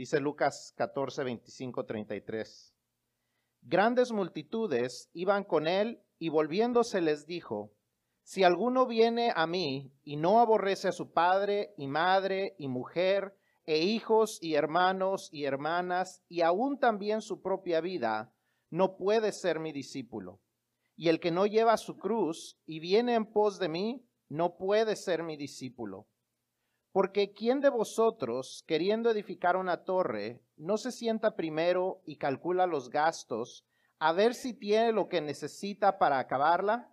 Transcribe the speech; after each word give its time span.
Dice 0.00 0.18
Lucas 0.18 0.72
14, 0.78 1.24
25, 1.24 1.84
33. 1.84 2.74
Grandes 3.60 4.12
multitudes 4.12 5.10
iban 5.12 5.44
con 5.44 5.68
él 5.68 6.00
y 6.18 6.30
volviéndose 6.30 7.02
les 7.02 7.26
dijo, 7.26 7.74
si 8.22 8.42
alguno 8.42 8.86
viene 8.86 9.30
a 9.36 9.46
mí 9.46 9.92
y 10.02 10.16
no 10.16 10.40
aborrece 10.40 10.88
a 10.88 10.92
su 10.92 11.12
padre 11.12 11.74
y 11.76 11.86
madre 11.86 12.54
y 12.56 12.68
mujer 12.68 13.36
e 13.66 13.80
hijos 13.80 14.38
y 14.40 14.54
hermanos 14.54 15.28
y 15.32 15.44
hermanas 15.44 16.22
y 16.30 16.40
aún 16.40 16.78
también 16.78 17.20
su 17.20 17.42
propia 17.42 17.82
vida, 17.82 18.32
no 18.70 18.96
puede 18.96 19.32
ser 19.32 19.60
mi 19.60 19.70
discípulo. 19.70 20.40
Y 20.96 21.10
el 21.10 21.20
que 21.20 21.30
no 21.30 21.44
lleva 21.44 21.76
su 21.76 21.98
cruz 21.98 22.58
y 22.64 22.80
viene 22.80 23.16
en 23.16 23.26
pos 23.26 23.58
de 23.58 23.68
mí, 23.68 24.08
no 24.30 24.56
puede 24.56 24.96
ser 24.96 25.22
mi 25.22 25.36
discípulo. 25.36 26.08
Porque 26.92 27.32
¿quién 27.32 27.60
de 27.60 27.68
vosotros, 27.68 28.64
queriendo 28.66 29.10
edificar 29.10 29.56
una 29.56 29.84
torre, 29.84 30.40
no 30.56 30.76
se 30.76 30.90
sienta 30.90 31.36
primero 31.36 32.02
y 32.04 32.16
calcula 32.16 32.66
los 32.66 32.90
gastos, 32.90 33.64
a 34.00 34.12
ver 34.12 34.34
si 34.34 34.54
tiene 34.54 34.92
lo 34.92 35.08
que 35.08 35.20
necesita 35.20 35.98
para 35.98 36.18
acabarla? 36.18 36.92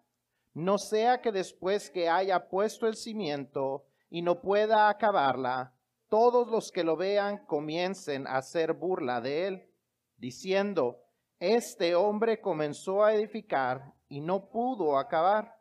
No 0.53 0.77
sea 0.77 1.21
que 1.21 1.31
después 1.31 1.89
que 1.89 2.09
haya 2.09 2.47
puesto 2.47 2.87
el 2.87 2.95
cimiento 2.95 3.85
y 4.09 4.21
no 4.21 4.41
pueda 4.41 4.89
acabarla, 4.89 5.73
todos 6.09 6.47
los 6.47 6.71
que 6.71 6.83
lo 6.83 6.95
vean 6.95 7.45
comiencen 7.45 8.27
a 8.27 8.37
hacer 8.37 8.73
burla 8.73 9.19
de 9.19 9.47
él, 9.47 9.69
diciendo, 10.17 11.03
este 11.39 11.95
hombre 11.95 12.39
comenzó 12.39 13.03
a 13.03 13.13
edificar 13.13 13.93
y 14.09 14.21
no 14.21 14.49
pudo 14.49 14.97
acabar. 14.97 15.59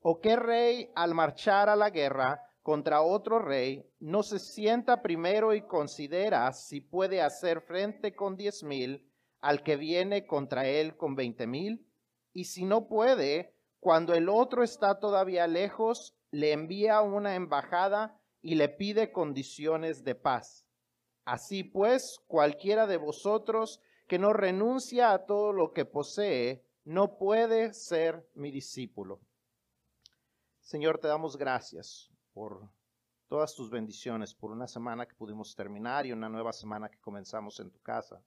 ¿O 0.00 0.20
qué 0.20 0.36
rey 0.36 0.90
al 0.94 1.14
marchar 1.14 1.68
a 1.68 1.76
la 1.76 1.90
guerra 1.90 2.40
contra 2.64 3.02
otro 3.02 3.40
rey 3.40 3.86
no 4.00 4.22
se 4.22 4.38
sienta 4.38 5.02
primero 5.02 5.52
y 5.52 5.66
considera 5.66 6.50
si 6.54 6.80
puede 6.80 7.20
hacer 7.20 7.60
frente 7.60 8.14
con 8.16 8.38
diez 8.38 8.62
mil 8.62 9.06
al 9.42 9.62
que 9.62 9.76
viene 9.76 10.26
contra 10.26 10.66
él 10.66 10.96
con 10.96 11.14
veinte 11.14 11.46
mil? 11.46 11.86
Y 12.32 12.44
si 12.44 12.64
no 12.64 12.88
puede, 12.88 13.54
cuando 13.80 14.14
el 14.14 14.30
otro 14.30 14.64
está 14.64 14.98
todavía 14.98 15.46
lejos, 15.46 16.16
le 16.30 16.52
envía 16.52 17.02
una 17.02 17.34
embajada 17.34 18.18
y 18.40 18.54
le 18.54 18.70
pide 18.70 19.12
condiciones 19.12 20.02
de 20.02 20.14
paz. 20.14 20.66
Así 21.26 21.64
pues, 21.64 22.18
cualquiera 22.26 22.86
de 22.86 22.96
vosotros 22.96 23.78
que 24.08 24.18
no 24.18 24.32
renuncia 24.32 25.12
a 25.12 25.26
todo 25.26 25.52
lo 25.52 25.74
que 25.74 25.84
posee, 25.84 26.64
no 26.84 27.18
puede 27.18 27.74
ser 27.74 28.26
mi 28.32 28.50
discípulo. 28.50 29.20
Señor, 30.62 30.98
te 30.98 31.08
damos 31.08 31.36
gracias 31.36 32.13
por 32.34 32.68
todas 33.28 33.54
tus 33.54 33.70
bendiciones, 33.70 34.34
por 34.34 34.50
una 34.50 34.66
semana 34.66 35.06
que 35.06 35.14
pudimos 35.14 35.54
terminar 35.54 36.04
y 36.04 36.12
una 36.12 36.28
nueva 36.28 36.52
semana 36.52 36.90
que 36.90 37.00
comenzamos 37.00 37.58
en 37.60 37.70
tu 37.70 37.80
casa. 37.80 38.22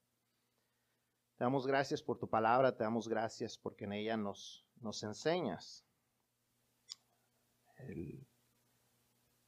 Te 1.38 1.44
damos 1.44 1.67
gracias 1.67 2.02
por 2.02 2.17
tu 2.17 2.27
palabra, 2.27 2.75
te 2.75 2.83
damos 2.83 3.08
gracias 3.08 3.58
porque 3.58 3.86
en 3.86 3.94
ella 3.94 4.17
nos, 4.17 4.66
nos 4.81 5.03
enseñas 5.03 5.86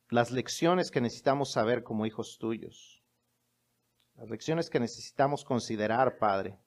las 0.09 0.31
lecciones 0.31 0.91
que 0.91 1.01
necesitamos 1.01 1.51
saber 1.51 1.83
como 1.83 2.05
hijos 2.05 2.37
tuyos, 2.37 3.03
las 4.15 4.29
lecciones 4.29 4.69
que 4.69 4.79
necesitamos 4.79 5.43
considerar, 5.43 6.19
Padre, 6.19 6.59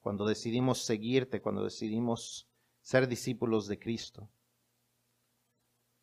cuando 0.00 0.26
decidimos 0.26 0.84
seguirte, 0.84 1.40
cuando 1.40 1.64
decidimos 1.64 2.46
ser 2.82 3.08
discípulos 3.08 3.66
de 3.68 3.78
Cristo. 3.78 4.28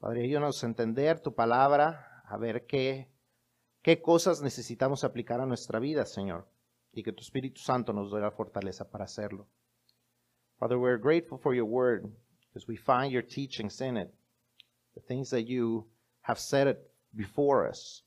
Padre, 0.02 0.24
ayúdanos 0.24 0.64
a 0.64 0.66
entender 0.66 1.20
tu 1.20 1.36
palabra, 1.36 2.24
a 2.26 2.36
ver 2.36 2.66
qué, 2.66 3.08
qué 3.84 4.02
cosas 4.02 4.42
necesitamos 4.42 5.04
aplicar 5.04 5.40
a 5.40 5.46
nuestra 5.46 5.78
vida, 5.80 6.08
Señor, 6.08 6.48
y 6.92 7.04
que 7.04 7.14
tu 7.14 7.22
Espíritu 7.22 7.62
Santo 7.62 7.94
nos 7.94 8.12
dé 8.12 8.20
la 8.20 8.32
fortaleza 8.32 8.90
para 8.90 9.04
hacerlo. 9.04 9.48
Father, 10.58 10.80
we're 10.80 10.98
grateful 10.98 11.38
for 11.38 11.54
your 11.54 11.68
word 11.68 12.12
because 12.48 12.68
we 12.68 12.76
find 12.76 13.12
your 13.12 13.22
teachings 13.22 13.80
in 13.80 13.96
it, 13.96 14.12
the 14.96 15.02
things 15.02 15.30
that 15.30 15.44
you 15.48 15.88
have 16.22 16.40
said 16.40 16.66
it 16.66 16.80
before 17.16 17.70
us 17.70 18.02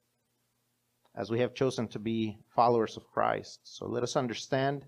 as 1.15 1.31
we 1.31 1.38
have 1.38 1.54
chosen 1.54 1.87
to 1.87 2.00
be 2.00 2.41
followers 2.56 2.97
of 2.97 3.09
Christ. 3.12 3.60
So 3.62 3.87
let 3.87 4.03
us 4.03 4.16
understand 4.16 4.84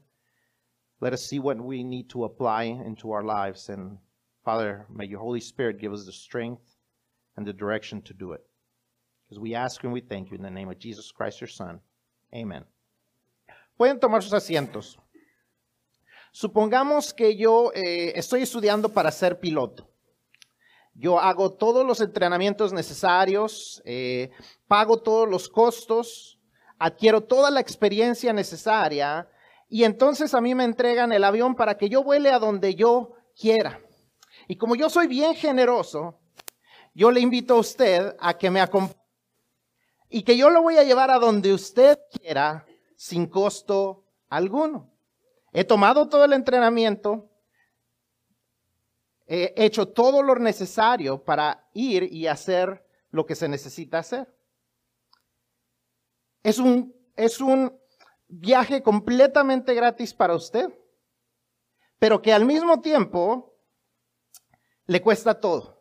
let 0.99 1.13
us 1.13 1.27
see 1.27 1.39
what 1.39 1.61
we 1.61 1.85
need 1.85 2.09
to 2.11 2.25
apply 2.25 2.65
into 2.65 3.13
our 3.13 3.23
lives. 3.23 3.69
And 3.69 3.99
Father, 4.45 4.87
may 4.91 5.05
your 5.05 5.21
Holy 5.21 5.41
Spirit 5.41 5.79
give 5.79 5.93
us 5.93 6.05
the 6.05 6.13
strength 6.13 6.76
and 7.37 7.47
the 7.47 7.53
direction 7.53 8.03
to 8.03 8.15
do 8.15 8.33
it. 8.33 8.43
Because 9.29 9.41
we 9.41 9.55
ask 9.55 9.83
and 9.85 9.93
we 9.93 10.01
thank 10.01 10.31
you 10.31 10.37
in 10.37 10.43
the 10.43 10.51
name 10.51 10.69
of 10.69 10.79
Jesus 10.79 11.13
Christ, 11.13 11.41
your 11.41 11.49
Son. 11.49 11.81
Amen. 12.35 12.65
Pueden 13.77 14.01
tomar 14.01 14.23
sus 14.23 14.33
asientos. 14.33 14.99
Supongamos 16.33 17.15
que 17.15 17.37
yo 17.37 17.73
eh, 17.75 18.13
estoy 18.15 18.43
estudiando 18.43 18.91
para 18.91 19.11
ser 19.11 19.41
piloto. 19.41 19.89
Yo 20.95 21.19
hago 21.19 21.53
todos 21.53 21.85
los 21.87 22.01
entrenamientos 22.01 22.73
necesarios, 22.73 23.83
eh, 23.85 24.31
pago 24.67 25.03
todos 25.03 25.29
los 25.29 25.49
costos, 25.49 26.39
adquiero 26.79 27.23
toda 27.23 27.51
la 27.51 27.61
experiencia 27.61 28.33
necesaria 28.33 29.29
y 29.69 29.85
entonces 29.85 30.33
a 30.35 30.41
mí 30.41 30.55
me 30.55 30.65
entregan 30.65 31.13
el 31.13 31.25
avión 31.25 31.55
para 31.55 31.77
que 31.77 31.89
yo 31.89 32.03
vuele 32.03 32.31
a 32.31 32.39
donde 32.39 32.75
yo 32.75 33.15
quiera. 33.39 33.81
Y 34.49 34.57
como 34.57 34.75
yo 34.75 34.89
soy 34.89 35.07
bien 35.07 35.35
generoso, 35.35 36.19
yo 36.97 37.11
le 37.11 37.21
invito 37.21 37.53
a 37.53 37.59
usted 37.59 38.17
a 38.19 38.39
que 38.39 38.51
me 38.51 38.59
acompañe 38.59 38.99
y 40.09 40.23
que 40.23 40.35
yo 40.35 40.49
lo 40.49 40.63
voy 40.63 40.79
a 40.79 40.83
llevar 40.83 41.11
a 41.11 41.19
donde 41.19 41.53
usted 41.53 41.99
quiera 42.11 42.65
sin 42.97 43.27
costo 43.27 44.07
alguno. 44.31 44.91
He 45.53 45.65
tomado 45.65 46.09
todo 46.09 46.25
el 46.25 46.33
entrenamiento, 46.33 47.29
he 49.27 49.53
hecho 49.57 49.89
todo 49.89 50.23
lo 50.23 50.37
necesario 50.37 51.23
para 51.23 51.69
ir 51.75 52.05
y 52.05 52.29
hacer 52.29 52.83
lo 53.11 53.27
que 53.27 53.35
se 53.35 53.47
necesita 53.47 53.99
hacer. 53.99 54.35
Es 56.43 56.59
un, 56.59 56.97
es 57.15 57.43
un 57.43 57.79
viaje 58.27 58.83
completamente 58.83 59.75
gratis 59.75 60.15
para 60.15 60.35
usted, 60.35 60.73
pero 61.99 62.23
que 62.23 62.33
al 62.33 62.47
mismo 62.47 62.81
tiempo 62.81 63.55
le 64.87 65.03
cuesta 65.03 65.39
todo. 65.39 65.76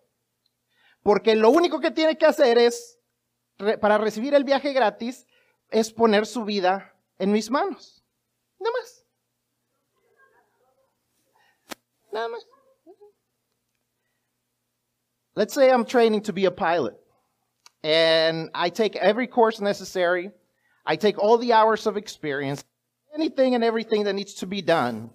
Porque 1.06 1.36
lo 1.36 1.52
único 1.52 1.80
que 1.80 1.92
tiene 1.92 2.18
que 2.18 2.26
hacer 2.26 2.58
es, 2.58 2.98
para 3.80 4.00
recibir 4.00 4.34
el 4.34 4.44
viaje 4.44 4.74
gratis, 4.74 5.28
es 5.70 5.94
poner 5.94 6.26
su 6.26 6.44
vida 6.44 6.96
en 7.20 7.32
mis 7.32 7.52
manos. 7.52 8.04
Nada 8.60 8.74
más. 8.82 9.06
Nada 12.12 12.28
más. 12.30 12.48
Let's 15.36 15.54
say 15.54 15.70
I'm 15.70 15.86
training 15.86 16.24
to 16.24 16.34
be 16.34 16.46
a 16.46 16.52
pilot 16.52 16.98
and 17.84 18.50
I 18.56 18.72
take 18.72 18.96
every 18.96 19.28
course 19.28 19.62
necessary 19.62 20.32
I 20.86 20.96
take 20.96 21.18
all 21.18 21.38
the 21.38 21.54
hours 21.54 21.88
of 21.88 21.98
experience, 21.98 22.64
anything 23.14 23.56
and 23.56 23.64
everything 23.64 24.04
that 24.04 24.14
needs 24.14 24.36
to 24.36 24.48
be 24.48 24.62
done. 24.62 25.10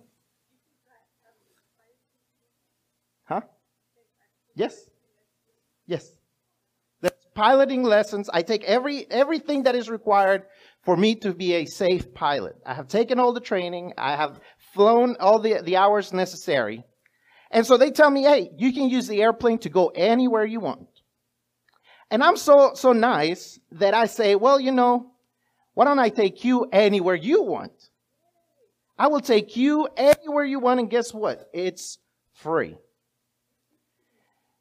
Huh? 3.25 3.43
Yes. 4.55 4.90
Yes. 5.91 6.09
The 7.01 7.13
piloting 7.35 7.83
lessons. 7.83 8.31
I 8.33 8.43
take 8.43 8.63
every 8.63 9.11
everything 9.11 9.65
that 9.65 9.75
is 9.75 9.91
required 9.91 10.45
for 10.85 10.97
me 10.97 11.17
to 11.17 11.35
be 11.35 11.55
a 11.55 11.65
safe 11.65 12.15
pilot. 12.15 12.55
I 12.65 12.75
have 12.75 12.87
taken 12.87 13.19
all 13.19 13.33
the 13.33 13.41
training. 13.41 13.95
I 13.99 14.15
have 14.15 14.39
flown 14.73 15.17
all 15.19 15.41
the, 15.41 15.61
the 15.65 15.77
hours 15.77 16.13
necessary. 16.13 16.85
And 17.51 17.67
so 17.67 17.77
they 17.77 17.91
tell 17.91 18.09
me, 18.09 18.23
hey, 18.23 18.51
you 18.57 18.73
can 18.73 18.89
use 18.89 19.09
the 19.09 19.21
airplane 19.21 19.59
to 19.59 19.69
go 19.69 19.89
anywhere 19.89 20.45
you 20.45 20.61
want. 20.61 20.87
And 22.13 22.23
I'm 22.23 22.37
so, 22.37 22.75
so 22.75 22.93
nice 22.93 23.59
that 23.73 23.93
I 23.93 24.07
say, 24.07 24.37
well, 24.37 24.61
you 24.61 24.71
know, 24.71 25.11
why 25.75 25.87
don't 25.87 25.99
I 25.99 26.11
take 26.11 26.45
you 26.45 26.67
anywhere 26.73 27.17
you 27.17 27.43
want? 27.43 27.91
I 28.97 29.09
will 29.09 29.21
take 29.21 29.57
you 29.57 29.89
anywhere 29.97 30.45
you 30.45 30.61
want, 30.61 30.79
and 30.79 30.89
guess 30.89 31.13
what? 31.13 31.49
It's 31.53 31.99
free. 32.33 32.77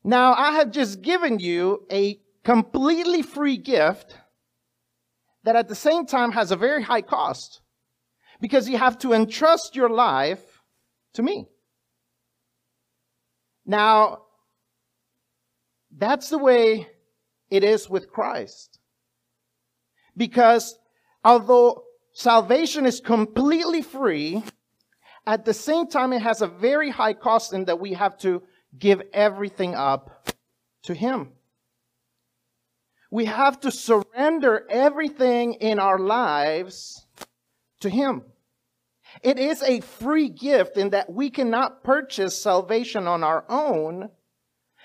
Now, 0.04 0.34
I 0.34 0.54
have 0.54 0.72
just 0.72 1.01
given 1.01 1.40
you 1.40 1.86
a 1.92 2.19
completely 2.44 3.22
free 3.22 3.57
gift 3.57 4.18
that 5.44 5.56
at 5.56 5.68
the 5.68 5.75
same 5.75 6.06
time 6.06 6.31
has 6.31 6.51
a 6.51 6.56
very 6.56 6.84
high 6.84 7.01
cost 7.01 7.62
because 8.40 8.69
you 8.69 8.78
have 8.78 8.98
to 9.00 9.13
entrust 9.13 9.75
your 9.75 9.90
life 9.90 10.62
to 11.13 11.22
me. 11.22 11.48
Now, 13.66 14.24
that's 15.96 16.30
the 16.30 16.38
way 16.38 16.88
it 17.50 17.63
is 17.63 17.90
with 17.90 18.10
Christ. 18.10 18.80
Because 20.16 20.78
although 21.24 21.84
salvation 22.13 22.86
is 22.86 23.00
completely 23.00 23.81
free, 23.81 24.44
at 25.25 25.46
the 25.46 25.54
same 25.54 25.88
time, 25.88 26.13
it 26.13 26.22
has 26.22 26.42
a 26.42 26.48
very 26.48 26.90
high 26.90 27.13
cost 27.13 27.54
in 27.54 27.66
that 27.66 27.80
we 27.80 27.94
have 27.94 28.18
to 28.19 28.42
give 28.77 29.01
everything 29.13 29.75
up 29.75 30.30
to 30.83 30.94
Him. 30.94 31.33
we 33.12 33.25
have 33.25 33.60
to 33.62 33.71
surrender 33.71 34.66
everything 34.69 35.56
in 35.56 35.80
our 35.80 35.98
lives 35.98 37.06
to 37.80 37.89
Him. 37.89 38.24
It 39.24 39.39
is 39.39 39.63
a 39.63 39.80
free 39.80 40.30
gift 40.30 40.77
in 40.77 40.92
that 40.92 41.12
we 41.12 41.31
cannot 41.31 41.83
purchase 41.83 42.39
salvation 42.39 43.07
on 43.07 43.24
our 43.24 43.44
own, 43.50 44.10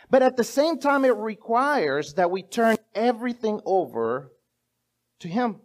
but 0.08 0.22
at 0.22 0.36
the 0.36 0.44
same 0.44 0.78
time, 0.78 1.04
it 1.04 1.16
requires 1.16 2.14
that 2.14 2.30
we 2.30 2.42
turn 2.42 2.76
everything 2.94 3.60
over 3.66 4.32
to 5.20 5.28
Him. 5.28 5.60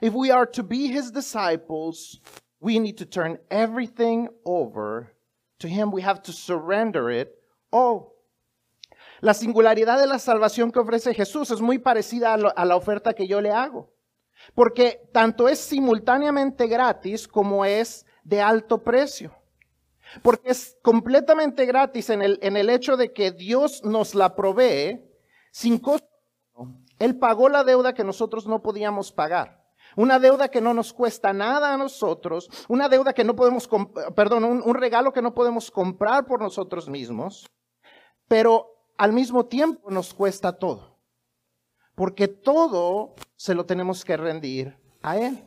If 0.00 0.14
we 0.14 0.30
are 0.30 0.46
to 0.46 0.62
be 0.62 0.88
His 0.88 1.10
disciples, 1.12 2.18
we 2.60 2.78
need 2.78 2.98
to 2.98 3.06
turn 3.06 3.38
everything 3.50 4.28
over 4.44 5.12
to 5.60 5.68
Him. 5.68 5.92
We 5.92 6.02
have 6.02 6.22
to 6.24 6.32
surrender 6.32 7.10
it 7.10 7.38
all. 7.72 8.12
La 9.22 9.34
singularidad 9.34 10.00
de 10.00 10.08
la 10.08 10.18
salvación 10.18 10.72
que 10.72 10.80
ofrece 10.80 11.14
Jesús 11.14 11.52
es 11.52 11.60
muy 11.60 11.78
parecida 11.78 12.34
a, 12.34 12.64
la 12.64 12.76
oferta 12.76 13.14
que 13.14 13.28
yo 13.28 13.40
le 13.40 13.52
hago. 13.52 13.92
Porque 14.52 15.08
tanto 15.12 15.48
es 15.48 15.60
simultáneamente 15.60 16.66
gratis 16.66 17.28
como 17.28 17.64
es 17.64 18.04
de 18.24 18.40
alto 18.40 18.82
precio. 18.82 19.32
Porque 20.22 20.50
es 20.50 20.76
completamente 20.82 21.66
gratis 21.66 22.10
en 22.10 22.20
el, 22.20 22.40
en 22.42 22.56
el 22.56 22.68
hecho 22.68 22.96
de 22.96 23.12
que 23.12 23.30
Dios 23.30 23.84
nos 23.84 24.16
la 24.16 24.34
provee 24.34 25.00
sin 25.52 25.78
costo. 25.78 26.08
Él 26.98 27.16
pagó 27.16 27.48
la 27.48 27.62
deuda 27.62 27.94
que 27.94 28.02
nosotros 28.02 28.48
no 28.48 28.60
podíamos 28.60 29.12
pagar. 29.12 29.62
Una 29.94 30.18
deuda 30.18 30.48
que 30.48 30.60
no 30.60 30.74
nos 30.74 30.92
cuesta 30.92 31.32
nada 31.32 31.72
a 31.72 31.76
nosotros, 31.76 32.50
una 32.68 32.88
deuda 32.88 33.12
que 33.12 33.22
no 33.22 33.36
podemos, 33.36 33.68
perdón, 34.16 34.44
un 34.44 34.74
regalo 34.74 35.12
que 35.12 35.22
no 35.22 35.32
podemos 35.32 35.70
comprar 35.70 36.26
por 36.26 36.40
nosotros 36.40 36.88
mismos, 36.88 37.46
pero 38.32 38.86
al 38.96 39.12
mismo 39.12 39.44
tiempo 39.44 39.90
nos 39.90 40.14
cuesta 40.14 40.54
todo. 40.54 40.96
Porque 41.94 42.28
todo 42.28 43.14
se 43.36 43.54
lo 43.54 43.66
tenemos 43.66 44.06
que 44.06 44.16
rendir 44.16 44.74
a 45.02 45.18
Él. 45.18 45.44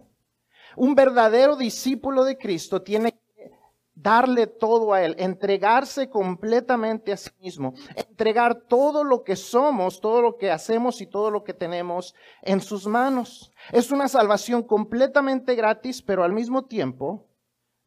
Un 0.76 0.94
verdadero 0.94 1.56
discípulo 1.56 2.24
de 2.24 2.38
Cristo 2.38 2.84
tiene 2.84 3.14
que 3.14 3.52
darle 3.96 4.46
todo 4.46 4.94
a 4.94 5.02
Él, 5.02 5.16
entregarse 5.18 6.12
completamente 6.12 7.12
a 7.12 7.18
sí 7.18 7.32
mismo, 7.40 7.74
entregar 7.96 8.54
todo 8.68 9.04
lo 9.04 9.24
que 9.24 9.36
somos, 9.36 10.00
todo 10.00 10.22
lo 10.22 10.38
que 10.38 10.52
hacemos 10.52 11.02
y 11.02 11.08
todo 11.08 11.32
lo 11.32 11.44
que 11.44 11.56
tenemos 11.56 12.14
en 12.44 12.62
sus 12.62 12.86
manos. 12.86 13.52
Es 13.72 13.90
una 13.90 14.08
salvación 14.08 14.62
completamente 14.62 15.56
gratis, 15.56 16.04
pero 16.04 16.24
al 16.24 16.34
mismo 16.34 16.66
tiempo 16.66 17.26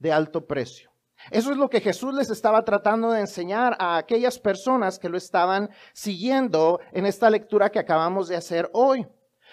de 0.00 0.10
alto 0.10 0.44
precio. 0.44 0.87
Eso 1.30 1.50
es 1.50 1.56
lo 1.56 1.68
que 1.68 1.80
Jesús 1.80 2.14
les 2.14 2.30
estaba 2.30 2.64
tratando 2.64 3.10
de 3.10 3.20
enseñar 3.20 3.76
a 3.78 3.96
aquellas 3.96 4.38
personas 4.38 4.98
que 4.98 5.08
lo 5.08 5.18
estaban 5.18 5.68
siguiendo 5.92 6.80
en 6.92 7.06
esta 7.06 7.28
lectura 7.28 7.70
que 7.70 7.78
acabamos 7.78 8.28
de 8.28 8.36
hacer 8.36 8.70
hoy. 8.72 9.06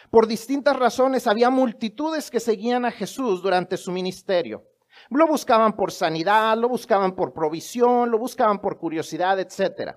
Por 0.09 0.27
distintas 0.27 0.77
razones 0.77 1.27
había 1.27 1.49
multitudes 1.49 2.29
que 2.29 2.39
seguían 2.39 2.85
a 2.85 2.91
Jesús 2.91 3.41
durante 3.41 3.77
su 3.77 3.91
ministerio. 3.91 4.63
Lo 5.09 5.27
buscaban 5.27 5.75
por 5.75 5.91
sanidad, 5.91 6.57
lo 6.57 6.69
buscaban 6.69 7.15
por 7.15 7.33
provisión, 7.33 8.09
lo 8.09 8.17
buscaban 8.17 8.59
por 8.59 8.77
curiosidad, 8.77 9.39
etc. 9.39 9.95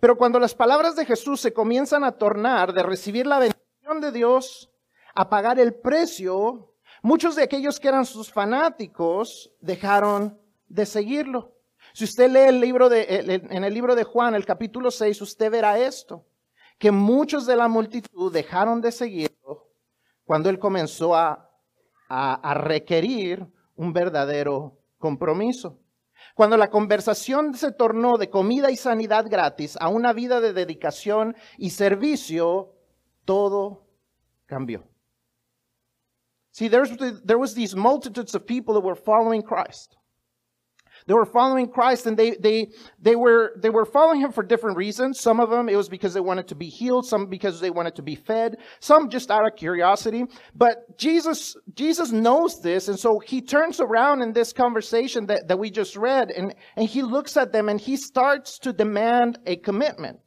Pero 0.00 0.16
cuando 0.16 0.38
las 0.38 0.54
palabras 0.54 0.96
de 0.96 1.06
Jesús 1.06 1.40
se 1.40 1.52
comienzan 1.52 2.04
a 2.04 2.12
tornar 2.12 2.72
de 2.72 2.82
recibir 2.82 3.26
la 3.26 3.38
bendición 3.38 4.00
de 4.00 4.12
Dios 4.12 4.70
a 5.14 5.28
pagar 5.28 5.58
el 5.58 5.74
precio, 5.74 6.74
muchos 7.02 7.36
de 7.36 7.44
aquellos 7.44 7.80
que 7.80 7.88
eran 7.88 8.04
sus 8.04 8.32
fanáticos 8.32 9.52
dejaron 9.60 10.38
de 10.66 10.86
seguirlo. 10.86 11.54
Si 11.92 12.04
usted 12.04 12.30
lee 12.30 12.48
el 12.48 12.60
libro 12.60 12.88
de, 12.88 13.04
en 13.50 13.64
el 13.64 13.74
libro 13.74 13.94
de 13.94 14.04
Juan, 14.04 14.34
el 14.34 14.46
capítulo 14.46 14.90
6, 14.90 15.20
usted 15.22 15.50
verá 15.50 15.78
esto, 15.78 16.26
que 16.78 16.90
muchos 16.90 17.46
de 17.46 17.56
la 17.56 17.68
multitud 17.68 18.32
dejaron 18.32 18.80
de 18.80 18.90
seguirlo 18.90 19.70
cuando 20.24 20.48
él 20.48 20.58
comenzó 20.58 21.14
a, 21.14 21.50
a 22.08 22.54
requerir 22.54 23.46
un 23.76 23.92
verdadero 23.92 24.78
compromiso. 24.98 25.80
Cuando 26.34 26.56
la 26.56 26.70
conversación 26.70 27.54
se 27.54 27.72
tornó 27.72 28.16
de 28.16 28.30
comida 28.30 28.70
y 28.70 28.76
sanidad 28.76 29.26
gratis 29.28 29.76
a 29.80 29.88
una 29.88 30.12
vida 30.12 30.40
de 30.40 30.52
dedicación 30.52 31.36
y 31.58 31.70
servicio, 31.70 32.74
todo 33.24 33.86
cambió. 34.46 34.84
See, 36.50 36.68
there 36.68 36.82
was, 36.82 37.22
there 37.24 37.38
was 37.38 37.54
these 37.54 37.74
multitudes 37.74 38.34
of 38.34 38.46
people 38.46 38.74
that 38.74 38.84
were 38.84 38.96
following 38.96 39.42
Christ. 39.42 39.96
They 41.06 41.14
were 41.14 41.26
following 41.26 41.68
Christ 41.68 42.06
and 42.06 42.16
they, 42.16 42.30
they, 42.32 42.68
they, 43.00 43.14
were, 43.14 43.52
they 43.60 43.68
were 43.68 43.84
following 43.84 44.20
him 44.20 44.32
for 44.32 44.42
different 44.42 44.78
reasons. 44.78 45.20
Some 45.20 45.38
of 45.38 45.50
them, 45.50 45.68
it 45.68 45.76
was 45.76 45.88
because 45.88 46.14
they 46.14 46.20
wanted 46.20 46.48
to 46.48 46.54
be 46.54 46.68
healed. 46.68 47.06
Some 47.06 47.26
because 47.26 47.60
they 47.60 47.70
wanted 47.70 47.96
to 47.96 48.02
be 48.02 48.14
fed. 48.14 48.56
Some 48.80 49.10
just 49.10 49.30
out 49.30 49.46
of 49.46 49.54
curiosity. 49.54 50.24
But 50.54 50.96
Jesus, 50.96 51.56
Jesus 51.74 52.10
knows 52.10 52.62
this. 52.62 52.88
And 52.88 52.98
so 52.98 53.18
he 53.18 53.42
turns 53.42 53.80
around 53.80 54.22
in 54.22 54.32
this 54.32 54.52
conversation 54.54 55.26
that, 55.26 55.48
that 55.48 55.58
we 55.58 55.70
just 55.70 55.94
read 55.94 56.30
and, 56.30 56.54
and 56.76 56.88
he 56.88 57.02
looks 57.02 57.36
at 57.36 57.52
them 57.52 57.68
and 57.68 57.78
he 57.78 57.96
starts 57.98 58.58
to 58.60 58.72
demand 58.72 59.38
a 59.46 59.56
commitment. 59.56 60.20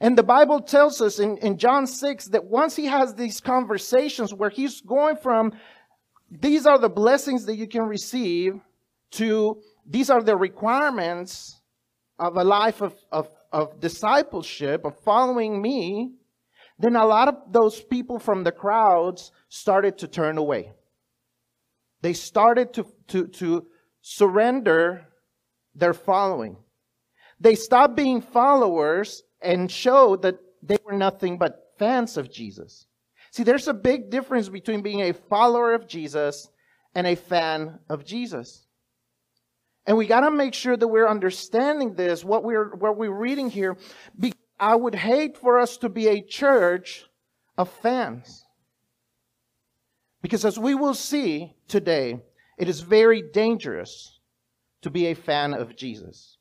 And 0.00 0.18
the 0.18 0.22
Bible 0.22 0.60
tells 0.60 1.00
us 1.00 1.18
in, 1.18 1.38
in 1.38 1.56
John 1.56 1.86
6 1.86 2.26
that 2.26 2.44
once 2.44 2.76
he 2.76 2.84
has 2.84 3.14
these 3.14 3.40
conversations 3.40 4.34
where 4.34 4.50
he's 4.50 4.82
going 4.82 5.16
from, 5.16 5.52
these 6.30 6.66
are 6.66 6.78
the 6.78 6.90
blessings 6.90 7.46
that 7.46 7.56
you 7.56 7.66
can 7.66 7.82
receive 7.84 8.60
to 9.12 9.62
these 9.86 10.10
are 10.10 10.22
the 10.22 10.36
requirements 10.36 11.60
of 12.18 12.36
a 12.36 12.44
life 12.44 12.80
of, 12.80 12.94
of, 13.12 13.30
of 13.52 13.80
discipleship, 13.80 14.84
of 14.84 14.98
following 15.00 15.60
me, 15.60 16.12
then 16.78 16.96
a 16.96 17.06
lot 17.06 17.28
of 17.28 17.36
those 17.52 17.80
people 17.80 18.18
from 18.18 18.44
the 18.44 18.52
crowds 18.52 19.32
started 19.48 19.98
to 19.98 20.08
turn 20.08 20.38
away. 20.38 20.72
They 22.02 22.12
started 22.12 22.74
to, 22.74 22.86
to, 23.08 23.26
to 23.28 23.66
surrender 24.02 25.06
their 25.74 25.94
following. 25.94 26.56
They 27.40 27.54
stopped 27.54 27.96
being 27.96 28.20
followers 28.20 29.22
and 29.40 29.70
showed 29.70 30.22
that 30.22 30.38
they 30.62 30.78
were 30.84 30.92
nothing 30.92 31.38
but 31.38 31.72
fans 31.78 32.16
of 32.16 32.30
Jesus. 32.30 32.86
See, 33.30 33.42
there's 33.42 33.68
a 33.68 33.74
big 33.74 34.10
difference 34.10 34.48
between 34.48 34.82
being 34.82 35.02
a 35.02 35.12
follower 35.12 35.74
of 35.74 35.86
Jesus 35.86 36.48
and 36.94 37.06
a 37.06 37.14
fan 37.14 37.78
of 37.88 38.04
Jesus. 38.04 38.65
And 39.86 39.96
we 39.96 40.06
got 40.06 40.20
to 40.20 40.30
make 40.30 40.52
sure 40.52 40.76
that 40.76 40.88
we're 40.88 41.08
understanding 41.08 41.94
this, 41.94 42.24
what 42.24 42.42
we're, 42.42 42.74
what 42.74 42.96
we're 42.96 43.10
reading 43.10 43.48
here. 43.48 43.76
I 44.58 44.74
would 44.74 44.94
hate 44.94 45.36
for 45.36 45.58
us 45.58 45.76
to 45.78 45.88
be 45.88 46.08
a 46.08 46.22
church 46.22 47.04
of 47.56 47.70
fans. 47.70 48.44
Because 50.22 50.44
as 50.44 50.58
we 50.58 50.74
will 50.74 50.94
see 50.94 51.54
today, 51.68 52.20
it 52.58 52.68
is 52.68 52.80
very 52.80 53.22
dangerous 53.22 54.18
to 54.82 54.90
be 54.90 55.06
a 55.06 55.14
fan 55.14 55.54
of 55.54 55.76
Jesus. 55.76 56.38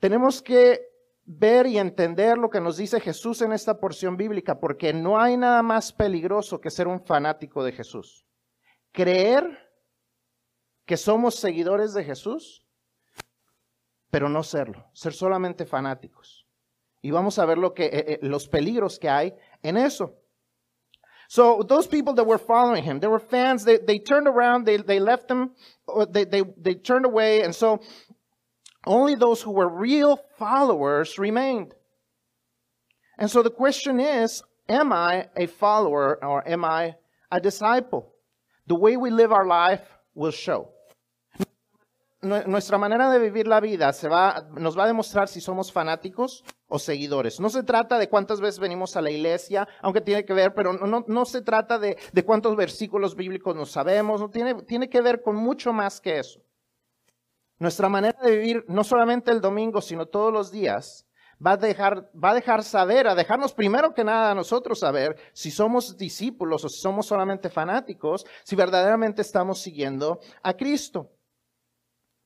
Tenemos 0.00 0.44
que 0.44 0.78
ver 1.26 1.66
y 1.66 1.78
entender 1.78 2.38
lo 2.38 2.48
que 2.48 2.60
nos 2.60 2.76
dice 2.76 3.00
Jesús 3.00 3.42
en 3.42 3.52
esta 3.52 3.80
porción 3.80 4.16
bíblica, 4.16 4.60
porque 4.60 4.92
no 4.92 5.18
hay 5.18 5.36
nada 5.36 5.62
más 5.62 5.92
peligroso 5.92 6.60
que 6.60 6.70
ser 6.70 6.86
un 6.86 7.00
fanático 7.00 7.64
de 7.64 7.72
Jesús. 7.72 8.24
Creer 8.92 9.58
que 10.86 10.96
somos 10.96 11.34
seguidores 11.34 11.92
de 11.92 12.04
Jesús, 12.04 12.64
pero 14.10 14.28
no 14.28 14.42
serlo, 14.42 14.88
ser 14.92 15.12
solamente 15.12 15.66
fanáticos. 15.66 16.46
Y 17.02 17.10
vamos 17.10 17.38
a 17.38 17.44
ver 17.44 17.58
lo 17.58 17.74
que, 17.74 17.86
eh, 17.86 18.04
eh, 18.06 18.18
los 18.22 18.48
peligros 18.48 18.98
que 18.98 19.08
hay 19.08 19.34
en 19.62 19.76
eso. 19.76 20.14
So 21.28 21.62
those 21.64 21.88
people 21.88 22.14
that 22.14 22.24
were 22.24 22.38
following 22.38 22.84
him, 22.84 23.00
they 23.00 23.08
were 23.08 23.18
fans, 23.18 23.64
they, 23.64 23.78
they 23.78 23.98
turned 23.98 24.28
around, 24.28 24.64
they, 24.64 24.76
they 24.76 25.00
left 25.00 25.28
him, 25.28 25.50
they, 26.10 26.24
they, 26.24 26.42
they 26.56 26.74
turned 26.74 27.04
away, 27.04 27.42
and 27.42 27.52
so 27.52 27.80
only 28.86 29.16
those 29.16 29.42
who 29.42 29.50
were 29.50 29.68
real 29.68 30.20
followers 30.38 31.18
remained. 31.18 31.74
And 33.18 33.28
so 33.28 33.42
the 33.42 33.50
question 33.50 33.98
is, 33.98 34.42
am 34.68 34.92
I 34.92 35.28
a 35.36 35.46
follower 35.46 36.24
or 36.24 36.48
am 36.48 36.64
I 36.64 36.94
a 37.30 37.40
disciple? 37.40 38.12
The 38.68 38.76
way 38.76 38.96
we 38.96 39.10
live 39.10 39.32
our 39.32 39.46
life 39.46 39.82
will 40.14 40.30
show. 40.30 40.70
Nuestra 42.26 42.78
manera 42.78 43.10
de 43.10 43.18
vivir 43.18 43.46
la 43.46 43.60
vida 43.60 43.92
se 43.92 44.08
va, 44.08 44.48
nos 44.56 44.78
va 44.78 44.84
a 44.84 44.86
demostrar 44.86 45.28
si 45.28 45.40
somos 45.40 45.72
fanáticos 45.72 46.44
o 46.68 46.78
seguidores. 46.78 47.40
No 47.40 47.48
se 47.48 47.62
trata 47.62 47.98
de 47.98 48.08
cuántas 48.08 48.40
veces 48.40 48.58
venimos 48.58 48.96
a 48.96 49.02
la 49.02 49.10
iglesia, 49.10 49.68
aunque 49.80 50.00
tiene 50.00 50.24
que 50.24 50.34
ver, 50.34 50.54
pero 50.54 50.72
no, 50.72 51.04
no 51.06 51.24
se 51.24 51.42
trata 51.42 51.78
de, 51.78 51.96
de, 52.12 52.24
cuántos 52.24 52.56
versículos 52.56 53.14
bíblicos 53.14 53.54
nos 53.54 53.70
sabemos, 53.70 54.20
no 54.20 54.30
tiene, 54.30 54.54
tiene 54.62 54.88
que 54.88 55.00
ver 55.00 55.22
con 55.22 55.36
mucho 55.36 55.72
más 55.72 56.00
que 56.00 56.18
eso. 56.18 56.40
Nuestra 57.58 57.88
manera 57.88 58.18
de 58.22 58.36
vivir, 58.36 58.64
no 58.68 58.84
solamente 58.84 59.30
el 59.30 59.40
domingo, 59.40 59.80
sino 59.80 60.06
todos 60.06 60.32
los 60.32 60.50
días, 60.50 61.06
va 61.44 61.52
a 61.52 61.56
dejar, 61.56 62.10
va 62.12 62.30
a 62.30 62.34
dejar 62.34 62.62
saber, 62.62 63.06
a 63.06 63.14
dejarnos 63.14 63.52
primero 63.52 63.94
que 63.94 64.04
nada 64.04 64.30
a 64.30 64.34
nosotros 64.34 64.80
saber 64.80 65.16
si 65.32 65.50
somos 65.50 65.96
discípulos 65.96 66.64
o 66.64 66.68
si 66.68 66.80
somos 66.80 67.06
solamente 67.06 67.50
fanáticos, 67.50 68.26
si 68.44 68.56
verdaderamente 68.56 69.22
estamos 69.22 69.60
siguiendo 69.60 70.20
a 70.42 70.54
Cristo. 70.54 71.15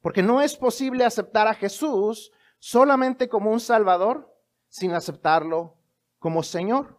Porque 0.02 0.22
no 0.22 0.40
es 0.40 0.56
posible 0.56 1.04
aceptar 1.04 1.46
a 1.46 1.54
Jesús 1.54 2.32
solamente 2.58 3.28
como 3.28 3.50
un 3.50 3.60
Salvador 3.60 4.34
sin 4.68 4.92
aceptarlo 4.92 5.76
como 6.18 6.42
Señor. 6.42 6.98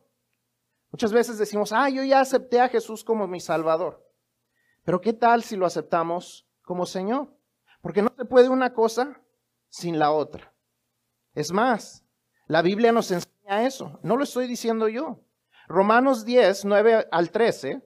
Muchas 0.92 1.14
veces 1.14 1.38
decimos, 1.38 1.72
ah, 1.72 1.90
yo 1.90 2.04
ya 2.04 2.20
acepté 2.20 2.60
a 2.60 2.70
Jesús 2.70 3.04
como 3.04 3.28
mi 3.28 3.40
Salvador. 3.40 4.06
Pero 4.84 5.00
¿qué 5.00 5.14
tal 5.14 5.44
si 5.44 5.56
lo 5.56 5.66
aceptamos 5.66 6.48
como 6.64 6.86
Señor? 6.86 7.34
Porque 7.82 8.02
no 8.02 8.14
se 8.16 8.26
puede 8.26 8.50
una 8.50 8.74
cosa 8.74 9.22
sin 9.70 9.98
la 9.98 10.12
otra. 10.12 10.54
Es 11.34 11.52
más, 11.52 12.04
la 12.48 12.62
Biblia 12.62 12.92
nos 12.92 13.10
enseña 13.12 13.66
eso. 13.66 14.00
No 14.04 14.18
lo 14.18 14.24
estoy 14.24 14.48
diciendo 14.48 14.88
yo. 14.90 15.22
Romanos 15.68 16.26
10, 16.26 16.66
9 16.66 17.08
al 17.10 17.32
13, 17.32 17.82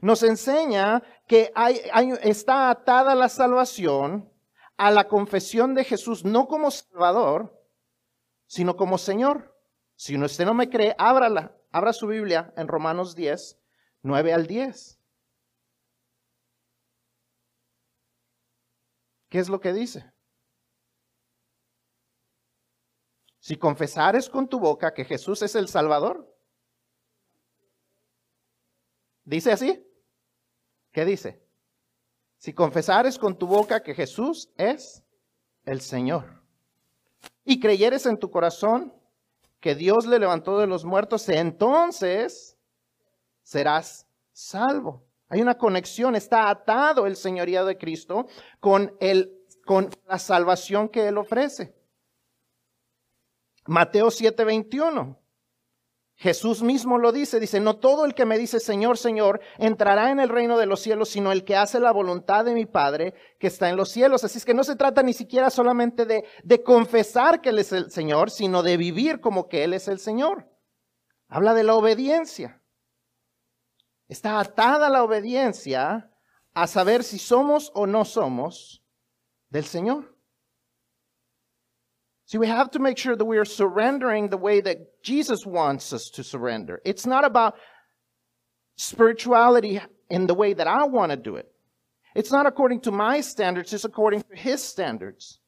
nos 0.00 0.22
enseña 0.22 1.02
que 1.26 1.50
hay, 1.54 1.80
está 2.22 2.70
atada 2.70 3.14
la 3.16 3.28
salvación 3.28 4.30
a 4.78 4.92
la 4.92 5.08
confesión 5.08 5.74
de 5.74 5.84
Jesús, 5.84 6.24
no 6.24 6.46
como 6.46 6.70
Salvador, 6.70 7.60
sino 8.46 8.76
como 8.76 8.96
Señor. 8.96 9.54
Si 9.96 10.16
usted 10.16 10.46
no 10.46 10.54
me 10.54 10.70
cree, 10.70 10.94
ábrala, 10.96 11.54
abra 11.72 11.92
su 11.92 12.06
Biblia 12.06 12.54
en 12.56 12.68
Romanos 12.68 13.16
10, 13.16 13.58
9 14.02 14.32
al 14.32 14.46
10. 14.46 15.00
¿Qué 19.28 19.38
es 19.40 19.48
lo 19.48 19.60
que 19.60 19.72
dice? 19.72 20.10
Si 23.40 23.56
confesares 23.56 24.30
con 24.30 24.48
tu 24.48 24.60
boca 24.60 24.94
que 24.94 25.04
Jesús 25.04 25.42
es 25.42 25.56
el 25.56 25.68
Salvador. 25.68 26.32
¿Dice 29.24 29.50
así? 29.50 29.84
¿Qué 30.92 31.04
dice? 31.04 31.47
Si 32.38 32.52
confesares 32.52 33.18
con 33.18 33.36
tu 33.36 33.46
boca 33.46 33.82
que 33.82 33.94
Jesús 33.94 34.48
es 34.56 35.02
el 35.64 35.80
Señor 35.80 36.42
y 37.44 37.58
creyeres 37.58 38.06
en 38.06 38.18
tu 38.18 38.30
corazón 38.30 38.94
que 39.60 39.74
Dios 39.74 40.06
le 40.06 40.20
levantó 40.20 40.58
de 40.58 40.68
los 40.68 40.84
muertos, 40.84 41.28
entonces 41.28 42.56
serás 43.42 44.06
salvo. 44.32 45.04
Hay 45.28 45.42
una 45.42 45.58
conexión, 45.58 46.14
está 46.14 46.48
atado 46.48 47.06
el 47.06 47.16
señorío 47.16 47.66
de 47.66 47.76
Cristo 47.76 48.26
con, 48.60 48.96
el, 49.00 49.44
con 49.66 49.90
la 50.06 50.18
salvación 50.18 50.88
que 50.88 51.08
Él 51.08 51.18
ofrece. 51.18 51.74
Mateo 53.66 54.06
7:21. 54.06 55.18
Jesús 56.20 56.64
mismo 56.64 56.98
lo 56.98 57.12
dice, 57.12 57.38
dice, 57.38 57.60
no 57.60 57.76
todo 57.76 58.04
el 58.04 58.12
que 58.12 58.24
me 58.24 58.38
dice 58.38 58.58
Señor, 58.58 58.98
Señor, 58.98 59.40
entrará 59.56 60.10
en 60.10 60.18
el 60.18 60.28
reino 60.28 60.58
de 60.58 60.66
los 60.66 60.80
cielos, 60.80 61.10
sino 61.10 61.30
el 61.30 61.44
que 61.44 61.54
hace 61.54 61.78
la 61.78 61.92
voluntad 61.92 62.44
de 62.44 62.54
mi 62.54 62.66
Padre 62.66 63.14
que 63.38 63.46
está 63.46 63.68
en 63.68 63.76
los 63.76 63.90
cielos. 63.90 64.24
Así 64.24 64.38
es 64.38 64.44
que 64.44 64.52
no 64.52 64.64
se 64.64 64.74
trata 64.74 65.04
ni 65.04 65.12
siquiera 65.12 65.48
solamente 65.48 66.06
de, 66.06 66.24
de 66.42 66.62
confesar 66.64 67.40
que 67.40 67.50
Él 67.50 67.60
es 67.60 67.70
el 67.70 67.92
Señor, 67.92 68.32
sino 68.32 68.64
de 68.64 68.76
vivir 68.76 69.20
como 69.20 69.48
que 69.48 69.62
Él 69.62 69.74
es 69.74 69.86
el 69.86 70.00
Señor. 70.00 70.50
Habla 71.28 71.54
de 71.54 71.62
la 71.62 71.76
obediencia. 71.76 72.64
Está 74.08 74.40
atada 74.40 74.90
la 74.90 75.04
obediencia 75.04 76.10
a 76.52 76.66
saber 76.66 77.04
si 77.04 77.20
somos 77.20 77.70
o 77.74 77.86
no 77.86 78.04
somos 78.04 78.84
del 79.50 79.66
Señor. 79.66 80.17
See, 82.28 82.36
we 82.36 82.46
have 82.46 82.72
to 82.72 82.78
make 82.78 82.98
sure 82.98 83.16
that 83.16 83.24
we 83.24 83.38
are 83.38 83.46
surrendering 83.46 84.28
the 84.28 84.36
way 84.36 84.60
that 84.60 85.02
Jesus 85.02 85.46
wants 85.46 85.94
us 85.94 86.10
to 86.10 86.22
surrender. 86.22 86.82
It's 86.84 87.06
not 87.06 87.24
about 87.24 87.54
spirituality 88.76 89.80
in 90.10 90.26
the 90.26 90.34
way 90.34 90.52
that 90.52 90.66
I 90.66 90.84
want 90.84 91.10
to 91.10 91.16
do 91.16 91.36
it. 91.36 91.50
It's 92.14 92.30
not 92.30 92.44
according 92.44 92.82
to 92.82 92.90
my 92.90 93.22
standards, 93.22 93.72
it's 93.72 93.86
according 93.86 94.24
to 94.24 94.36
his 94.36 94.62
standards. 94.62 95.38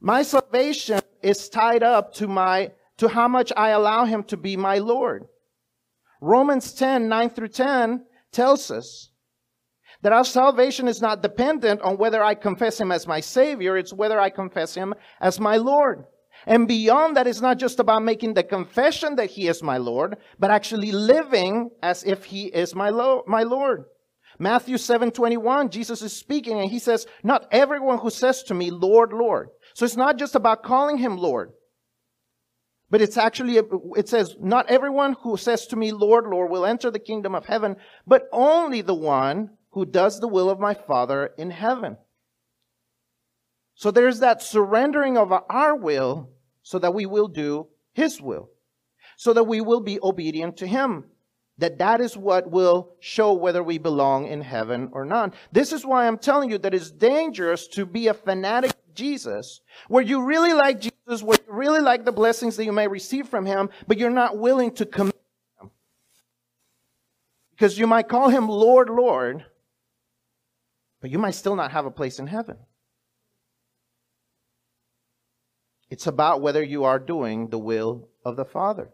My 0.00 0.22
salvation 0.22 1.02
is 1.22 1.50
tied 1.50 1.82
up 1.82 2.14
to 2.14 2.26
my 2.26 2.72
to 2.96 3.08
how 3.08 3.28
much 3.28 3.52
I 3.54 3.68
allow 3.70 4.06
him 4.06 4.22
to 4.24 4.38
be 4.38 4.56
my 4.56 4.78
Lord. 4.78 5.26
Romans 6.22 6.72
10, 6.72 7.06
9 7.06 7.28
through 7.28 7.48
10 7.48 8.02
tells 8.32 8.70
us 8.70 9.10
that 10.02 10.12
our 10.12 10.24
salvation 10.24 10.88
is 10.88 11.00
not 11.00 11.22
dependent 11.22 11.80
on 11.82 11.96
whether 11.96 12.22
I 12.22 12.34
confess 12.34 12.80
Him 12.80 12.92
as 12.92 13.06
my 13.06 13.20
Savior, 13.20 13.76
it's 13.76 13.92
whether 13.92 14.20
I 14.20 14.30
confess 14.30 14.74
Him 14.74 14.94
as 15.20 15.40
my 15.40 15.56
Lord. 15.56 16.04
And 16.46 16.68
beyond 16.68 17.16
that, 17.16 17.26
it's 17.26 17.40
not 17.40 17.58
just 17.58 17.80
about 17.80 18.02
making 18.02 18.34
the 18.34 18.42
confession 18.42 19.16
that 19.16 19.30
He 19.30 19.48
is 19.48 19.62
my 19.62 19.78
Lord, 19.78 20.16
but 20.38 20.50
actually 20.50 20.92
living 20.92 21.70
as 21.82 22.04
if 22.04 22.24
He 22.24 22.46
is 22.46 22.74
my, 22.74 22.90
Lo- 22.90 23.24
my 23.26 23.42
Lord. 23.42 23.84
Matthew 24.38 24.76
7 24.76 25.10
21, 25.10 25.70
Jesus 25.70 26.02
is 26.02 26.12
speaking 26.12 26.60
and 26.60 26.70
He 26.70 26.78
says, 26.78 27.06
Not 27.22 27.46
everyone 27.50 27.98
who 27.98 28.10
says 28.10 28.42
to 28.44 28.54
me, 28.54 28.70
Lord, 28.70 29.12
Lord. 29.12 29.48
So 29.74 29.84
it's 29.84 29.96
not 29.96 30.18
just 30.18 30.34
about 30.34 30.62
calling 30.62 30.98
Him 30.98 31.16
Lord. 31.16 31.52
But 32.88 33.02
it's 33.02 33.16
actually, 33.16 33.60
it 33.96 34.08
says, 34.08 34.36
not 34.40 34.70
everyone 34.70 35.16
who 35.22 35.36
says 35.36 35.66
to 35.68 35.76
me, 35.76 35.90
Lord, 35.90 36.26
Lord, 36.26 36.50
will 36.50 36.64
enter 36.64 36.88
the 36.88 37.00
kingdom 37.00 37.34
of 37.34 37.46
heaven, 37.46 37.76
but 38.06 38.28
only 38.32 38.80
the 38.80 38.94
one 38.94 39.50
who 39.76 39.84
does 39.84 40.20
the 40.20 40.26
will 40.26 40.48
of 40.48 40.58
my 40.58 40.72
Father 40.72 41.34
in 41.36 41.50
heaven. 41.50 41.98
So 43.74 43.90
there's 43.90 44.20
that 44.20 44.40
surrendering 44.40 45.18
of 45.18 45.30
our 45.30 45.76
will 45.76 46.30
so 46.62 46.78
that 46.78 46.94
we 46.94 47.04
will 47.04 47.28
do 47.28 47.66
his 47.92 48.18
will, 48.18 48.48
so 49.18 49.34
that 49.34 49.44
we 49.44 49.60
will 49.60 49.82
be 49.82 50.00
obedient 50.02 50.56
to 50.56 50.66
him. 50.66 51.04
That 51.58 51.76
that 51.76 52.00
is 52.00 52.16
what 52.16 52.50
will 52.50 52.94
show 53.00 53.34
whether 53.34 53.62
we 53.62 53.76
belong 53.76 54.26
in 54.26 54.40
heaven 54.40 54.88
or 54.92 55.04
not. 55.04 55.34
This 55.52 55.74
is 55.74 55.84
why 55.84 56.06
I'm 56.06 56.16
telling 56.16 56.50
you 56.50 56.56
that 56.56 56.72
it's 56.72 56.90
dangerous 56.90 57.68
to 57.68 57.84
be 57.84 58.06
a 58.06 58.14
fanatic 58.14 58.72
Jesus, 58.94 59.60
where 59.88 60.02
you 60.02 60.22
really 60.22 60.54
like 60.54 60.80
Jesus, 60.80 61.22
where 61.22 61.36
you 61.46 61.52
really 61.52 61.82
like 61.82 62.06
the 62.06 62.12
blessings 62.12 62.56
that 62.56 62.64
you 62.64 62.72
may 62.72 62.88
receive 62.88 63.28
from 63.28 63.44
him, 63.44 63.68
but 63.86 63.98
you're 63.98 64.08
not 64.08 64.38
willing 64.38 64.72
to 64.76 64.86
commit 64.86 65.20
them. 65.60 65.70
Because 67.50 67.78
you 67.78 67.86
might 67.86 68.08
call 68.08 68.30
him 68.30 68.48
Lord, 68.48 68.88
Lord, 68.88 69.44
you 71.06 71.18
might 71.18 71.34
still 71.34 71.56
not 71.56 71.72
have 71.72 71.86
a 71.86 71.90
place 71.90 72.18
in 72.18 72.26
heaven. 72.26 72.56
It's 75.88 76.06
about 76.06 76.40
whether 76.40 76.62
you 76.62 76.84
are 76.84 76.98
doing 76.98 77.48
the 77.48 77.58
will 77.58 78.08
of 78.24 78.36
the 78.36 78.44
Father. 78.44 78.92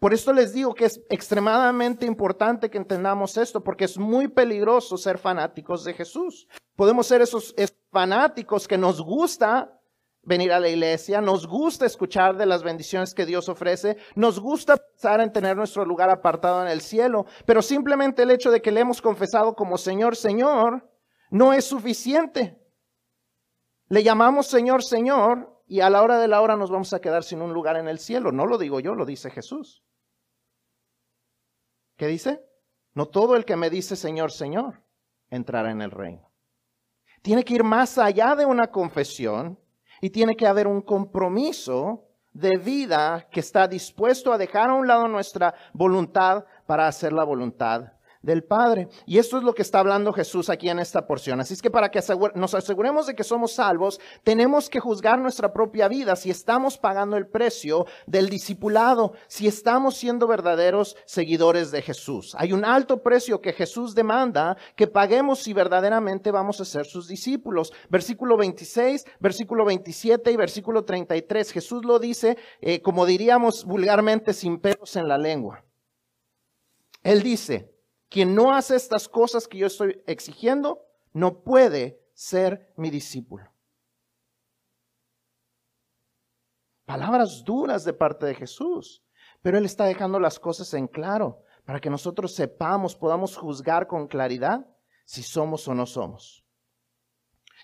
Por 0.00 0.14
esto 0.14 0.32
les 0.32 0.52
digo 0.52 0.74
que 0.74 0.86
es 0.86 1.00
extremadamente 1.10 2.06
importante 2.06 2.70
que 2.70 2.78
entendamos 2.78 3.36
esto, 3.36 3.62
porque 3.62 3.84
es 3.84 3.98
muy 3.98 4.28
peligroso 4.28 4.96
ser 4.96 5.18
fanáticos 5.18 5.84
de 5.84 5.94
Jesús. 5.94 6.48
Podemos 6.76 7.06
ser 7.06 7.20
esos 7.22 7.54
fanáticos 7.90 8.66
que 8.66 8.78
nos 8.78 9.00
gusta 9.00 9.70
venir 10.22 10.52
a 10.52 10.60
la 10.60 10.68
iglesia, 10.68 11.20
nos 11.20 11.46
gusta 11.46 11.84
escuchar 11.84 12.36
de 12.36 12.46
las 12.46 12.62
bendiciones 12.62 13.14
que 13.14 13.26
Dios 13.26 13.48
ofrece, 13.48 13.98
nos 14.14 14.40
gusta 14.40 14.76
pensar 14.76 15.20
en 15.20 15.32
tener 15.32 15.56
nuestro 15.56 15.84
lugar 15.84 16.08
apartado 16.08 16.62
en 16.62 16.68
el 16.68 16.80
cielo, 16.80 17.26
pero 17.44 17.60
simplemente 17.60 18.22
el 18.22 18.30
hecho 18.30 18.50
de 18.50 18.62
que 18.62 18.72
le 18.72 18.80
hemos 18.80 19.02
confesado 19.02 19.54
como 19.54 19.76
Señor, 19.76 20.16
Señor, 20.16 20.88
no 21.34 21.52
es 21.52 21.64
suficiente. 21.64 22.56
Le 23.88 24.04
llamamos 24.04 24.46
Señor, 24.46 24.84
Señor, 24.84 25.62
y 25.66 25.80
a 25.80 25.90
la 25.90 26.02
hora 26.02 26.20
de 26.20 26.28
la 26.28 26.40
hora 26.40 26.56
nos 26.56 26.70
vamos 26.70 26.92
a 26.92 27.00
quedar 27.00 27.24
sin 27.24 27.42
un 27.42 27.52
lugar 27.52 27.76
en 27.76 27.88
el 27.88 27.98
cielo. 27.98 28.30
No 28.30 28.46
lo 28.46 28.56
digo 28.56 28.78
yo, 28.78 28.94
lo 28.94 29.04
dice 29.04 29.30
Jesús. 29.30 29.82
¿Qué 31.96 32.06
dice? 32.06 32.40
No 32.94 33.06
todo 33.06 33.34
el 33.34 33.44
que 33.44 33.56
me 33.56 33.68
dice 33.68 33.96
Señor, 33.96 34.30
Señor, 34.30 34.84
entrará 35.28 35.72
en 35.72 35.82
el 35.82 35.90
reino. 35.90 36.30
Tiene 37.20 37.44
que 37.44 37.54
ir 37.54 37.64
más 37.64 37.98
allá 37.98 38.36
de 38.36 38.46
una 38.46 38.68
confesión 38.68 39.58
y 40.00 40.10
tiene 40.10 40.36
que 40.36 40.46
haber 40.46 40.68
un 40.68 40.82
compromiso 40.82 42.06
de 42.32 42.58
vida 42.58 43.28
que 43.32 43.40
está 43.40 43.66
dispuesto 43.66 44.32
a 44.32 44.38
dejar 44.38 44.70
a 44.70 44.74
un 44.74 44.86
lado 44.86 45.08
nuestra 45.08 45.52
voluntad 45.72 46.44
para 46.66 46.86
hacer 46.86 47.12
la 47.12 47.24
voluntad 47.24 47.93
del 48.24 48.42
Padre. 48.42 48.88
Y 49.06 49.18
esto 49.18 49.38
es 49.38 49.44
lo 49.44 49.54
que 49.54 49.62
está 49.62 49.80
hablando 49.80 50.12
Jesús 50.12 50.48
aquí 50.48 50.68
en 50.68 50.78
esta 50.78 51.06
porción. 51.06 51.40
Así 51.40 51.54
es 51.54 51.62
que 51.62 51.70
para 51.70 51.90
que 51.90 52.00
nos 52.34 52.54
aseguremos 52.54 53.06
de 53.06 53.14
que 53.14 53.24
somos 53.24 53.52
salvos, 53.52 54.00
tenemos 54.22 54.70
que 54.70 54.80
juzgar 54.80 55.18
nuestra 55.18 55.52
propia 55.52 55.88
vida 55.88 56.16
si 56.16 56.30
estamos 56.30 56.78
pagando 56.78 57.16
el 57.16 57.26
precio 57.26 57.86
del 58.06 58.28
discipulado, 58.28 59.12
si 59.26 59.46
estamos 59.46 59.96
siendo 59.96 60.26
verdaderos 60.26 60.96
seguidores 61.04 61.70
de 61.70 61.82
Jesús. 61.82 62.34
Hay 62.38 62.52
un 62.52 62.64
alto 62.64 63.02
precio 63.02 63.40
que 63.40 63.52
Jesús 63.52 63.94
demanda 63.94 64.56
que 64.76 64.86
paguemos 64.86 65.40
si 65.40 65.52
verdaderamente 65.52 66.30
vamos 66.30 66.60
a 66.60 66.64
ser 66.64 66.86
sus 66.86 67.08
discípulos. 67.08 67.72
Versículo 67.90 68.36
26, 68.36 69.04
versículo 69.20 69.64
27 69.64 70.32
y 70.32 70.36
versículo 70.36 70.84
33. 70.84 71.52
Jesús 71.52 71.84
lo 71.84 71.98
dice, 71.98 72.38
eh, 72.60 72.80
como 72.80 73.06
diríamos 73.06 73.64
vulgarmente, 73.64 74.32
sin 74.32 74.58
pelos 74.58 74.96
en 74.96 75.08
la 75.08 75.18
lengua. 75.18 75.64
Él 77.02 77.22
dice, 77.22 77.73
quien 78.14 78.32
no 78.32 78.54
hace 78.54 78.76
estas 78.76 79.08
cosas 79.08 79.48
que 79.48 79.58
yo 79.58 79.66
estoy 79.66 80.00
exigiendo, 80.06 80.86
no 81.12 81.42
puede 81.42 82.00
ser 82.14 82.72
mi 82.76 82.88
discípulo. 82.88 83.52
Palabras 86.84 87.42
duras 87.42 87.84
de 87.84 87.92
parte 87.92 88.24
de 88.24 88.36
Jesús, 88.36 89.02
pero 89.42 89.58
Él 89.58 89.64
está 89.64 89.86
dejando 89.86 90.20
las 90.20 90.38
cosas 90.38 90.72
en 90.74 90.86
claro 90.86 91.42
para 91.64 91.80
que 91.80 91.90
nosotros 91.90 92.32
sepamos, 92.36 92.94
podamos 92.94 93.36
juzgar 93.36 93.88
con 93.88 94.06
claridad 94.06 94.64
si 95.04 95.24
somos 95.24 95.66
o 95.66 95.74
no 95.74 95.84
somos. 95.84 96.46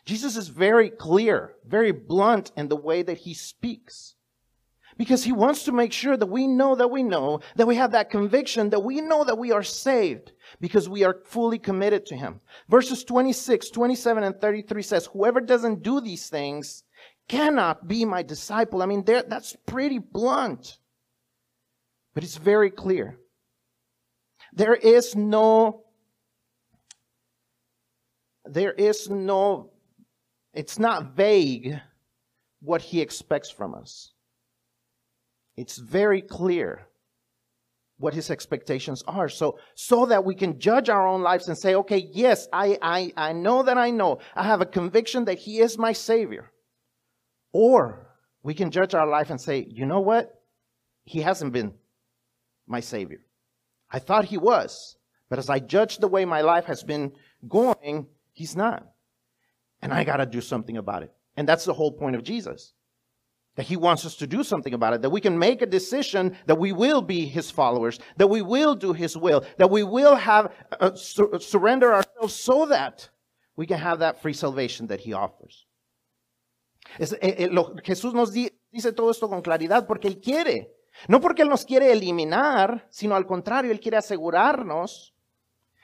Jesus 0.05 0.35
is 0.35 0.53
very 0.53 0.91
clear, 0.91 1.61
very 1.63 1.93
blunt 1.93 2.51
in 2.57 2.69
the 2.69 2.75
way 2.75 3.05
that 3.05 3.19
he 3.19 3.35
speaks. 3.35 4.17
Because 5.01 5.25
he 5.25 5.33
wants 5.33 5.63
to 5.65 5.73
make 5.73 5.95
sure 5.95 6.15
that 6.15 6.27
we 6.27 6.47
know 6.47 6.75
that 6.75 6.91
we 6.91 7.03
know, 7.03 7.41
that 7.57 7.67
we 7.67 7.77
have 7.77 7.93
that 7.93 8.11
conviction, 8.11 8.69
that 8.69 8.85
we 8.85 9.01
know 9.01 9.25
that 9.25 9.39
we 9.39 9.51
are 9.51 9.63
saved 9.63 10.33
because 10.61 10.91
we 10.91 11.05
are 11.05 11.23
fully 11.25 11.59
committed 11.59 12.05
to 12.05 12.17
him. 12.17 12.39
Verses 12.69 13.03
26, 13.05 13.71
27, 13.71 14.23
and 14.23 14.39
33 14.39 14.83
says, 14.83 15.07
Whoever 15.07 15.41
doesn't 15.41 15.83
do 15.83 16.03
these 16.03 16.29
things 16.29 16.85
cannot 17.29 17.89
be 17.89 18.05
my 18.05 18.23
disciple. 18.23 18.83
I 18.83 18.85
mean, 18.85 19.03
that's 19.07 19.57
pretty 19.65 19.97
blunt, 19.97 20.77
but 22.13 22.23
it's 22.23 22.37
very 22.37 22.71
clear. 22.71 23.17
There 24.53 24.75
is 24.75 25.17
no, 25.17 25.85
there 28.45 28.73
is 28.73 29.09
no, 29.09 29.71
it's 30.53 30.79
not 30.79 31.17
vague 31.17 31.81
what 32.61 32.83
he 32.83 33.01
expects 33.01 33.49
from 33.49 33.75
us. 33.75 34.13
It's 35.61 35.77
very 35.77 36.23
clear 36.23 36.87
what 37.99 38.15
his 38.15 38.31
expectations 38.31 39.05
are. 39.07 39.29
So, 39.29 39.59
so 39.75 40.07
that 40.07 40.25
we 40.25 40.35
can 40.35 40.59
judge 40.59 40.89
our 40.89 41.07
own 41.07 41.21
lives 41.21 41.49
and 41.49 41.59
say, 41.59 41.75
okay, 41.75 42.09
yes, 42.15 42.49
I, 42.51 42.79
I, 42.81 43.13
I 43.15 43.33
know 43.35 43.63
that 43.65 43.77
I 43.77 43.91
know. 43.91 44.21
I 44.35 44.45
have 44.45 44.63
a 44.63 44.67
conviction 44.67 45.27
that 45.27 45.39
he 45.39 45.59
is 45.59 45.77
my 45.77 45.93
savior. 45.93 46.51
Or 47.53 48.07
we 48.43 48.55
can 48.55 48.71
judge 48.71 48.95
our 48.95 49.07
life 49.07 49.29
and 49.29 49.39
say, 49.39 49.67
you 49.69 49.85
know 49.85 50.01
what? 50.01 50.43
He 51.05 51.21
hasn't 51.21 51.53
been 51.53 51.75
my 52.67 52.81
savior. 52.81 53.21
I 53.91 53.99
thought 53.99 54.25
he 54.25 54.39
was, 54.39 54.97
but 55.29 55.39
as 55.39 55.51
I 55.51 55.59
judge 55.59 55.99
the 55.99 56.09
way 56.09 56.25
my 56.25 56.41
life 56.41 56.65
has 56.65 56.83
been 56.83 57.13
going, 57.47 58.07
he's 58.33 58.57
not. 58.57 58.87
And 59.83 59.93
I 59.93 60.05
got 60.05 60.19
to 60.19 60.27
do 60.27 60.41
something 60.41 60.79
about 60.79 61.03
it. 61.03 61.13
And 61.37 61.47
that's 61.47 61.67
the 61.67 61.75
whole 61.75 61.93
point 61.93 62.17
of 62.17 62.23
Jesus 62.23 62.73
that 63.61 63.67
he 63.67 63.77
wants 63.77 64.07
us 64.07 64.17
to 64.17 64.27
do 64.27 64.43
something 64.43 64.73
about 64.73 64.95
it, 64.95 65.03
that 65.03 65.11
we 65.11 65.21
can 65.21 65.39
make 65.39 65.61
a 65.61 65.67
decision 65.67 66.35
that 66.47 66.59
we 66.59 66.73
will 66.73 67.03
be 67.03 67.27
his 67.27 67.51
followers, 67.51 68.01
that 68.17 68.27
we 68.27 68.41
will 68.41 68.75
do 68.75 68.95
his 68.95 69.19
will, 69.19 69.45
that 69.59 69.71
we 69.71 69.83
will 69.83 70.17
have 70.17 70.51
uh, 70.81 70.95
sur 70.95 71.39
surrender 71.39 71.93
ourselves 71.93 72.35
so 72.35 72.65
that 72.65 73.11
we 73.57 73.67
can 73.67 73.77
have 73.77 73.99
that 73.99 74.23
free 74.23 74.33
salvation 74.33 74.87
that 74.87 75.01
he 75.01 75.13
offers. 75.13 75.67
Es, 76.99 77.13
eh, 77.21 77.35
eh, 77.37 77.49
lo, 77.51 77.75
Jesús 77.85 78.15
nos 78.15 78.33
di, 78.33 78.49
dice 78.73 78.93
todo 78.93 79.11
esto 79.11 79.29
con 79.29 79.43
claridad 79.43 79.87
porque 79.87 80.09
él 80.09 80.23
quiere, 80.23 80.71
no 81.09 81.21
porque 81.21 81.43
él 81.43 81.51
nos 81.51 81.67
quiere 81.67 81.93
eliminar, 81.93 82.87
sino 82.89 83.15
al 83.15 83.27
contrario, 83.27 83.73
él 83.73 83.81
quiere 83.81 83.99
asegurarnos 83.99 85.13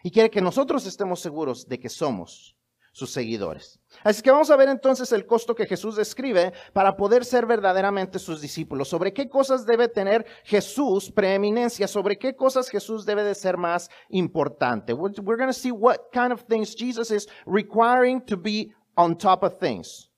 y 0.03 0.11
quiere 0.11 0.31
que 0.31 0.41
nosotros 0.41 0.87
estemos 0.87 1.21
seguros 1.21 1.69
de 1.69 1.79
que 1.79 1.91
somos 1.91 2.56
sus 2.97 3.11
seguidores. 3.11 3.79
Así 4.03 4.23
que 4.23 4.31
vamos 4.31 4.51
a 4.51 4.57
ver 4.57 4.71
entonces 4.71 5.13
el 5.13 5.27
costo 5.27 5.55
que 5.55 5.67
Jesús 5.67 5.97
describe 5.97 6.55
para 6.73 6.97
poder 6.97 7.27
ser 7.27 7.45
verdaderamente 7.45 8.19
sus 8.19 8.41
discípulos. 8.41 8.89
Sobre 8.89 9.13
qué 9.13 9.29
cosas 9.29 9.67
debe 9.67 9.89
tener 9.89 10.25
Jesús 10.45 11.13
preeminencia, 11.13 11.89
sobre 11.89 12.17
qué 12.17 12.35
cosas 12.35 12.71
Jesús 12.71 13.05
debe 13.05 13.23
de 13.23 13.35
ser 13.35 13.59
más 13.59 13.91
importante. 14.09 14.95
We're 14.95 15.37
going 15.37 15.47
to 15.47 15.53
see 15.53 15.73
what 15.73 16.11
kind 16.11 16.33
of 16.33 16.47
things 16.49 16.75
Jesus 16.75 17.11
is 17.11 17.29
requiring 17.45 18.23
to 18.29 18.37
be 18.39 18.73
on 18.97 19.15
top 19.15 19.43
of 19.43 19.59
things. 19.59 20.09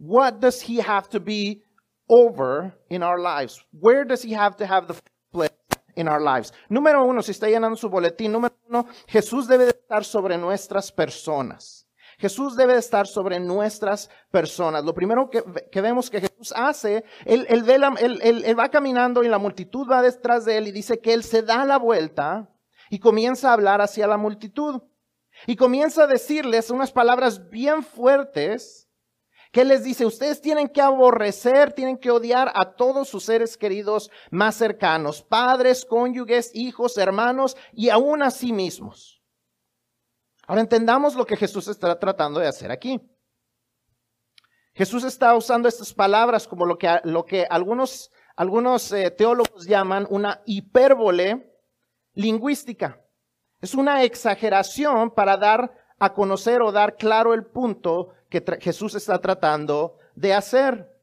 What 0.00 0.40
does 0.40 0.60
he 0.60 0.80
have 0.80 1.08
to 1.10 1.20
be 1.20 1.62
over 2.08 2.74
in 2.90 3.04
our 3.04 3.20
lives? 3.20 3.64
Where 3.70 4.04
does 4.04 4.24
he 4.24 4.32
have 4.32 4.56
to 4.56 4.66
have 4.66 4.88
the 4.88 5.00
place 5.32 5.50
in 5.94 6.08
our 6.08 6.20
lives? 6.20 6.52
Número 6.68 7.04
uno, 7.04 7.22
si 7.22 7.30
está 7.30 7.48
llenando 7.48 7.76
su 7.76 7.88
boletín, 7.88 8.32
número 8.32 8.56
uno, 8.68 8.88
Jesús 9.06 9.46
debe 9.46 9.66
de 9.66 9.70
estar 9.70 10.04
sobre 10.04 10.36
nuestras 10.36 10.90
personas. 10.90 11.87
Jesús 12.18 12.56
debe 12.56 12.76
estar 12.76 13.06
sobre 13.06 13.38
nuestras 13.38 14.10
personas. 14.30 14.84
Lo 14.84 14.92
primero 14.92 15.30
que, 15.30 15.80
vemos 15.80 16.10
que 16.10 16.20
Jesús 16.20 16.52
hace, 16.54 17.04
él, 17.24 17.46
él, 17.48 18.58
va 18.58 18.68
caminando 18.68 19.22
y 19.22 19.28
la 19.28 19.38
multitud 19.38 19.86
va 19.88 20.02
detrás 20.02 20.44
de 20.44 20.56
él 20.56 20.66
y 20.66 20.72
dice 20.72 20.98
que 20.98 21.12
él 21.12 21.22
se 21.22 21.42
da 21.42 21.64
la 21.64 21.78
vuelta 21.78 22.50
y 22.90 22.98
comienza 22.98 23.50
a 23.50 23.52
hablar 23.52 23.80
hacia 23.80 24.08
la 24.08 24.16
multitud. 24.16 24.82
Y 25.46 25.54
comienza 25.54 26.04
a 26.04 26.06
decirles 26.08 26.70
unas 26.70 26.90
palabras 26.90 27.48
bien 27.50 27.84
fuertes 27.84 28.88
que 29.52 29.64
les 29.64 29.84
dice, 29.84 30.04
ustedes 30.04 30.40
tienen 30.40 30.68
que 30.68 30.82
aborrecer, 30.82 31.72
tienen 31.72 31.96
que 31.96 32.10
odiar 32.10 32.50
a 32.54 32.74
todos 32.74 33.08
sus 33.08 33.24
seres 33.24 33.56
queridos 33.56 34.10
más 34.30 34.56
cercanos, 34.56 35.22
padres, 35.22 35.84
cónyuges, 35.84 36.50
hijos, 36.52 36.98
hermanos 36.98 37.56
y 37.72 37.90
aún 37.90 38.22
a 38.22 38.32
sí 38.32 38.52
mismos. 38.52 39.17
Ahora 40.48 40.62
entendamos 40.62 41.14
lo 41.14 41.26
que 41.26 41.36
Jesús 41.36 41.68
está 41.68 41.98
tratando 41.98 42.40
de 42.40 42.48
hacer 42.48 42.70
aquí. 42.70 42.98
Jesús 44.72 45.04
está 45.04 45.34
usando 45.36 45.68
estas 45.68 45.92
palabras 45.92 46.48
como 46.48 46.64
lo 46.64 46.78
que, 46.78 47.46
algunos, 47.50 48.10
algunos 48.34 48.90
eh, 48.92 49.10
teólogos 49.10 49.66
llaman 49.66 50.06
una 50.08 50.40
hipérbole 50.46 51.52
lingüística. 52.14 52.98
Es 53.60 53.74
una 53.74 54.04
exageración 54.04 55.10
para 55.10 55.36
dar 55.36 55.70
a 55.98 56.14
conocer 56.14 56.62
o 56.62 56.72
dar 56.72 56.96
claro 56.96 57.34
el 57.34 57.44
punto 57.44 58.14
que 58.30 58.42
Jesús 58.60 58.94
está 58.94 59.20
tratando 59.20 59.98
de 60.14 60.32
hacer 60.32 60.97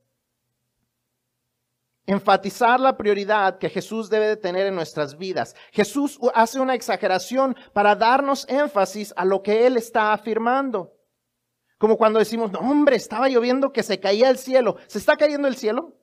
enfatizar 2.06 2.80
la 2.80 2.98
prioridad 2.98 3.58
que 3.58 3.70
Jesús 3.70 4.10
debe 4.10 4.28
de 4.28 4.38
tener 4.38 4.68
en 4.68 4.76
nuestras 4.76 5.18
vidas. 5.18 5.56
Jesús 5.72 6.20
hace 6.34 6.60
una 6.60 6.76
exageración 6.76 7.56
para 7.74 7.96
darnos 7.96 8.48
énfasis 8.48 9.14
a 9.18 9.26
lo 9.26 9.42
que 9.42 9.66
Él 9.66 9.78
está 9.78 10.14
afirmando. 10.14 10.94
Como 11.78 11.98
cuando 11.98 12.20
decimos, 12.20 12.52
no, 12.52 12.60
hombre, 12.60 12.96
estaba 12.96 13.28
lloviendo 13.28 13.74
que 13.74 13.84
se 13.84 14.00
caía 14.00 14.30
el 14.30 14.38
cielo. 14.38 14.78
¿Se 14.88 14.98
está 14.98 15.16
cayendo 15.18 15.48
el 15.48 15.56
cielo? 15.56 15.94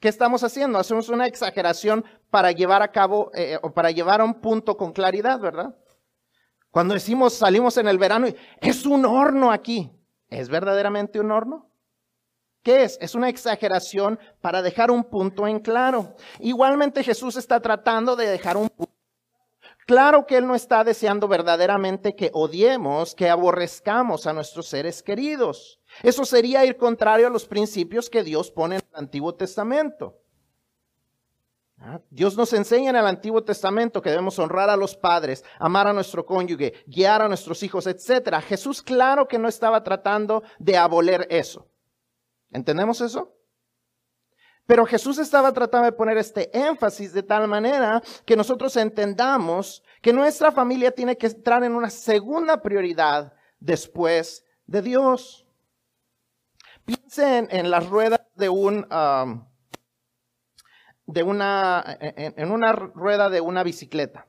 ¿Qué 0.00 0.08
estamos 0.08 0.42
haciendo? 0.42 0.78
Hacemos 0.78 1.08
una 1.08 1.26
exageración 1.26 2.04
para 2.30 2.50
llevar 2.50 2.82
a 2.82 2.90
cabo 2.90 3.30
eh, 3.34 3.58
o 3.62 3.72
para 3.72 3.90
llevar 3.90 4.20
a 4.20 4.24
un 4.24 4.40
punto 4.40 4.76
con 4.76 4.92
claridad, 4.92 5.38
¿verdad? 5.38 5.76
Cuando 6.70 6.94
decimos 6.94 7.34
salimos 7.34 7.76
en 7.76 7.86
el 7.86 7.98
verano 7.98 8.26
y 8.26 8.36
es 8.60 8.86
un 8.86 9.04
horno 9.04 9.52
aquí, 9.52 9.92
¿es 10.28 10.48
verdaderamente 10.48 11.20
un 11.20 11.30
horno? 11.30 11.71
¿Qué 12.62 12.84
es? 12.84 12.96
Es 13.00 13.14
una 13.14 13.28
exageración 13.28 14.18
para 14.40 14.62
dejar 14.62 14.90
un 14.90 15.04
punto 15.04 15.46
en 15.48 15.58
claro. 15.58 16.14
Igualmente 16.38 17.02
Jesús 17.02 17.36
está 17.36 17.60
tratando 17.60 18.14
de 18.14 18.28
dejar 18.28 18.56
un 18.56 18.68
punto. 18.68 18.92
Claro 19.84 20.26
que 20.26 20.36
Él 20.36 20.46
no 20.46 20.54
está 20.54 20.84
deseando 20.84 21.26
verdaderamente 21.26 22.14
que 22.14 22.30
odiemos, 22.32 23.16
que 23.16 23.28
aborrezcamos 23.28 24.28
a 24.28 24.32
nuestros 24.32 24.68
seres 24.68 25.02
queridos. 25.02 25.80
Eso 26.04 26.24
sería 26.24 26.64
ir 26.64 26.76
contrario 26.76 27.26
a 27.26 27.30
los 27.30 27.46
principios 27.46 28.08
que 28.08 28.22
Dios 28.22 28.52
pone 28.52 28.76
en 28.76 28.82
el 28.92 28.98
Antiguo 28.98 29.34
Testamento. 29.34 30.20
¿Ah? 31.78 32.00
Dios 32.10 32.36
nos 32.36 32.52
enseña 32.52 32.90
en 32.90 32.96
el 32.96 33.06
Antiguo 33.06 33.42
Testamento 33.42 34.00
que 34.00 34.10
debemos 34.10 34.38
honrar 34.38 34.70
a 34.70 34.76
los 34.76 34.94
padres, 34.94 35.44
amar 35.58 35.88
a 35.88 35.92
nuestro 35.92 36.24
cónyuge, 36.24 36.74
guiar 36.86 37.22
a 37.22 37.28
nuestros 37.28 37.60
hijos, 37.64 37.88
etc. 37.88 38.36
Jesús 38.46 38.82
claro 38.82 39.26
que 39.26 39.38
no 39.38 39.48
estaba 39.48 39.82
tratando 39.82 40.44
de 40.60 40.76
aboler 40.76 41.26
eso. 41.28 41.71
¿Entendemos 42.52 43.00
eso? 43.00 43.34
Pero 44.66 44.86
Jesús 44.86 45.18
estaba 45.18 45.52
tratando 45.52 45.86
de 45.86 45.92
poner 45.92 46.16
este 46.18 46.56
énfasis 46.56 47.12
de 47.12 47.22
tal 47.22 47.48
manera 47.48 48.00
que 48.24 48.36
nosotros 48.36 48.76
entendamos 48.76 49.82
que 50.00 50.12
nuestra 50.12 50.52
familia 50.52 50.92
tiene 50.92 51.16
que 51.16 51.26
entrar 51.26 51.64
en 51.64 51.74
una 51.74 51.90
segunda 51.90 52.62
prioridad 52.62 53.32
después 53.58 54.44
de 54.66 54.82
Dios. 54.82 55.46
Piensen 56.84 57.48
en 57.50 57.70
las 57.70 57.88
ruedas 57.88 58.20
de 58.36 58.48
un 58.48 58.86
um, 58.92 59.46
de 61.06 61.22
una 61.22 61.84
en, 62.00 62.50
una 62.50 62.72
rueda 62.72 63.28
de 63.30 63.40
una 63.40 63.62
bicicleta. 63.62 64.28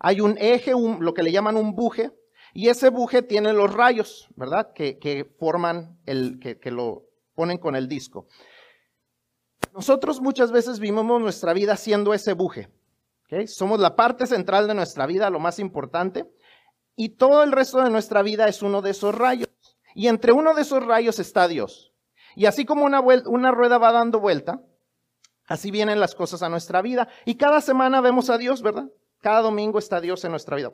Hay 0.00 0.20
un 0.20 0.36
eje, 0.38 0.72
lo 0.72 1.14
que 1.14 1.22
le 1.22 1.32
llaman 1.32 1.56
un 1.56 1.74
buje, 1.74 2.12
y 2.52 2.68
ese 2.68 2.90
buje 2.90 3.22
tiene 3.22 3.52
los 3.52 3.72
rayos, 3.72 4.28
¿verdad? 4.36 4.72
Que, 4.74 5.34
forman 5.38 5.98
el 6.04 6.38
que, 6.40 6.58
que 6.58 6.70
ponen 7.36 7.58
con 7.58 7.76
el 7.76 7.86
disco. 7.86 8.26
Nosotros 9.72 10.20
muchas 10.20 10.50
veces 10.50 10.80
vivimos 10.80 11.20
nuestra 11.20 11.52
vida 11.52 11.76
siendo 11.76 12.14
ese 12.14 12.32
buje. 12.32 12.72
Somos 13.46 13.78
la 13.78 13.94
parte 13.94 14.26
central 14.26 14.66
de 14.66 14.74
nuestra 14.74 15.06
vida, 15.06 15.30
lo 15.30 15.38
más 15.38 15.58
importante, 15.58 16.28
y 16.96 17.10
todo 17.10 17.42
el 17.42 17.52
resto 17.52 17.82
de 17.82 17.90
nuestra 17.90 18.22
vida 18.22 18.48
es 18.48 18.62
uno 18.62 18.82
de 18.82 18.90
esos 18.90 19.14
rayos. 19.14 19.48
Y 19.94 20.08
entre 20.08 20.32
uno 20.32 20.54
de 20.54 20.62
esos 20.62 20.84
rayos 20.84 21.18
está 21.18 21.46
Dios. 21.46 21.92
Y 22.34 22.46
así 22.46 22.64
como 22.64 22.84
una, 22.84 23.00
una 23.00 23.50
rueda 23.50 23.78
va 23.78 23.92
dando 23.92 24.20
vuelta, 24.20 24.62
así 25.46 25.70
vienen 25.70 26.00
las 26.00 26.14
cosas 26.14 26.42
a 26.42 26.48
nuestra 26.48 26.82
vida. 26.82 27.08
Y 27.24 27.36
cada 27.36 27.60
semana 27.60 28.00
vemos 28.00 28.30
a 28.30 28.38
Dios, 28.38 28.62
¿verdad? 28.62 28.88
Cada 29.20 29.42
domingo 29.42 29.78
está 29.78 30.00
Dios 30.00 30.24
en 30.24 30.30
nuestra 30.30 30.56
vida. 30.56 30.70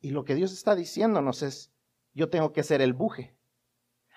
Y 0.00 0.10
lo 0.10 0.24
que 0.24 0.34
Dios 0.36 0.52
está 0.52 0.76
diciéndonos 0.76 1.42
es, 1.42 1.72
yo 2.16 2.30
tengo 2.30 2.52
que 2.52 2.62
ser 2.62 2.80
el 2.80 2.94
buje. 2.94 3.36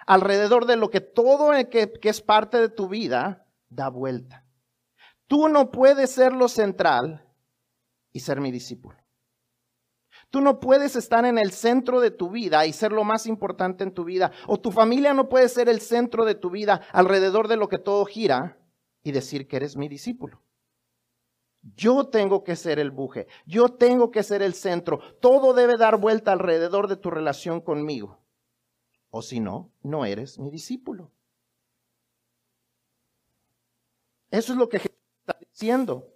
Alrededor 0.07 0.65
de 0.65 0.77
lo 0.77 0.89
que 0.89 1.01
todo 1.01 1.51
que, 1.69 1.91
que 1.91 2.09
es 2.09 2.21
parte 2.21 2.57
de 2.57 2.69
tu 2.69 2.87
vida 2.87 3.45
da 3.69 3.89
vuelta. 3.89 4.45
Tú 5.27 5.49
no 5.49 5.69
puedes 5.69 6.09
ser 6.09 6.33
lo 6.33 6.47
central 6.47 7.27
y 8.11 8.21
ser 8.21 8.39
mi 8.39 8.51
discípulo. 8.51 8.97
Tú 10.29 10.41
no 10.41 10.59
puedes 10.59 10.95
estar 10.95 11.25
en 11.25 11.37
el 11.37 11.51
centro 11.51 11.99
de 11.99 12.09
tu 12.09 12.29
vida 12.29 12.65
y 12.65 12.73
ser 12.73 12.91
lo 12.91 13.03
más 13.03 13.25
importante 13.25 13.83
en 13.83 13.93
tu 13.93 14.05
vida. 14.05 14.31
O 14.47 14.59
tu 14.59 14.71
familia 14.71 15.13
no 15.13 15.27
puede 15.27 15.49
ser 15.49 15.67
el 15.67 15.81
centro 15.81 16.23
de 16.23 16.35
tu 16.35 16.49
vida 16.49 16.81
alrededor 16.93 17.47
de 17.47 17.57
lo 17.57 17.67
que 17.67 17.79
todo 17.79 18.05
gira 18.05 18.57
y 19.03 19.11
decir 19.11 19.47
que 19.47 19.57
eres 19.57 19.75
mi 19.75 19.89
discípulo. 19.89 20.41
Yo 21.75 22.07
tengo 22.07 22.43
que 22.43 22.55
ser 22.55 22.79
el 22.79 22.91
buje, 22.91 23.27
yo 23.45 23.69
tengo 23.69 24.11
que 24.11 24.23
ser 24.23 24.41
el 24.41 24.53
centro. 24.53 24.99
Todo 25.19 25.53
debe 25.53 25.77
dar 25.77 25.97
vuelta 25.97 26.31
alrededor 26.31 26.87
de 26.87 26.97
tu 26.97 27.09
relación 27.09 27.61
conmigo. 27.61 28.19
O 29.11 29.21
si 29.21 29.39
no, 29.39 29.71
no 29.81 30.05
eres 30.05 30.39
mi 30.39 30.51
discípulo. 30.51 31.11
Eso 34.31 34.53
es 34.53 34.59
lo 34.59 34.69
que 34.69 34.79
Jesús 34.79 34.97
está 35.21 35.37
diciendo. 35.39 36.13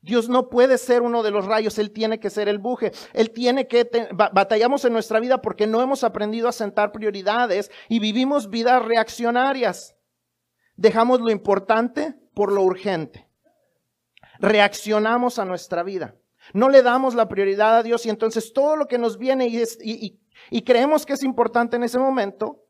Dios 0.00 0.28
no 0.28 0.48
puede 0.48 0.78
ser 0.78 1.02
uno 1.02 1.22
de 1.22 1.30
los 1.30 1.46
rayos, 1.46 1.78
Él 1.78 1.92
tiene 1.92 2.18
que 2.18 2.30
ser 2.30 2.48
el 2.48 2.58
buje. 2.58 2.92
Él 3.12 3.30
tiene 3.30 3.68
que, 3.68 3.88
batallamos 4.12 4.84
en 4.84 4.92
nuestra 4.92 5.20
vida 5.20 5.40
porque 5.40 5.66
no 5.66 5.80
hemos 5.80 6.02
aprendido 6.02 6.48
a 6.48 6.52
sentar 6.52 6.90
prioridades 6.90 7.70
y 7.88 8.00
vivimos 8.00 8.50
vidas 8.50 8.84
reaccionarias. 8.84 9.96
Dejamos 10.76 11.20
lo 11.20 11.30
importante 11.30 12.14
por 12.34 12.52
lo 12.52 12.62
urgente. 12.62 13.28
Reaccionamos 14.38 15.38
a 15.38 15.44
nuestra 15.44 15.82
vida. 15.82 16.14
No 16.52 16.68
le 16.68 16.82
damos 16.82 17.14
la 17.14 17.28
prioridad 17.28 17.78
a 17.78 17.82
Dios 17.82 18.04
y 18.06 18.10
entonces 18.10 18.52
todo 18.52 18.76
lo 18.76 18.86
que 18.86 18.98
nos 18.98 19.18
viene 19.18 19.46
y, 19.46 20.62
creemos 20.64 21.06
que 21.06 21.12
es 21.12 21.22
importante 21.22 21.76
en 21.76 21.84
ese 21.84 21.98
momento, 21.98 22.64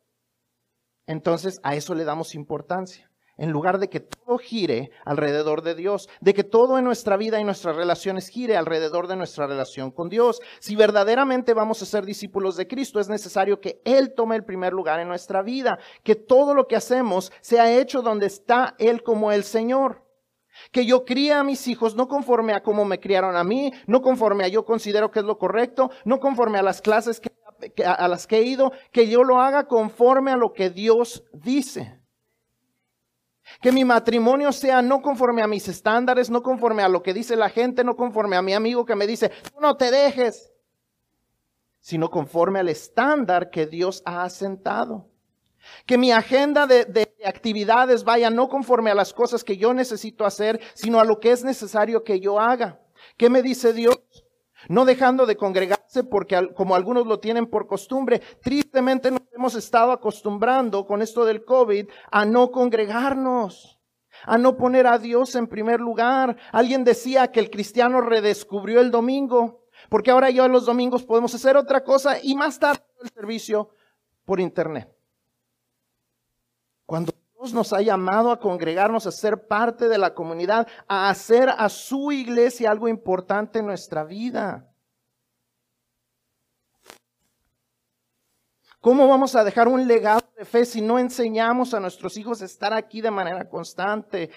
entonces 1.06 1.58
a 1.62 1.74
eso 1.74 1.94
le 1.94 2.04
damos 2.04 2.34
importancia 2.34 3.10
en 3.38 3.50
lugar 3.50 3.78
de 3.78 3.88
que 3.88 4.00
todo 4.00 4.38
gire 4.38 4.90
alrededor 5.04 5.62
de 5.62 5.74
Dios, 5.74 6.08
de 6.20 6.34
que 6.34 6.44
todo 6.44 6.78
en 6.78 6.84
nuestra 6.84 7.16
vida 7.16 7.40
y 7.40 7.44
nuestras 7.44 7.74
relaciones 7.74 8.28
gire 8.28 8.56
alrededor 8.56 9.08
de 9.08 9.16
nuestra 9.16 9.46
relación 9.46 9.90
con 9.90 10.10
Dios. 10.10 10.40
Si 10.60 10.76
verdaderamente 10.76 11.54
vamos 11.54 11.82
a 11.82 11.86
ser 11.86 12.04
discípulos 12.04 12.56
de 12.56 12.68
Cristo, 12.68 13.00
es 13.00 13.08
necesario 13.08 13.60
que 13.60 13.80
Él 13.84 14.12
tome 14.14 14.36
el 14.36 14.44
primer 14.44 14.74
lugar 14.74 15.00
en 15.00 15.08
nuestra 15.08 15.42
vida, 15.42 15.78
que 16.04 16.14
todo 16.14 16.54
lo 16.54 16.68
que 16.68 16.76
hacemos 16.76 17.32
sea 17.40 17.74
hecho 17.76 18.02
donde 18.02 18.26
está 18.26 18.76
Él 18.78 19.02
como 19.02 19.32
el 19.32 19.44
Señor. 19.44 20.02
Que 20.70 20.84
yo 20.84 21.04
críe 21.04 21.32
a 21.32 21.44
mis 21.44 21.66
hijos 21.68 21.96
no 21.96 22.08
conforme 22.08 22.52
a 22.52 22.62
cómo 22.62 22.84
me 22.84 23.00
criaron 23.00 23.36
a 23.36 23.44
mí, 23.44 23.72
no 23.86 24.02
conforme 24.02 24.44
a 24.44 24.48
yo 24.48 24.64
considero 24.64 25.10
que 25.10 25.20
es 25.20 25.24
lo 25.24 25.38
correcto, 25.38 25.90
no 26.04 26.20
conforme 26.20 26.58
a 26.58 26.62
las 26.62 26.82
clases 26.82 27.20
a 27.84 28.08
las 28.08 28.26
que 28.26 28.38
he 28.38 28.42
ido, 28.42 28.72
que 28.90 29.08
yo 29.08 29.22
lo 29.22 29.40
haga 29.40 29.66
conforme 29.66 30.30
a 30.30 30.36
lo 30.36 30.52
que 30.52 30.70
Dios 30.70 31.24
dice. 31.32 32.00
Que 33.60 33.72
mi 33.72 33.84
matrimonio 33.84 34.52
sea 34.52 34.82
no 34.82 35.02
conforme 35.02 35.42
a 35.42 35.46
mis 35.46 35.68
estándares, 35.68 36.30
no 36.30 36.42
conforme 36.42 36.82
a 36.82 36.88
lo 36.88 37.02
que 37.02 37.14
dice 37.14 37.36
la 37.36 37.50
gente, 37.50 37.84
no 37.84 37.96
conforme 37.96 38.36
a 38.36 38.42
mi 38.42 38.54
amigo 38.54 38.84
que 38.84 38.96
me 38.96 39.06
dice, 39.06 39.30
tú 39.52 39.60
no 39.60 39.76
te 39.76 39.90
dejes, 39.90 40.52
sino 41.80 42.10
conforme 42.10 42.60
al 42.60 42.68
estándar 42.68 43.50
que 43.50 43.66
Dios 43.66 44.02
ha 44.04 44.22
asentado. 44.22 45.11
Que 45.86 45.98
mi 45.98 46.12
agenda 46.12 46.66
de, 46.66 46.84
de, 46.84 47.14
actividades 47.24 48.04
vaya 48.04 48.30
no 48.30 48.48
conforme 48.48 48.90
a 48.90 48.94
las 48.94 49.12
cosas 49.12 49.44
que 49.44 49.56
yo 49.56 49.72
necesito 49.74 50.24
hacer, 50.24 50.60
sino 50.74 50.98
a 50.98 51.04
lo 51.04 51.20
que 51.20 51.30
es 51.30 51.44
necesario 51.44 52.02
que 52.02 52.20
yo 52.20 52.40
haga. 52.40 52.80
¿Qué 53.16 53.30
me 53.30 53.42
dice 53.42 53.72
Dios? 53.72 54.00
no 54.68 54.84
dejando 54.84 55.26
de 55.26 55.36
congregarse 55.36 56.04
porque 56.04 56.52
como 56.54 56.74
algunos 56.74 57.06
lo 57.06 57.20
tienen 57.20 57.46
por 57.46 57.66
costumbre, 57.66 58.20
tristemente 58.42 59.10
nos 59.10 59.22
hemos 59.32 59.54
estado 59.54 59.92
acostumbrando 59.92 60.86
con 60.86 61.02
esto 61.02 61.24
del 61.24 61.44
COVID 61.44 61.88
a 62.10 62.24
no 62.24 62.50
congregarnos, 62.50 63.80
a 64.24 64.38
no 64.38 64.56
poner 64.56 64.86
a 64.86 64.98
Dios 64.98 65.34
en 65.34 65.46
primer 65.46 65.80
lugar. 65.80 66.36
Alguien 66.52 66.84
decía 66.84 67.30
que 67.32 67.40
el 67.40 67.50
cristiano 67.50 68.00
redescubrió 68.00 68.80
el 68.80 68.90
domingo, 68.90 69.64
porque 69.88 70.10
ahora 70.10 70.30
ya 70.30 70.46
los 70.48 70.66
domingos 70.66 71.02
podemos 71.04 71.34
hacer 71.34 71.56
otra 71.56 71.82
cosa 71.82 72.18
y 72.22 72.34
más 72.34 72.58
tarde 72.58 72.82
el 73.02 73.10
servicio 73.10 73.70
por 74.24 74.40
internet. 74.40 74.91
Dios 77.42 77.54
nos 77.54 77.72
ha 77.72 77.82
llamado 77.82 78.30
a 78.30 78.38
congregarnos, 78.38 79.04
a 79.04 79.10
ser 79.10 79.48
parte 79.48 79.88
de 79.88 79.98
la 79.98 80.14
comunidad, 80.14 80.68
a 80.86 81.08
hacer 81.08 81.48
a 81.48 81.68
su 81.68 82.12
iglesia 82.12 82.70
algo 82.70 82.86
importante 82.86 83.58
en 83.58 83.66
nuestra 83.66 84.04
vida. 84.04 84.72
¿Cómo 88.80 89.08
vamos 89.08 89.34
a 89.34 89.42
dejar 89.42 89.66
un 89.66 89.88
legado 89.88 90.20
de 90.38 90.44
fe 90.44 90.64
si 90.64 90.80
no 90.80 91.00
enseñamos 91.00 91.74
a 91.74 91.80
nuestros 91.80 92.16
hijos 92.16 92.42
a 92.42 92.44
estar 92.44 92.72
aquí 92.72 93.00
de 93.00 93.10
manera 93.10 93.48
constante? 93.48 94.30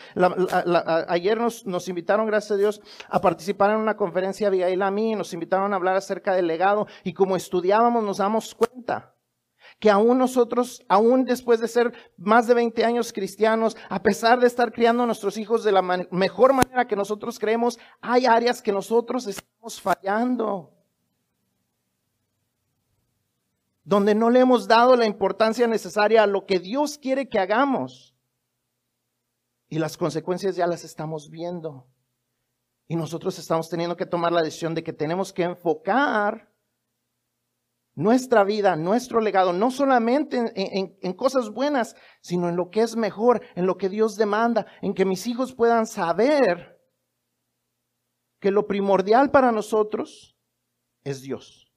ayer 1.07 1.39
nos, 1.39 1.63
nos, 1.63 1.87
invitaron, 1.87 2.25
gracias 2.25 2.53
a 2.53 2.57
Dios, 2.57 2.81
a 3.07 3.21
participar 3.21 3.69
en 3.69 3.77
una 3.77 3.95
conferencia 3.95 4.47
Abigail 4.47 4.81
a 4.81 4.89
mí, 4.89 5.13
nos 5.13 5.31
invitaron 5.31 5.73
a 5.73 5.75
hablar 5.75 5.95
acerca 5.95 6.33
del 6.33 6.47
legado 6.47 6.87
y 7.03 7.13
como 7.13 7.35
estudiábamos 7.35 8.03
nos 8.03 8.17
damos 8.17 8.55
cuenta 8.55 9.14
que 9.79 9.89
aún 9.89 10.17
nosotros, 10.17 10.83
aún 10.87 11.25
después 11.25 11.59
de 11.59 11.67
ser 11.67 11.93
más 12.17 12.47
de 12.47 12.53
20 12.53 12.85
años 12.85 13.11
cristianos, 13.11 13.75
a 13.89 14.01
pesar 14.01 14.39
de 14.39 14.47
estar 14.47 14.71
criando 14.71 15.03
a 15.03 15.05
nuestros 15.05 15.37
hijos 15.37 15.63
de 15.63 15.71
la 15.71 15.81
mejor 15.81 16.53
manera 16.53 16.87
que 16.87 16.95
nosotros 16.95 17.39
creemos, 17.39 17.77
hay 18.01 18.25
áreas 18.25 18.61
que 18.61 18.71
nosotros 18.71 19.27
estamos 19.27 19.81
fallando. 19.81 20.71
Donde 23.83 24.15
no 24.15 24.29
le 24.29 24.39
hemos 24.39 24.67
dado 24.67 24.95
la 24.95 25.05
importancia 25.05 25.67
necesaria 25.67 26.23
a 26.23 26.27
lo 26.27 26.45
que 26.45 26.59
Dios 26.59 26.97
quiere 26.97 27.29
que 27.29 27.37
hagamos. 27.37 28.15
Y 29.69 29.77
las 29.77 29.97
consecuencias 29.97 30.55
ya 30.55 30.65
las 30.65 30.83
estamos 30.83 31.29
viendo. 31.29 31.85
Y 32.87 32.95
nosotros 32.95 33.37
estamos 33.37 33.69
teniendo 33.69 33.97
que 33.97 34.05
tomar 34.05 34.31
la 34.31 34.41
decisión 34.41 34.73
de 34.73 34.83
que 34.83 34.93
tenemos 34.93 35.33
que 35.33 35.43
enfocar 35.43 36.54
nuestra 37.95 38.43
vida, 38.43 38.75
nuestro 38.75 39.21
legado, 39.21 39.53
no 39.53 39.71
solamente 39.71 40.51
en, 40.55 41.13
cosas 41.13 41.49
buenas, 41.49 41.95
sino 42.21 42.49
en 42.49 42.57
lo 42.57 42.69
que 42.69 42.81
es 42.81 42.95
mejor, 42.95 43.41
en 43.55 43.65
lo 43.65 43.77
que 43.77 43.89
Dios 43.89 44.17
demanda, 44.17 44.67
en 44.81 44.93
que 44.93 45.05
mis 45.05 45.25
hijos 45.27 45.55
puedan 45.55 45.87
saber 45.87 46.81
que 48.39 48.51
lo 48.51 48.67
primordial 48.67 49.31
para 49.31 49.51
nosotros 49.51 50.37
es 51.03 51.21
Dios. 51.21 51.71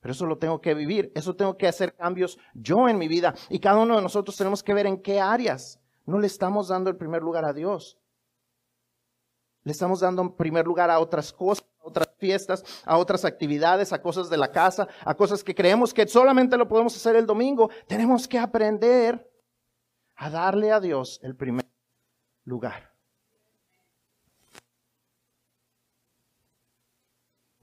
Pero 0.00 0.12
eso 0.12 0.26
lo 0.26 0.38
tengo 0.38 0.60
que 0.60 0.74
vivir, 0.74 1.12
eso 1.14 1.36
tengo 1.36 1.56
que 1.56 1.68
hacer 1.68 1.94
cambios 1.94 2.38
yo 2.54 2.88
en 2.88 2.98
mi 2.98 3.08
vida. 3.08 3.34
Y 3.48 3.60
cada 3.60 3.78
uno 3.78 3.96
de 3.96 4.02
nosotros 4.02 4.36
tenemos 4.36 4.62
que 4.62 4.74
ver 4.74 4.86
en 4.86 5.00
qué 5.00 5.20
áreas 5.20 5.80
no 6.06 6.18
le 6.18 6.26
estamos 6.26 6.68
dando 6.68 6.90
el 6.90 6.96
primer 6.96 7.22
lugar 7.22 7.44
a 7.44 7.52
Dios. 7.52 7.98
Le 9.62 9.72
estamos 9.72 10.00
dando 10.00 10.20
en 10.20 10.36
primer 10.36 10.66
lugar 10.66 10.90
a 10.90 10.98
otras 10.98 11.32
cosas 11.32 11.66
otras 11.84 12.03
fiestas, 12.18 12.64
a 12.84 12.98
otras 12.98 13.24
actividades, 13.24 13.92
a 13.92 14.02
cosas 14.02 14.30
de 14.30 14.36
la 14.36 14.50
casa, 14.50 14.88
a 15.04 15.14
cosas 15.14 15.44
que 15.44 15.54
creemos 15.54 15.92
que 15.92 16.06
solamente 16.06 16.56
lo 16.56 16.68
podemos 16.68 16.94
hacer 16.96 17.16
el 17.16 17.26
domingo. 17.26 17.70
Tenemos 17.86 18.26
que 18.28 18.38
aprender 18.38 19.30
a 20.16 20.30
darle 20.30 20.72
a 20.72 20.80
Dios 20.80 21.20
el 21.22 21.36
primer 21.36 21.66
lugar. 22.44 22.94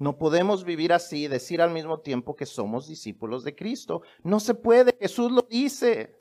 No 0.01 0.17
podemos 0.17 0.63
vivir 0.63 0.93
así 0.93 1.25
y 1.25 1.27
decir 1.27 1.61
al 1.61 1.69
mismo 1.69 1.99
tiempo 1.99 2.35
que 2.35 2.47
somos 2.47 2.87
discípulos 2.87 3.43
de 3.43 3.55
Cristo. 3.55 4.01
No 4.23 4.39
se 4.39 4.55
puede, 4.55 4.97
Jesús 4.99 5.31
lo 5.31 5.43
dice. 5.43 6.17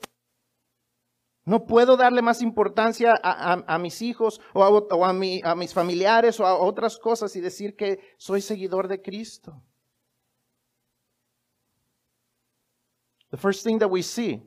No 1.43 1.65
puedo 1.65 1.97
darle 1.97 2.21
más 2.21 2.41
importancia 2.41 3.19
a, 3.23 3.77
mis 3.79 4.01
hijos 4.01 4.39
o, 4.53 4.63
a, 4.63 5.09
a 5.09 5.55
mis 5.55 5.73
familiares 5.73 6.39
o 6.39 6.45
a 6.45 6.55
otras 6.55 6.97
cosas 6.97 7.35
y 7.35 7.41
decir 7.41 7.75
que 7.75 7.99
soy 8.17 8.41
seguidor 8.41 8.87
de 8.87 9.01
Cristo. 9.01 9.63
The 13.31 13.37
first 13.37 13.63
thing 13.63 13.79
that 13.79 13.89
we 13.89 14.03
see 14.03 14.41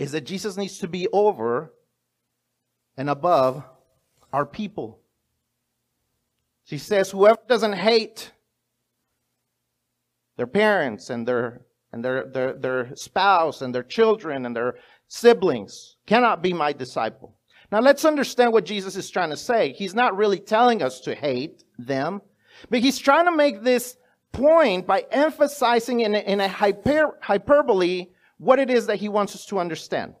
is 0.00 0.12
that 0.12 0.24
Jesus 0.24 0.56
needs 0.56 0.78
to 0.78 0.88
be 0.88 1.06
over 1.12 1.74
and 2.96 3.08
above 3.08 3.62
our 4.32 4.46
people. 4.46 5.00
She 6.64 6.78
says, 6.78 7.10
whoever 7.10 7.38
doesn't 7.46 7.74
hate 7.74 8.32
their 10.36 10.46
parents 10.46 11.10
and 11.10 11.26
their 11.26 11.66
and 11.92 12.04
their, 12.04 12.24
their, 12.26 12.52
their 12.52 12.96
spouse 12.96 13.62
and 13.62 13.74
their 13.74 13.82
children 13.82 14.46
and 14.46 14.54
their 14.54 14.76
siblings 15.10 15.96
cannot 16.06 16.40
be 16.40 16.52
my 16.52 16.72
disciple. 16.72 17.36
Now 17.72 17.80
let's 17.80 18.04
understand 18.04 18.52
what 18.52 18.64
Jesus 18.64 18.96
is 18.96 19.10
trying 19.10 19.30
to 19.30 19.36
say. 19.36 19.72
He's 19.72 19.94
not 19.94 20.16
really 20.16 20.38
telling 20.38 20.82
us 20.82 21.00
to 21.00 21.14
hate 21.14 21.64
them, 21.78 22.22
but 22.70 22.78
he's 22.78 22.98
trying 22.98 23.26
to 23.26 23.36
make 23.36 23.62
this 23.62 23.96
point 24.32 24.86
by 24.86 25.04
emphasizing 25.10 26.00
in 26.00 26.14
a, 26.14 26.18
in 26.18 26.40
a 26.40 26.48
hyper, 26.48 27.18
hyperbole 27.20 28.06
what 28.38 28.60
it 28.60 28.70
is 28.70 28.86
that 28.86 29.00
he 29.00 29.08
wants 29.08 29.34
us 29.34 29.46
to 29.46 29.58
understand. 29.58 30.14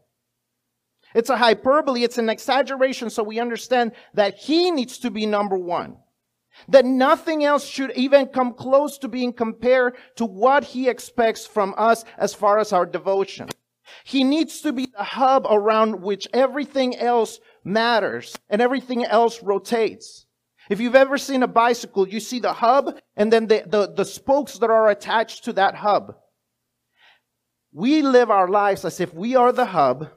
It's 1.14 1.30
a 1.30 1.36
hyperbole, 1.36 2.02
it's 2.02 2.18
an 2.18 2.28
exaggeration 2.28 3.10
so 3.10 3.22
we 3.22 3.38
understand 3.38 3.92
that 4.14 4.36
he 4.38 4.72
needs 4.72 4.98
to 4.98 5.10
be 5.10 5.24
number 5.24 5.56
one. 5.56 5.98
That 6.68 6.84
nothing 6.84 7.44
else 7.44 7.64
should 7.64 7.92
even 7.92 8.26
come 8.26 8.54
close 8.54 8.98
to 8.98 9.08
being 9.08 9.32
compared 9.32 9.94
to 10.16 10.24
what 10.24 10.64
he 10.64 10.88
expects 10.88 11.46
from 11.46 11.74
us 11.78 12.04
as 12.18 12.34
far 12.34 12.58
as 12.58 12.72
our 12.72 12.86
devotion. 12.86 13.48
He 14.04 14.24
needs 14.24 14.60
to 14.62 14.72
be 14.72 14.86
the 14.86 15.04
hub 15.04 15.46
around 15.48 16.02
which 16.02 16.28
everything 16.32 16.96
else 16.96 17.38
matters 17.64 18.36
and 18.48 18.60
everything 18.60 19.04
else 19.04 19.42
rotates. 19.42 20.26
If 20.68 20.80
you've 20.80 20.94
ever 20.94 21.18
seen 21.18 21.42
a 21.42 21.48
bicycle, 21.48 22.08
you 22.08 22.20
see 22.20 22.38
the 22.38 22.52
hub 22.52 22.98
and 23.16 23.32
then 23.32 23.46
the, 23.46 23.64
the, 23.66 23.92
the 23.92 24.04
spokes 24.04 24.58
that 24.58 24.70
are 24.70 24.88
attached 24.88 25.44
to 25.44 25.52
that 25.54 25.74
hub. 25.74 26.14
We 27.72 28.02
live 28.02 28.30
our 28.30 28.48
lives 28.48 28.84
as 28.84 29.00
if 29.00 29.14
we 29.14 29.36
are 29.36 29.52
the 29.52 29.66
hub. 29.66 30.08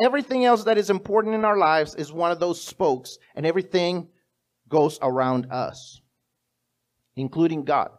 Everything 0.00 0.44
else 0.44 0.64
that 0.64 0.78
is 0.78 0.90
important 0.90 1.34
in 1.34 1.44
our 1.44 1.56
lives 1.56 1.94
is 1.96 2.12
one 2.12 2.30
of 2.30 2.38
those 2.38 2.62
spokes, 2.62 3.18
and 3.34 3.44
everything 3.44 4.08
goes 4.68 4.98
around 5.02 5.50
us, 5.50 6.00
including 7.16 7.64
God. 7.64 7.90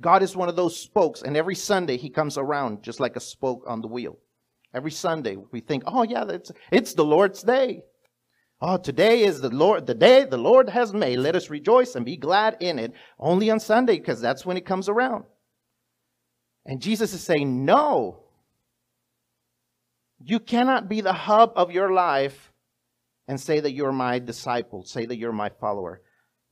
God 0.00 0.22
is 0.22 0.36
one 0.36 0.48
of 0.48 0.56
those 0.56 0.78
spokes, 0.78 1.22
and 1.22 1.36
every 1.36 1.54
Sunday 1.54 1.96
he 1.96 2.10
comes 2.10 2.36
around 2.36 2.82
just 2.82 3.00
like 3.00 3.16
a 3.16 3.20
spoke 3.20 3.64
on 3.66 3.80
the 3.80 3.88
wheel. 3.88 4.18
Every 4.74 4.90
Sunday 4.90 5.36
we 5.52 5.60
think, 5.60 5.84
oh 5.86 6.02
yeah, 6.02 6.24
it's, 6.28 6.52
it's 6.70 6.92
the 6.94 7.04
Lord's 7.04 7.42
day. 7.42 7.82
Oh, 8.60 8.78
today 8.78 9.22
is 9.22 9.40
the 9.40 9.50
Lord, 9.50 9.86
the 9.86 9.94
day 9.94 10.24
the 10.24 10.38
Lord 10.38 10.68
has 10.70 10.92
made. 10.92 11.18
Let 11.18 11.36
us 11.36 11.50
rejoice 11.50 11.94
and 11.94 12.04
be 12.04 12.16
glad 12.16 12.56
in 12.60 12.78
it. 12.78 12.92
Only 13.18 13.50
on 13.50 13.60
Sunday, 13.60 13.98
because 13.98 14.20
that's 14.20 14.46
when 14.46 14.56
it 14.56 14.66
comes 14.66 14.88
around. 14.88 15.24
And 16.64 16.80
Jesus 16.80 17.12
is 17.12 17.22
saying, 17.22 17.64
no. 17.64 18.24
You 20.18 20.40
cannot 20.40 20.88
be 20.88 21.02
the 21.02 21.12
hub 21.12 21.52
of 21.56 21.70
your 21.70 21.92
life 21.92 22.52
and 23.28 23.40
say 23.40 23.60
that 23.60 23.72
you're 23.72 23.92
my 23.92 24.18
disciple, 24.18 24.84
say 24.84 25.04
that 25.04 25.16
you're 25.16 25.32
my 25.32 25.50
follower. 25.60 26.00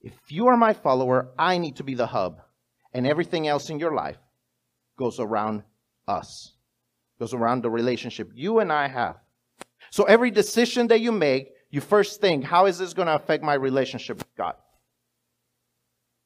If 0.00 0.14
you 0.28 0.48
are 0.48 0.56
my 0.56 0.74
follower, 0.74 1.32
I 1.38 1.56
need 1.58 1.76
to 1.76 1.84
be 1.84 1.94
the 1.94 2.06
hub. 2.06 2.40
And 2.94 3.06
everything 3.06 3.48
else 3.48 3.70
in 3.70 3.78
your 3.78 3.94
life 3.94 4.16
goes 4.96 5.18
around 5.20 5.64
us, 6.06 6.54
goes 7.18 7.34
around 7.34 7.62
the 7.62 7.70
relationship 7.70 8.30
you 8.34 8.60
and 8.60 8.72
I 8.72 8.88
have. 8.88 9.16
So 9.90 10.04
every 10.04 10.30
decision 10.30 10.86
that 10.88 11.00
you 11.00 11.12
make, 11.12 11.50
you 11.70 11.80
first 11.80 12.20
think, 12.20 12.44
how 12.44 12.66
is 12.66 12.78
this 12.78 12.94
going 12.94 13.06
to 13.06 13.14
affect 13.14 13.42
my 13.42 13.54
relationship 13.54 14.18
with 14.18 14.34
God? 14.36 14.54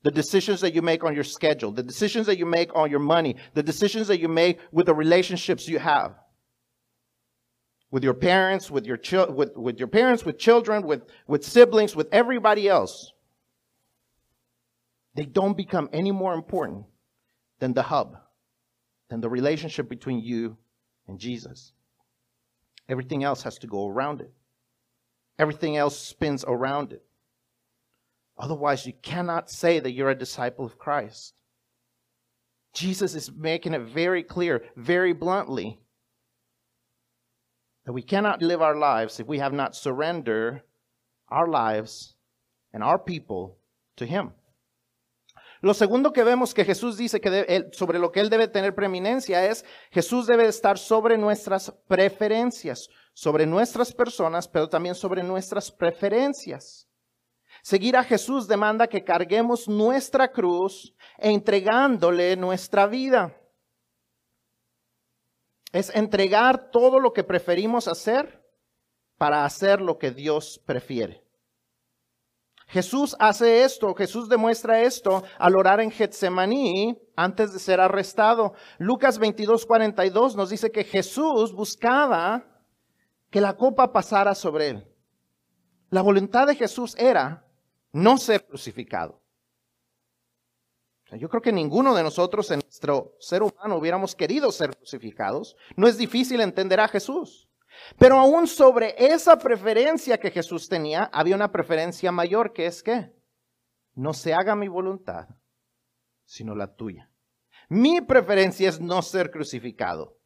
The 0.02 0.10
decisions 0.10 0.60
that 0.60 0.74
you 0.74 0.82
make 0.82 1.02
on 1.02 1.14
your 1.14 1.24
schedule, 1.24 1.72
the 1.72 1.82
decisions 1.82 2.26
that 2.26 2.38
you 2.38 2.46
make 2.46 2.74
on 2.76 2.90
your 2.90 3.00
money, 3.00 3.36
the 3.54 3.62
decisions 3.62 4.06
that 4.08 4.20
you 4.20 4.28
make 4.28 4.58
with 4.70 4.86
the 4.86 4.94
relationships 4.94 5.66
you 5.66 5.78
have 5.78 6.14
with 7.90 8.04
your 8.04 8.14
parents, 8.14 8.70
with 8.70 8.86
your 8.86 8.96
chil- 8.96 9.32
with, 9.32 9.56
with 9.56 9.78
your 9.78 9.88
parents, 9.88 10.24
with 10.24 10.38
children, 10.38 10.86
with, 10.86 11.02
with 11.26 11.44
siblings, 11.44 11.96
with 11.96 12.08
everybody 12.12 12.68
else. 12.68 13.12
They 15.18 15.26
don't 15.26 15.56
become 15.56 15.88
any 15.92 16.12
more 16.12 16.32
important 16.32 16.84
than 17.58 17.72
the 17.72 17.82
hub, 17.82 18.18
than 19.10 19.20
the 19.20 19.28
relationship 19.28 19.88
between 19.88 20.20
you 20.20 20.56
and 21.08 21.18
Jesus. 21.18 21.72
Everything 22.88 23.24
else 23.24 23.42
has 23.42 23.58
to 23.58 23.66
go 23.66 23.88
around 23.88 24.20
it. 24.20 24.30
Everything 25.36 25.76
else 25.76 25.98
spins 25.98 26.44
around 26.46 26.92
it. 26.92 27.02
Otherwise, 28.38 28.86
you 28.86 28.92
cannot 29.02 29.50
say 29.50 29.80
that 29.80 29.90
you're 29.90 30.10
a 30.10 30.14
disciple 30.14 30.64
of 30.64 30.78
Christ. 30.78 31.34
Jesus 32.72 33.16
is 33.16 33.32
making 33.32 33.74
it 33.74 33.82
very 33.82 34.22
clear, 34.22 34.62
very 34.76 35.14
bluntly, 35.14 35.80
that 37.86 37.92
we 37.92 38.02
cannot 38.02 38.40
live 38.40 38.62
our 38.62 38.76
lives 38.76 39.18
if 39.18 39.26
we 39.26 39.40
have 39.40 39.52
not 39.52 39.74
surrendered 39.74 40.62
our 41.28 41.48
lives 41.48 42.14
and 42.72 42.84
our 42.84 43.00
people 43.00 43.58
to 43.96 44.06
Him. 44.06 44.30
Lo 45.60 45.74
segundo 45.74 46.12
que 46.12 46.22
vemos 46.22 46.54
que 46.54 46.64
Jesús 46.64 46.96
dice 46.96 47.20
que 47.20 47.68
sobre 47.72 47.98
lo 47.98 48.12
que 48.12 48.20
Él 48.20 48.30
debe 48.30 48.46
tener 48.46 48.74
preeminencia 48.74 49.44
es 49.44 49.64
Jesús 49.90 50.26
debe 50.26 50.46
estar 50.46 50.78
sobre 50.78 51.18
nuestras 51.18 51.72
preferencias, 51.88 52.88
sobre 53.12 53.44
nuestras 53.44 53.92
personas, 53.92 54.46
pero 54.46 54.68
también 54.68 54.94
sobre 54.94 55.22
nuestras 55.22 55.72
preferencias. 55.72 56.88
Seguir 57.62 57.96
a 57.96 58.04
Jesús 58.04 58.46
demanda 58.46 58.86
que 58.86 59.02
carguemos 59.02 59.68
nuestra 59.68 60.28
cruz 60.28 60.94
entregándole 61.16 62.36
nuestra 62.36 62.86
vida. 62.86 63.36
Es 65.72 65.94
entregar 65.94 66.70
todo 66.70 67.00
lo 67.00 67.12
que 67.12 67.24
preferimos 67.24 67.88
hacer 67.88 68.44
para 69.16 69.44
hacer 69.44 69.80
lo 69.80 69.98
que 69.98 70.12
Dios 70.12 70.62
prefiere. 70.64 71.27
Jesús 72.68 73.16
hace 73.18 73.64
esto, 73.64 73.94
Jesús 73.94 74.28
demuestra 74.28 74.82
esto 74.82 75.24
al 75.38 75.56
orar 75.56 75.80
en 75.80 75.90
Getsemaní 75.90 77.00
antes 77.16 77.52
de 77.54 77.58
ser 77.58 77.80
arrestado. 77.80 78.52
Lucas 78.76 79.18
22, 79.18 79.64
42 79.64 80.36
nos 80.36 80.50
dice 80.50 80.70
que 80.70 80.84
Jesús 80.84 81.54
buscaba 81.54 82.44
que 83.30 83.40
la 83.40 83.56
copa 83.56 83.90
pasara 83.90 84.34
sobre 84.34 84.68
él. 84.68 84.94
La 85.88 86.02
voluntad 86.02 86.46
de 86.46 86.56
Jesús 86.56 86.94
era 86.98 87.46
no 87.92 88.18
ser 88.18 88.46
crucificado. 88.46 89.22
Yo 91.12 91.30
creo 91.30 91.40
que 91.40 91.52
ninguno 91.52 91.94
de 91.94 92.02
nosotros 92.02 92.50
en 92.50 92.60
nuestro 92.60 93.16
ser 93.18 93.42
humano 93.42 93.76
hubiéramos 93.76 94.14
querido 94.14 94.52
ser 94.52 94.76
crucificados. 94.76 95.56
No 95.74 95.88
es 95.88 95.96
difícil 95.96 96.42
entender 96.42 96.80
a 96.80 96.88
Jesús. 96.88 97.48
Pero 97.98 98.16
aún 98.16 98.46
sobre 98.46 98.94
esa 98.96 99.38
preferencia 99.38 100.18
que 100.18 100.30
Jesús 100.30 100.68
tenía, 100.68 101.04
había 101.12 101.36
una 101.36 101.50
preferencia 101.50 102.12
mayor 102.12 102.52
que 102.52 102.66
es 102.66 102.82
que 102.82 103.12
no 103.94 104.14
se 104.14 104.34
haga 104.34 104.54
mi 104.54 104.68
voluntad, 104.68 105.28
sino 106.24 106.54
la 106.54 106.74
tuya. 106.74 107.10
Mi 107.68 108.00
preferencia 108.00 108.68
es 108.68 108.80
no 108.80 109.02
ser 109.02 109.30
crucificado. 109.30 110.18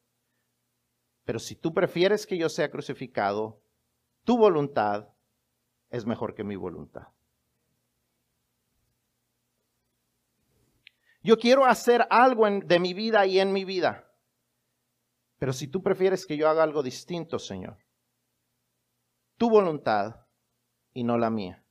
Pero 1.25 1.39
si 1.39 1.57
tú 1.57 1.73
prefieres 1.73 2.27
que 2.27 2.37
yo 2.37 2.49
sea 2.49 2.71
crucificado, 2.71 3.63
tu 4.25 4.37
voluntad 4.37 5.09
es 5.91 6.07
mejor 6.07 6.35
que 6.35 6.45
mi 6.45 6.57
voluntad. 6.57 7.09
Yo 11.23 11.39
quiero 11.39 11.65
hacer 11.65 12.07
algo 12.11 12.49
de 12.51 12.79
mi 12.81 12.95
vida 12.95 13.27
y 13.27 13.39
en 13.39 13.53
mi 13.53 13.65
vida. 13.65 14.12
Pero 15.43 15.53
si 15.53 15.67
tú 15.67 15.83
prefieres 15.83 16.25
que 16.25 16.37
yo 16.37 16.49
haga 16.49 16.63
algo 16.63 16.85
distinto, 16.85 17.37
Señor, 17.37 17.77
tu 19.37 19.51
voluntad 19.51 20.21
y 20.95 21.03
no 21.03 21.19
la 21.19 21.31
mía. 21.31 21.65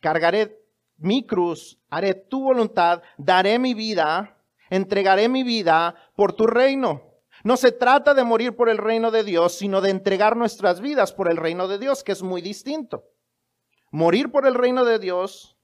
Cargaré 0.00 0.64
mi 0.96 1.26
cruz, 1.26 1.78
haré 1.90 2.14
tu 2.14 2.42
voluntad, 2.42 3.02
daré 3.18 3.58
mi 3.58 3.74
vida, 3.74 4.42
entregaré 4.70 5.28
mi 5.28 5.42
vida 5.42 5.96
por 6.16 6.32
tu 6.32 6.46
reino. 6.46 7.02
No 7.44 7.58
se 7.58 7.72
trata 7.72 8.14
de 8.14 8.24
morir 8.24 8.56
por 8.56 8.70
el 8.70 8.78
reino 8.78 9.10
de 9.10 9.22
Dios, 9.22 9.58
sino 9.58 9.82
de 9.82 9.90
entregar 9.90 10.34
nuestras 10.38 10.80
vidas 10.80 11.12
por 11.12 11.30
el 11.30 11.36
reino 11.36 11.68
de 11.68 11.78
Dios, 11.78 12.02
que 12.02 12.12
es 12.12 12.22
muy 12.22 12.40
distinto. 12.40 13.04
Morir 13.90 14.32
por 14.32 14.46
el 14.46 14.54
reino 14.54 14.86
de 14.86 14.98
Dios 14.98 15.58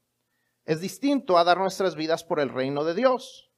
es 0.67 0.83
distinto 0.83 1.39
a 1.39 1.45
dar 1.45 1.57
nuestras 1.57 1.97
vidas 1.97 2.23
por 2.23 2.39
el 2.39 2.51
reino 2.51 2.85
de 2.85 2.93
Dios. 2.93 3.51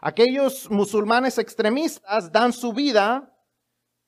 Aquellos 0.00 0.70
musulmanes 0.70 1.38
extremistas 1.38 2.30
dan 2.30 2.52
su 2.52 2.72
vida 2.72 3.32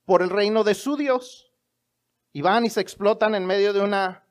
por 0.05 0.22
el 0.22 0.31
reino 0.31 0.64
de 0.64 0.74
su 0.74 0.96
Dios 0.96 1.53
y 2.33 2.42
van 2.42 2.64
y 2.64 2.70
se 2.70 2.81
explotan 2.81 3.35
en 3.35 3.46
medio 3.46 3.72
de 3.72 3.81
una, 3.81 4.27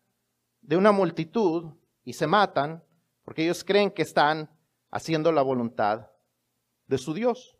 de 0.62 0.78
una 0.78 0.92
multitud 0.92 1.74
y 2.04 2.14
se 2.14 2.28
matan 2.28 2.84
porque 3.24 3.44
ellos 3.44 3.64
creen 3.64 3.92
que 3.92 4.04
están 4.04 4.50
haciendo 4.90 5.32
la 5.32 5.42
voluntad 5.42 6.10
de 6.88 6.98
su 6.98 7.14
Dios. 7.14 7.58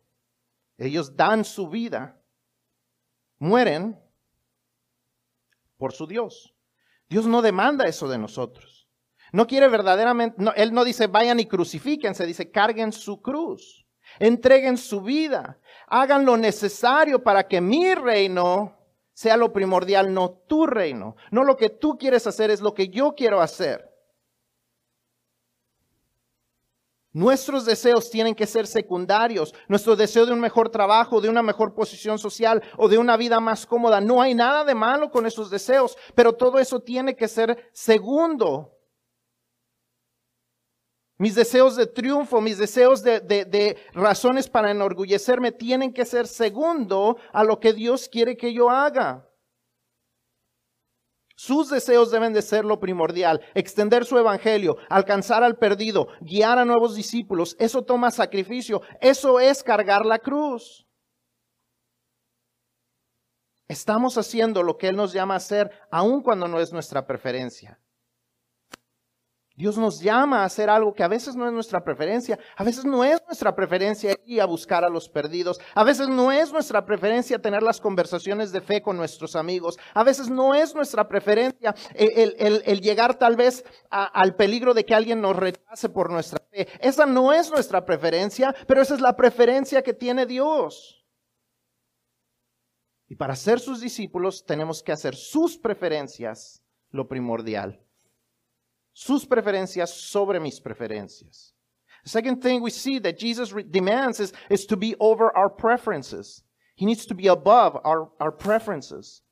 Ellos 0.78 1.14
dan 1.14 1.44
su 1.44 1.68
vida, 1.68 2.20
mueren 3.38 4.00
por 5.76 5.92
su 5.92 6.06
Dios. 6.06 6.54
Dios 7.08 7.26
no 7.26 7.42
demanda 7.42 7.86
eso 7.86 8.08
de 8.08 8.18
nosotros. 8.18 8.88
No 9.32 9.46
quiere 9.46 9.68
verdaderamente, 9.68 10.42
él 10.56 10.72
no 10.72 10.84
dice 10.84 11.06
vayan 11.06 11.40
y 11.40 11.46
crucifíquense, 11.46 12.24
dice 12.24 12.50
carguen 12.50 12.92
su 12.92 13.20
cruz, 13.20 13.86
entreguen 14.18 14.76
su 14.76 15.00
vida, 15.00 15.58
hagan 15.86 16.24
lo 16.24 16.36
necesario 16.36 17.22
para 17.22 17.46
que 17.46 17.60
mi 17.60 17.94
reino 17.94 18.76
sea 19.18 19.36
lo 19.36 19.52
primordial, 19.52 20.14
no 20.14 20.30
tu 20.30 20.64
reino. 20.64 21.16
No 21.32 21.42
lo 21.42 21.56
que 21.56 21.70
tú 21.70 21.98
quieres 21.98 22.26
hacer 22.28 22.52
es 22.52 22.60
lo 22.60 22.72
que 22.72 22.88
yo 22.88 23.14
quiero 23.16 23.40
hacer. 23.40 23.88
Nuestros 27.12 27.64
deseos 27.64 28.10
tienen 28.10 28.36
que 28.36 28.46
ser 28.46 28.68
secundarios. 28.68 29.52
Nuestro 29.66 29.96
deseo 29.96 30.24
de 30.24 30.32
un 30.32 30.38
mejor 30.38 30.68
trabajo, 30.68 31.20
de 31.20 31.28
una 31.28 31.42
mejor 31.42 31.74
posición 31.74 32.16
social 32.16 32.62
o 32.76 32.88
de 32.88 32.96
una 32.96 33.16
vida 33.16 33.40
más 33.40 33.66
cómoda. 33.66 34.00
No 34.00 34.22
hay 34.22 34.34
nada 34.34 34.62
de 34.62 34.76
malo 34.76 35.10
con 35.10 35.26
esos 35.26 35.50
deseos, 35.50 35.96
pero 36.14 36.34
todo 36.34 36.60
eso 36.60 36.78
tiene 36.78 37.16
que 37.16 37.26
ser 37.26 37.70
segundo 37.72 38.77
mis 41.18 41.34
deseos 41.34 41.74
de 41.74 41.86
triunfo, 41.86 42.40
mis 42.40 42.58
deseos 42.58 43.02
de, 43.02 43.76
razones 43.92 44.48
para 44.48 44.70
enorgullecerme 44.70 45.50
tienen 45.50 45.92
que 45.92 46.04
ser 46.04 46.28
segundo 46.28 47.16
a 47.32 47.42
lo 47.42 47.58
que 47.58 47.72
Dios 47.72 48.08
quiere 48.08 48.36
que 48.36 48.54
yo 48.54 48.70
haga. 48.70 49.24
Sus 51.34 51.70
deseos 51.70 52.10
deben 52.10 52.32
de 52.32 52.42
ser 52.42 52.64
lo 52.64 52.80
primordial, 52.80 53.40
extender 53.54 54.04
su 54.04 54.18
evangelio, 54.18 54.76
alcanzar 54.88 55.42
al 55.42 55.56
perdido, 55.56 56.08
guiar 56.20 56.58
a 56.58 56.64
nuevos 56.64 56.96
discípulos. 56.96 57.56
Eso 57.60 57.82
toma 57.82 58.10
sacrificio, 58.10 58.80
eso 59.00 59.38
es 59.38 59.62
cargar 59.62 60.04
la 60.04 60.18
cruz. 60.18 60.86
Estamos 63.68 64.18
haciendo 64.18 64.62
lo 64.62 64.78
que 64.78 64.88
Él 64.88 64.96
nos 64.96 65.12
llama 65.12 65.34
a 65.34 65.38
hacer, 65.38 65.70
aun 65.90 66.22
cuando 66.22 66.48
no 66.48 66.58
es 66.58 66.72
nuestra 66.72 67.06
preferencia. 67.06 67.78
Dios 69.58 69.76
nos 69.76 70.00
llama 70.00 70.42
a 70.42 70.44
hacer 70.44 70.70
algo 70.70 70.94
que 70.94 71.02
a 71.02 71.08
veces 71.08 71.34
no 71.34 71.44
es 71.44 71.52
nuestra 71.52 71.82
preferencia, 71.82 72.38
a 72.54 72.62
veces 72.62 72.84
no 72.84 73.02
es 73.02 73.20
nuestra 73.26 73.56
preferencia 73.56 74.16
ir 74.24 74.40
a 74.40 74.44
buscar 74.44 74.84
a 74.84 74.88
los 74.88 75.08
perdidos, 75.08 75.58
a 75.74 75.82
veces 75.82 76.08
no 76.08 76.30
es 76.30 76.52
nuestra 76.52 76.86
preferencia 76.86 77.42
tener 77.42 77.64
las 77.64 77.80
conversaciones 77.80 78.52
de 78.52 78.60
fe 78.60 78.80
con 78.80 78.96
nuestros 78.96 79.34
amigos, 79.34 79.76
a 79.94 80.04
veces 80.04 80.30
no 80.30 80.54
es 80.54 80.76
nuestra 80.76 81.08
preferencia 81.08 81.74
el, 81.96 82.80
llegar 82.80 83.18
tal 83.18 83.34
vez 83.34 83.64
al 83.90 84.36
peligro 84.36 84.74
de 84.74 84.84
que 84.84 84.94
alguien 84.94 85.20
nos 85.20 85.34
rechace 85.34 85.88
por 85.88 86.08
nuestra 86.08 86.38
fe. 86.52 86.68
Esa 86.80 87.04
no 87.04 87.32
es 87.32 87.50
nuestra 87.50 87.84
preferencia, 87.84 88.54
pero 88.68 88.80
esa 88.80 88.94
es 88.94 89.00
la 89.00 89.16
preferencia 89.16 89.82
que 89.82 89.92
tiene 89.92 90.24
Dios. 90.24 91.04
Y 93.08 93.16
para 93.16 93.34
ser 93.34 93.58
sus 93.58 93.80
discípulos 93.80 94.44
tenemos 94.46 94.84
que 94.84 94.92
hacer 94.92 95.16
sus 95.16 95.58
preferencias 95.58 96.62
lo 96.90 97.08
primordial 97.08 97.87
sus 98.98 99.24
preferencias 99.24 99.90
sobre 99.90 100.40
mis 100.40 100.58
preferencias. 100.58 101.52
The 102.02 102.10
second 102.10 102.42
thing 102.42 102.62
we 102.62 102.70
see 102.70 102.98
that 102.98 103.16
Jesus 103.16 103.54
demands 103.70 104.18
is, 104.18 104.32
is 104.50 104.66
to 104.66 104.76
be 104.76 104.96
over 104.98 105.34
our 105.36 105.48
preferences. 105.48 106.42
He 106.74 106.84
needs 106.84 107.06
to 107.06 107.14
be 107.14 107.28
above 107.28 107.78
our, 107.84 108.10
our 108.18 108.32
preferences. 108.32 109.22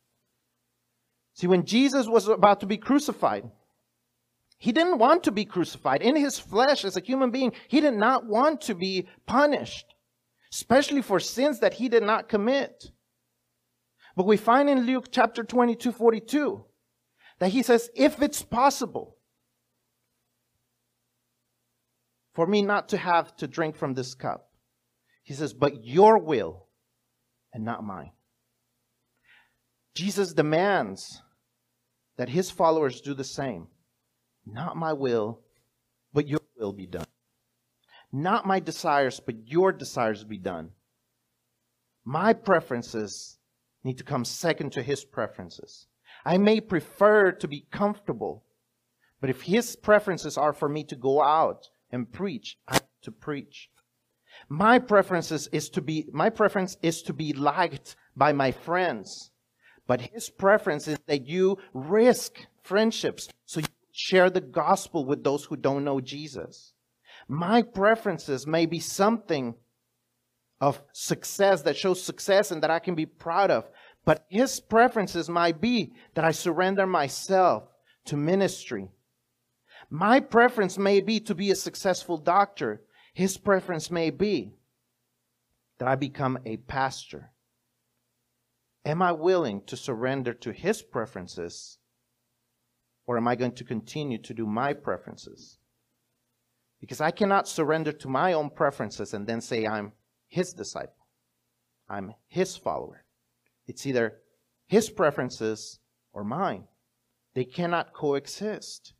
See, 1.34 1.48
when 1.48 1.64
Jesus 1.64 2.06
was 2.06 2.28
about 2.28 2.60
to 2.60 2.66
be 2.66 2.76
crucified, 2.76 3.50
he 4.56 4.70
didn't 4.70 4.98
want 4.98 5.24
to 5.24 5.32
be 5.32 5.44
crucified. 5.44 6.00
In 6.00 6.14
his 6.14 6.38
flesh, 6.38 6.84
as 6.84 6.96
a 6.96 7.00
human 7.00 7.32
being, 7.32 7.50
he 7.66 7.80
did 7.80 7.94
not 7.94 8.24
want 8.24 8.60
to 8.62 8.74
be 8.74 9.08
punished, 9.26 9.94
especially 10.52 11.02
for 11.02 11.18
sins 11.18 11.58
that 11.58 11.74
he 11.74 11.88
did 11.88 12.04
not 12.04 12.28
commit. 12.28 12.92
But 14.14 14.26
we 14.26 14.36
find 14.36 14.70
in 14.70 14.86
Luke 14.86 15.06
chapter 15.10 15.42
22, 15.42 15.90
42, 15.90 16.64
that 17.40 17.48
he 17.50 17.64
says, 17.64 17.90
if 17.96 18.22
it's 18.22 18.42
possible, 18.42 19.15
for 22.36 22.46
me 22.46 22.60
not 22.60 22.90
to 22.90 22.98
have 22.98 23.34
to 23.38 23.48
drink 23.48 23.74
from 23.76 23.94
this 23.94 24.14
cup. 24.14 24.50
He 25.22 25.32
says, 25.32 25.54
but 25.54 25.86
your 25.86 26.18
will 26.18 26.66
and 27.54 27.64
not 27.64 27.82
mine. 27.82 28.12
Jesus 29.94 30.34
demands 30.34 31.22
that 32.18 32.28
his 32.28 32.50
followers 32.50 33.00
do 33.00 33.14
the 33.14 33.24
same. 33.24 33.68
Not 34.44 34.76
my 34.76 34.92
will, 34.92 35.40
but 36.12 36.28
your 36.28 36.40
will 36.58 36.74
be 36.74 36.86
done. 36.86 37.06
Not 38.12 38.46
my 38.46 38.60
desires, 38.60 39.18
but 39.18 39.48
your 39.48 39.72
desires 39.72 40.22
be 40.22 40.36
done. 40.36 40.72
My 42.04 42.34
preferences 42.34 43.38
need 43.82 43.96
to 43.96 44.04
come 44.04 44.26
second 44.26 44.72
to 44.72 44.82
his 44.82 45.06
preferences. 45.06 45.86
I 46.22 46.36
may 46.36 46.60
prefer 46.60 47.32
to 47.32 47.48
be 47.48 47.66
comfortable, 47.72 48.44
but 49.22 49.30
if 49.30 49.42
his 49.42 49.74
preferences 49.74 50.36
are 50.36 50.52
for 50.52 50.68
me 50.68 50.84
to 50.84 50.96
go 50.96 51.22
out 51.22 51.70
and 51.90 52.12
preach, 52.12 52.58
I 52.68 52.74
have 52.74 52.86
to 53.02 53.12
preach. 53.12 53.70
My 54.48 54.78
preferences 54.78 55.48
is 55.52 55.70
to 55.70 55.80
be, 55.80 56.06
my 56.12 56.30
preference 56.30 56.76
is 56.82 57.02
to 57.02 57.12
be 57.12 57.32
liked 57.32 57.96
by 58.16 58.32
my 58.32 58.52
friends. 58.52 59.30
But 59.86 60.00
his 60.00 60.28
preference 60.30 60.88
is 60.88 60.98
that 61.06 61.26
you 61.26 61.58
risk 61.72 62.46
friendships 62.62 63.28
so 63.44 63.60
you 63.60 63.66
share 63.92 64.30
the 64.30 64.40
gospel 64.40 65.04
with 65.04 65.24
those 65.24 65.44
who 65.44 65.56
don't 65.56 65.84
know 65.84 66.00
Jesus. 66.00 66.72
My 67.28 67.62
preferences 67.62 68.46
may 68.46 68.66
be 68.66 68.80
something 68.80 69.54
of 70.60 70.82
success 70.92 71.62
that 71.62 71.76
shows 71.76 72.02
success 72.02 72.50
and 72.50 72.62
that 72.62 72.70
I 72.70 72.78
can 72.78 72.94
be 72.94 73.06
proud 73.06 73.50
of. 73.50 73.68
But 74.04 74.24
his 74.28 74.60
preferences 74.60 75.28
might 75.28 75.60
be 75.60 75.92
that 76.14 76.24
I 76.24 76.30
surrender 76.30 76.86
myself 76.86 77.64
to 78.06 78.16
ministry, 78.16 78.88
my 79.90 80.20
preference 80.20 80.78
may 80.78 81.00
be 81.00 81.20
to 81.20 81.34
be 81.34 81.50
a 81.50 81.56
successful 81.56 82.18
doctor. 82.18 82.82
His 83.14 83.38
preference 83.38 83.90
may 83.90 84.10
be 84.10 84.54
that 85.78 85.88
I 85.88 85.94
become 85.94 86.38
a 86.44 86.56
pastor. 86.56 87.32
Am 88.84 89.02
I 89.02 89.12
willing 89.12 89.62
to 89.66 89.76
surrender 89.76 90.32
to 90.34 90.52
his 90.52 90.82
preferences 90.82 91.78
or 93.06 93.16
am 93.16 93.28
I 93.28 93.36
going 93.36 93.52
to 93.52 93.64
continue 93.64 94.18
to 94.18 94.34
do 94.34 94.46
my 94.46 94.72
preferences? 94.72 95.58
Because 96.80 97.00
I 97.00 97.10
cannot 97.10 97.48
surrender 97.48 97.92
to 97.92 98.08
my 98.08 98.32
own 98.32 98.50
preferences 98.50 99.14
and 99.14 99.26
then 99.26 99.40
say 99.40 99.66
I'm 99.66 99.92
his 100.28 100.52
disciple. 100.52 101.06
I'm 101.88 102.14
his 102.28 102.56
follower. 102.56 103.04
It's 103.66 103.86
either 103.86 104.18
his 104.66 104.90
preferences 104.90 105.78
or 106.12 106.24
mine. 106.24 106.64
They 107.34 107.44
cannot 107.44 107.92
coexist. 107.92 108.94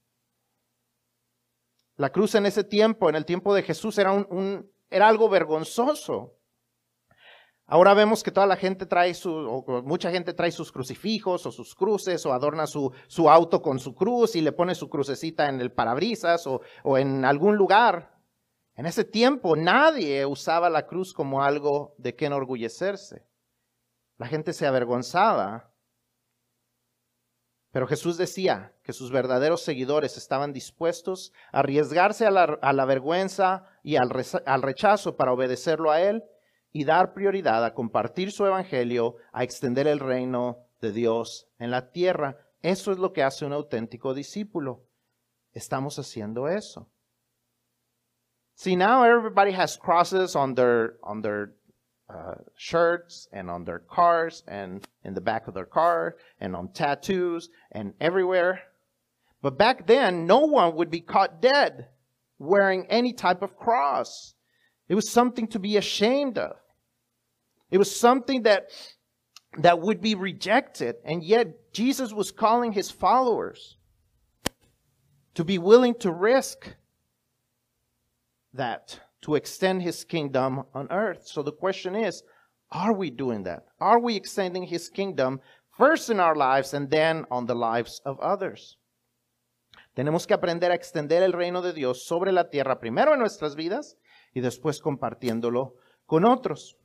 La 1.97 2.11
cruz 2.11 2.35
en 2.35 2.47
ese 2.47 2.63
tiempo, 2.63 3.09
en 3.09 3.17
el 3.17 3.25
tiempo 3.25 3.55
de 3.55 3.63
Jesús, 3.63 3.97
era, 3.99 4.13
un, 4.13 4.71
era 4.91 5.09
algo 5.09 5.29
vergonzoso. 5.29 6.35
Ahora 7.69 7.95
vemos 7.95 8.23
que 8.23 8.31
toda 8.31 8.47
la 8.47 8.57
gente 8.57 8.87
trae 8.87 9.13
su, 9.15 9.33
o 9.33 9.83
mucha 9.83 10.11
gente 10.11 10.33
trae 10.33 10.53
sus 10.53 10.71
crucifijos 10.71 11.47
o 11.47 11.51
sus 11.51 11.75
cruces 11.75 12.25
o 12.25 12.33
adorna 12.33 12.67
su, 12.67 12.93
su 13.09 13.29
auto 13.29 13.61
con 13.61 13.81
su 13.81 13.95
cruz 13.95 14.37
y 14.37 14.41
le 14.41 14.53
pone 14.53 14.77
su 14.77 14.89
crucecita 14.89 15.49
en 15.49 15.61
el 15.61 15.73
parabrisas 15.73 16.47
o, 16.47 16.61
o 16.85 16.97
en 16.97 17.25
algún 17.25 17.57
lugar. 17.57 18.15
En 18.77 18.87
ese 18.87 19.05
tiempo 19.05 19.57
nadie 19.57 20.25
usaba 20.27 20.71
la 20.71 20.87
cruz 20.87 21.13
como 21.13 21.43
algo 21.43 21.95
de 21.99 22.15
que 22.15 22.27
enorgullecerse. 22.27 23.27
La 24.19 24.29
gente 24.29 24.53
se 24.53 24.67
avergonzaba 24.67 25.73
pero 27.71 27.87
Jesús 27.87 28.17
decía 28.17 28.75
que 28.83 28.93
sus 28.93 29.11
verdaderos 29.11 29.63
seguidores 29.63 30.17
estaban 30.17 30.53
dispuestos 30.53 31.33
a 31.53 31.59
arriesgarse 31.59 32.27
a 32.27 32.31
la, 32.31 32.85
vergüenza 32.87 33.65
y 33.83 33.97
al, 33.97 34.11
rechazo 34.11 35.17
para 35.17 35.33
obedecerlo 35.33 35.91
a 35.91 36.01
Él 36.01 36.25
y 36.73 36.85
dar 36.85 37.13
prioridad 37.13 37.65
a 37.65 37.75
compartir 37.75 38.33
su 38.33 38.47
evangelio, 38.47 39.17
a 39.33 39.45
extender 39.45 39.87
el 39.87 40.01
reino 40.01 40.67
de 40.81 40.93
Dios 40.93 41.49
en 41.59 41.71
la 41.71 41.91
tierra. 41.91 42.39
Eso 42.63 42.93
es 42.93 42.99
lo 42.99 43.13
que 43.13 43.23
hace 43.23 43.45
un 43.45 43.53
auténtico 43.53 44.15
discípulo. 44.15 44.87
Estamos 45.53 45.99
haciendo 45.99 46.49
eso. 46.49 46.91
See, 48.55 48.75
now 48.75 49.05
everybody 49.05 49.53
has 49.53 49.77
crosses 49.77 50.35
on 50.35 50.55
their 50.55 50.99
uh, 52.09 52.35
shirts 52.57 53.29
and 53.33 53.51
on 53.51 53.65
their 53.65 53.81
cars 53.81 54.43
and 54.47 54.87
in 55.05 55.15
the 55.15 55.21
back 55.21 55.49
of 55.49 55.55
their 55.55 55.67
car 55.67 56.17
and 56.41 56.55
on 56.55 56.69
tattoos 56.69 57.49
and 57.73 57.95
everywhere. 58.01 58.61
But 59.43 59.59
back 59.59 59.87
then, 59.87 60.27
no 60.27 60.41
one 60.41 60.77
would 60.77 60.91
be 60.91 61.01
caught 61.01 61.43
dead 61.43 61.89
wearing 62.39 62.87
any 62.89 63.13
type 63.13 63.43
of 63.43 63.57
cross. 63.57 64.35
It 64.89 64.95
was 64.95 65.11
something 65.11 65.49
to 65.49 65.59
be 65.59 65.77
ashamed 65.77 66.39
of. 66.39 66.57
It 67.71 67.79
was 67.79 67.99
something 67.99 68.43
that, 68.43 68.71
that 69.59 69.81
would 69.81 70.01
be 70.01 70.15
rejected. 70.15 70.97
And 71.05 71.25
yet, 71.25 71.73
Jesus 71.73 72.13
was 72.13 72.31
calling 72.31 72.73
his 72.73 72.91
followers 72.91 73.77
to 75.35 75.45
be 75.45 75.59
willing 75.59 75.95
to 75.97 76.13
risk 76.13 76.75
that 78.55 79.01
to 79.27 79.35
extend 79.35 79.83
his 79.83 80.05
kingdom 80.05 80.65
on 80.73 80.87
earth. 80.91 81.27
So 81.27 81.43
the 81.43 81.53
question 81.53 81.97
is, 81.97 82.23
are 82.71 82.93
we 82.93 83.11
doing 83.11 83.43
that? 83.43 83.65
Are 83.81 84.01
we 84.01 84.15
extending 84.15 84.63
his 84.63 84.89
kingdom 84.89 85.41
first 85.77 86.11
in 86.11 86.21
our 86.21 86.37
lives 86.37 86.75
and 86.75 86.89
then 86.89 87.25
on 87.29 87.47
the 87.47 87.55
lives 87.55 88.01
of 88.05 88.19
others? 88.21 88.79
Tenemos 89.97 90.27
que 90.27 90.35
aprender 90.35 90.71
a 90.71 90.77
extender 90.77 91.23
el 91.23 91.33
reino 91.33 91.61
de 91.61 91.73
Dios 91.73 92.07
sobre 92.07 92.31
la 92.31 92.51
tierra, 92.51 92.79
primero 92.79 93.15
en 93.15 93.19
nuestras 93.19 93.57
vidas 93.57 93.97
y 94.33 94.41
después 94.41 94.81
compartiéndolo 94.81 95.75
con 96.07 96.25
otros. 96.25 96.77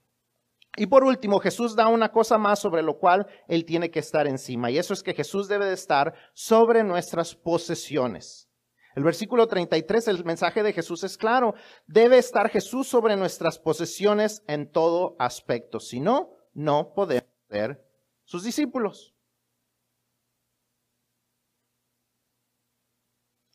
Y 0.77 0.87
por 0.87 1.03
último, 1.03 1.39
Jesús 1.39 1.75
da 1.75 1.89
una 1.89 2.11
cosa 2.11 2.39
más 2.39 2.57
sobre 2.57 2.81
lo 2.81 2.97
cual 2.97 3.27
Él 3.47 3.65
tiene 3.65 3.91
que 3.91 3.99
estar 3.99 4.25
encima, 4.25 4.71
y 4.71 4.77
eso 4.77 4.93
es 4.93 5.03
que 5.03 5.13
Jesús 5.13 5.47
debe 5.47 5.65
de 5.65 5.73
estar 5.73 6.13
sobre 6.33 6.83
nuestras 6.83 7.35
posesiones. 7.35 8.50
El 8.95 9.03
versículo 9.03 9.47
33, 9.47 10.07
el 10.09 10.25
mensaje 10.25 10.63
de 10.63 10.73
Jesús 10.73 11.03
es 11.03 11.17
claro. 11.17 11.53
Debe 11.87 12.17
estar 12.17 12.49
Jesús 12.49 12.87
sobre 12.87 13.15
nuestras 13.15 13.57
posesiones 13.57 14.43
en 14.47 14.69
todo 14.69 15.15
aspecto. 15.17 15.79
Si 15.79 15.99
no, 15.99 16.31
no 16.53 16.93
podemos 16.93 17.29
ser 17.49 17.81
sus 18.25 18.43
discípulos. 18.43 19.13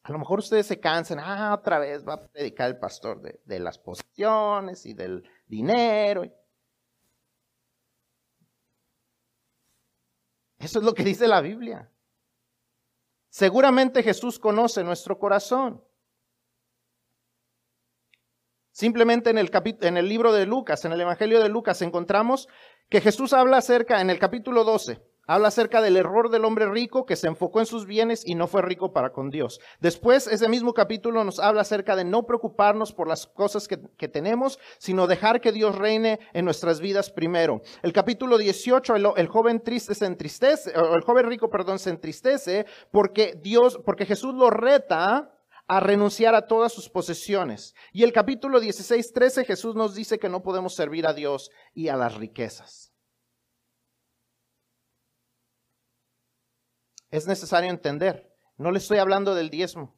A 0.03 0.13
lo 0.13 0.21
mejor 0.21 0.39
ustedes 0.39 0.67
se 0.67 0.79
cansan, 0.79 1.19
ah, 1.19 1.53
otra 1.53 1.81
vez 1.81 2.07
va 2.07 2.15
a 2.15 2.27
predicar 2.29 2.69
el 2.69 2.79
pastor 2.79 3.21
de, 3.21 3.41
de 3.45 3.59
las 3.59 3.77
posesiones 3.77 4.87
y 4.87 4.95
del 4.95 5.29
dinero. 5.49 6.23
Eso 10.59 10.79
es 10.79 10.85
lo 10.85 10.95
que 10.95 11.03
dice 11.03 11.27
la 11.27 11.41
Biblia. 11.41 11.91
Seguramente 13.37 14.03
Jesús 14.03 14.39
conoce 14.39 14.83
nuestro 14.83 15.19
corazón. 15.19 15.85
Simplemente 18.71 19.29
en 19.29 19.37
el, 19.37 19.51
en 19.83 19.99
el 19.99 20.09
libro 20.09 20.33
de 20.33 20.47
Lucas, 20.47 20.87
en 20.87 20.93
el 20.93 21.03
Evangelio 21.03 21.43
de 21.43 21.51
Lucas, 21.51 21.83
encontramos 21.83 22.49
que 22.89 23.03
Jesús 23.03 23.35
habla 23.35 23.59
acerca, 23.59 24.01
en 24.01 24.09
el 24.09 24.19
capítulo 24.19 24.65
12, 24.65 25.03
Habla 25.29 25.49
acerca 25.49 25.83
del 25.83 25.97
error 25.97 26.31
del 26.31 26.45
hombre 26.45 26.71
rico 26.71 27.05
que 27.05 27.17
se 27.17 27.27
enfocó 27.27 27.59
en 27.59 27.67
sus 27.67 27.85
bienes 27.85 28.23
y 28.25 28.37
no 28.37 28.47
fue 28.47 28.63
rico 28.63 28.93
para 28.93 29.11
con 29.11 29.31
Dios. 29.31 29.61
Después, 29.81 30.29
ese 30.29 30.49
mismo 30.49 30.73
capítulo 30.73 31.25
nos 31.25 31.41
habla 31.41 31.63
acerca 31.63 31.97
de 31.97 32.05
no 32.05 32.27
preocuparnos 32.27 32.93
por 32.93 33.09
las 33.09 33.27
cosas 33.27 33.67
que, 33.67 34.09
tenemos, 34.09 34.61
sino 34.79 35.09
dejar 35.09 35.41
que 35.41 35.51
Dios 35.51 35.75
reine 35.75 36.21
en 36.33 36.45
nuestras 36.45 36.81
vidas 36.81 37.11
primero. 37.11 37.61
El 37.83 37.93
capítulo 37.93 38.39
18, 38.39 38.95
el, 39.17 39.27
joven 39.27 39.61
triste 39.61 39.97
se 39.97 40.07
entristece, 40.07 40.73
el 40.73 41.03
joven 41.03 41.27
rico, 41.27 41.51
perdón, 41.51 41.81
se 41.81 41.91
entristece 41.91 42.67
porque 42.93 43.39
Dios, 43.43 43.81
porque 43.85 44.07
Jesús 44.07 44.33
lo 44.33 44.51
reta 44.51 45.33
a 45.67 45.81
renunciar 45.81 46.37
a 46.37 46.47
todas 46.47 46.73
sus 46.73 46.89
posesiones. 46.89 47.75
Y 47.93 48.05
el 48.05 48.13
capítulo 48.13 48.61
16, 48.61 49.13
13, 49.13 49.45
Jesús 49.45 49.75
nos 49.75 49.95
dice 49.95 50.19
que 50.19 50.29
no 50.29 50.43
podemos 50.43 50.75
servir 50.75 51.07
a 51.07 51.13
Dios 51.13 51.51
y 51.75 51.89
a 51.89 51.97
las 51.97 52.15
riquezas. 52.15 52.86
Es 57.11 57.27
necesario 57.27 57.71
entender. 57.71 58.33
No 58.57 58.71
le 58.71 58.79
estoy 58.79 58.99
hablando 58.99 59.35
del 59.35 59.51
diezmo. 59.51 59.97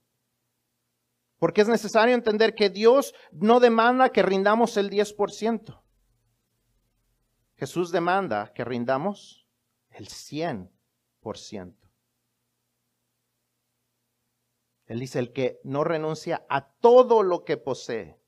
Porque 1.38 1.60
es 1.60 1.68
necesario 1.68 2.14
entender 2.14 2.54
que 2.54 2.68
Dios 2.68 3.14
no 3.32 3.60
demanda 3.60 4.10
que 4.10 4.22
rindamos 4.22 4.76
el 4.76 4.90
10%. 4.90 5.82
Jesús 7.56 7.90
demanda 7.90 8.52
que 8.52 8.64
rindamos 8.64 9.46
el 9.90 10.08
100%. 10.08 10.70
Él 14.86 15.00
dice, 15.00 15.18
el 15.18 15.32
que 15.32 15.60
no 15.64 15.84
renuncia 15.84 16.46
a 16.48 16.72
todo 16.72 17.22
lo 17.22 17.44
que 17.44 17.56
posee, 17.58 18.18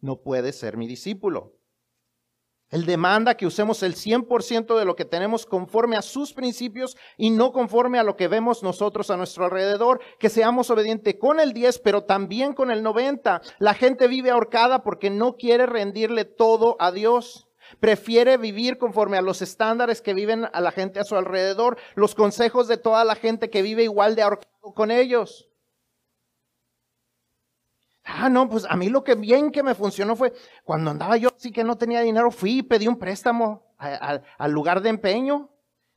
no 0.00 0.22
puede 0.22 0.52
ser 0.52 0.76
mi 0.76 0.88
discípulo. 0.88 1.56
Él 2.72 2.86
demanda 2.86 3.36
que 3.36 3.46
usemos 3.46 3.82
el 3.82 3.94
100% 3.94 4.78
de 4.78 4.86
lo 4.86 4.96
que 4.96 5.04
tenemos 5.04 5.44
conforme 5.44 5.96
a 5.96 6.02
sus 6.02 6.32
principios 6.32 6.96
y 7.18 7.28
no 7.28 7.52
conforme 7.52 7.98
a 7.98 8.02
lo 8.02 8.16
que 8.16 8.28
vemos 8.28 8.62
nosotros 8.62 9.10
a 9.10 9.18
nuestro 9.18 9.44
alrededor, 9.44 10.00
que 10.18 10.30
seamos 10.30 10.70
obedientes 10.70 11.16
con 11.20 11.38
el 11.38 11.52
10, 11.52 11.80
pero 11.80 12.04
también 12.04 12.54
con 12.54 12.70
el 12.70 12.82
90. 12.82 13.42
La 13.58 13.74
gente 13.74 14.08
vive 14.08 14.30
ahorcada 14.30 14.82
porque 14.82 15.10
no 15.10 15.36
quiere 15.36 15.66
rendirle 15.66 16.24
todo 16.24 16.76
a 16.80 16.92
Dios. 16.92 17.46
Prefiere 17.78 18.38
vivir 18.38 18.78
conforme 18.78 19.18
a 19.18 19.22
los 19.22 19.42
estándares 19.42 20.00
que 20.00 20.14
viven 20.14 20.48
a 20.50 20.60
la 20.62 20.72
gente 20.72 20.98
a 20.98 21.04
su 21.04 21.14
alrededor, 21.14 21.76
los 21.94 22.14
consejos 22.14 22.68
de 22.68 22.78
toda 22.78 23.04
la 23.04 23.16
gente 23.16 23.50
que 23.50 23.60
vive 23.60 23.82
igual 23.82 24.16
de 24.16 24.22
ahorcado 24.22 24.72
con 24.74 24.90
ellos. 24.90 25.51
Ah, 28.04 28.28
no, 28.28 28.48
pues 28.48 28.66
a 28.68 28.76
mí 28.76 28.88
lo 28.88 29.04
que 29.04 29.14
bien 29.14 29.52
que 29.52 29.62
me 29.62 29.74
funcionó 29.74 30.16
fue 30.16 30.32
cuando 30.64 30.90
andaba 30.90 31.16
yo 31.16 31.30
así 31.36 31.52
que 31.52 31.62
no 31.62 31.76
tenía 31.76 32.00
dinero, 32.00 32.30
fui 32.30 32.58
y 32.58 32.62
pedí 32.62 32.88
un 32.88 32.98
préstamo 32.98 33.62
al 33.78 34.52
lugar 34.52 34.80
de 34.80 34.90
empeño. 34.90 35.50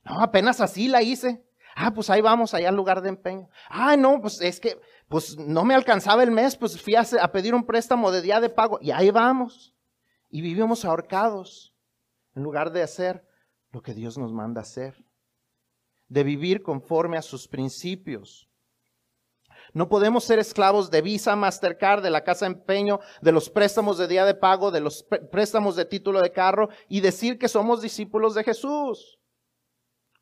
No, 0.04 0.20
apenas 0.20 0.60
así 0.60 0.86
la 0.88 1.02
hice. 1.02 1.44
Ah, 1.74 1.92
pues 1.92 2.08
ahí 2.08 2.20
vamos, 2.20 2.54
allá 2.54 2.70
al 2.70 2.76
lugar 2.76 3.02
de 3.02 3.10
empeño. 3.10 3.48
Ah, 3.68 3.96
no, 3.96 4.20
pues 4.20 4.40
es 4.40 4.60
que 4.60 4.80
pues 5.08 5.36
no 5.36 5.64
me 5.64 5.74
alcanzaba 5.74 6.22
el 6.22 6.30
mes, 6.30 6.56
pues 6.56 6.80
fui 6.80 6.94
a, 6.94 7.04
a 7.20 7.32
pedir 7.32 7.54
un 7.54 7.64
préstamo 7.64 8.10
de 8.10 8.22
día 8.22 8.40
de 8.40 8.48
pago 8.48 8.78
y 8.80 8.92
ahí 8.92 9.10
vamos. 9.10 9.74
Y 10.30 10.40
vivimos 10.40 10.84
ahorcados 10.84 11.74
en 12.34 12.42
lugar 12.42 12.72
de 12.72 12.82
hacer 12.82 13.24
lo 13.72 13.82
que 13.82 13.94
Dios 13.94 14.16
nos 14.16 14.32
manda 14.32 14.62
hacer, 14.62 15.04
de 16.08 16.24
vivir 16.24 16.62
conforme 16.62 17.18
a 17.18 17.22
sus 17.22 17.46
principios. 17.46 18.45
No 19.76 19.90
podemos 19.90 20.24
ser 20.24 20.38
esclavos 20.38 20.90
de 20.90 21.02
Visa, 21.02 21.36
Mastercard, 21.36 22.02
de 22.02 22.08
la 22.08 22.24
casa 22.24 22.46
de 22.46 22.52
empeño, 22.52 22.98
de 23.20 23.30
los 23.30 23.50
préstamos 23.50 23.98
de 23.98 24.08
día 24.08 24.24
de 24.24 24.34
pago, 24.34 24.70
de 24.70 24.80
los 24.80 25.02
préstamos 25.30 25.76
de 25.76 25.84
título 25.84 26.22
de 26.22 26.32
carro 26.32 26.70
y 26.88 27.02
decir 27.02 27.38
que 27.38 27.46
somos 27.46 27.82
discípulos 27.82 28.34
de 28.34 28.42
Jesús. 28.42 29.18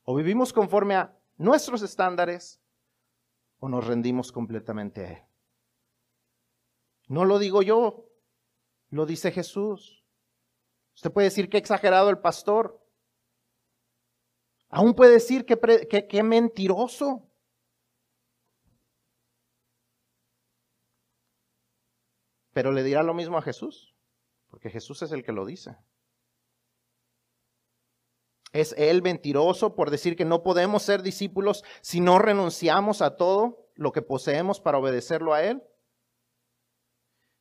O 0.02 0.16
vivimos 0.16 0.52
conforme 0.52 0.96
a 0.96 1.16
nuestros 1.36 1.82
estándares 1.82 2.60
o 3.60 3.68
nos 3.68 3.86
rendimos 3.86 4.32
completamente 4.32 5.06
a 5.06 5.12
Él. 5.12 5.22
No 7.06 7.24
lo 7.24 7.38
digo 7.38 7.62
yo, 7.62 8.08
lo 8.90 9.06
dice 9.06 9.30
Jesús. 9.30 10.04
Usted 10.96 11.12
puede 11.12 11.28
decir 11.28 11.48
que 11.48 11.58
exagerado 11.58 12.10
el 12.10 12.18
pastor. 12.18 12.84
Aún 14.68 14.94
puede 14.94 15.12
decir 15.12 15.46
que, 15.46 15.56
que 16.08 16.22
mentiroso. 16.24 17.30
Pero 22.54 22.72
le 22.72 22.82
dirá 22.82 23.02
lo 23.02 23.12
mismo 23.12 23.36
a 23.36 23.42
Jesús, 23.42 23.94
porque 24.48 24.70
Jesús 24.70 25.02
es 25.02 25.12
el 25.12 25.22
que 25.22 25.32
lo 25.32 25.44
dice. 25.44 25.76
¿Es 28.52 28.72
él 28.78 29.02
mentiroso 29.02 29.74
por 29.74 29.90
decir 29.90 30.16
que 30.16 30.24
no 30.24 30.44
podemos 30.44 30.84
ser 30.84 31.02
discípulos 31.02 31.64
si 31.82 32.00
no 32.00 32.20
renunciamos 32.20 33.02
a 33.02 33.16
todo 33.16 33.68
lo 33.74 33.90
que 33.90 34.00
poseemos 34.00 34.60
para 34.60 34.78
obedecerlo 34.78 35.34
a 35.34 35.42
Él? 35.42 35.62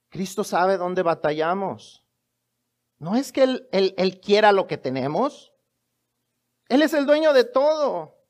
Cristo 0.10 0.44
sabe 0.44 0.78
dónde 0.78 1.04
batallamos. 1.04 2.04
No 2.98 3.16
es 3.16 3.32
que 3.32 3.44
él, 3.44 3.68
él, 3.72 4.22
quiera 4.22 4.52
lo 4.52 4.66
que 4.66 4.78
tenemos. 4.78 5.54
Él 6.70 6.82
es 6.82 6.94
el 6.94 7.06
dueño 7.06 7.34
de 7.34 7.44
todo. 7.44 8.23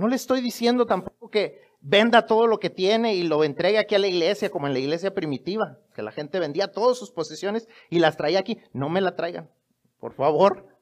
No 0.00 0.08
le 0.08 0.16
estoy 0.16 0.40
diciendo 0.40 0.86
tampoco 0.86 1.28
que 1.28 1.60
venda 1.82 2.24
todo 2.24 2.46
lo 2.46 2.58
que 2.58 2.70
tiene 2.70 3.16
y 3.16 3.22
lo 3.22 3.44
entregue 3.44 3.78
aquí 3.78 3.94
a 3.94 3.98
la 3.98 4.06
iglesia, 4.06 4.50
como 4.50 4.66
en 4.66 4.72
la 4.72 4.78
iglesia 4.78 5.12
primitiva, 5.12 5.78
que 5.94 6.00
la 6.00 6.10
gente 6.10 6.40
vendía 6.40 6.72
todas 6.72 6.96
sus 6.96 7.10
posesiones 7.10 7.68
y 7.90 7.98
las 7.98 8.16
traía 8.16 8.38
aquí. 8.38 8.56
No 8.72 8.88
me 8.88 9.02
la 9.02 9.14
traigan, 9.14 9.50
por 9.98 10.14
favor. 10.14 10.74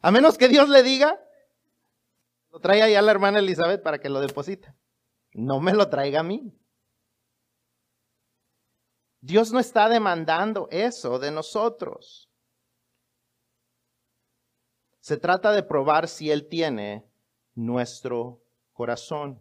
A 0.00 0.10
menos 0.10 0.38
que 0.38 0.48
Dios 0.48 0.70
le 0.70 0.82
diga, 0.82 1.20
lo 2.50 2.58
traiga 2.58 2.88
ya 2.88 3.02
la 3.02 3.10
hermana 3.10 3.40
Elizabeth 3.40 3.82
para 3.82 3.98
que 3.98 4.08
lo 4.08 4.22
deposite. 4.22 4.74
No 5.34 5.60
me 5.60 5.74
lo 5.74 5.90
traiga 5.90 6.20
a 6.20 6.22
mí. 6.22 6.58
Dios 9.20 9.52
no 9.52 9.60
está 9.60 9.90
demandando 9.90 10.68
eso 10.70 11.18
de 11.18 11.32
nosotros. 11.32 12.30
Se 15.00 15.18
trata 15.18 15.52
de 15.52 15.62
probar 15.62 16.08
si 16.08 16.30
Él 16.30 16.48
tiene 16.48 17.11
nuestro 17.54 18.42
corazón. 18.72 19.40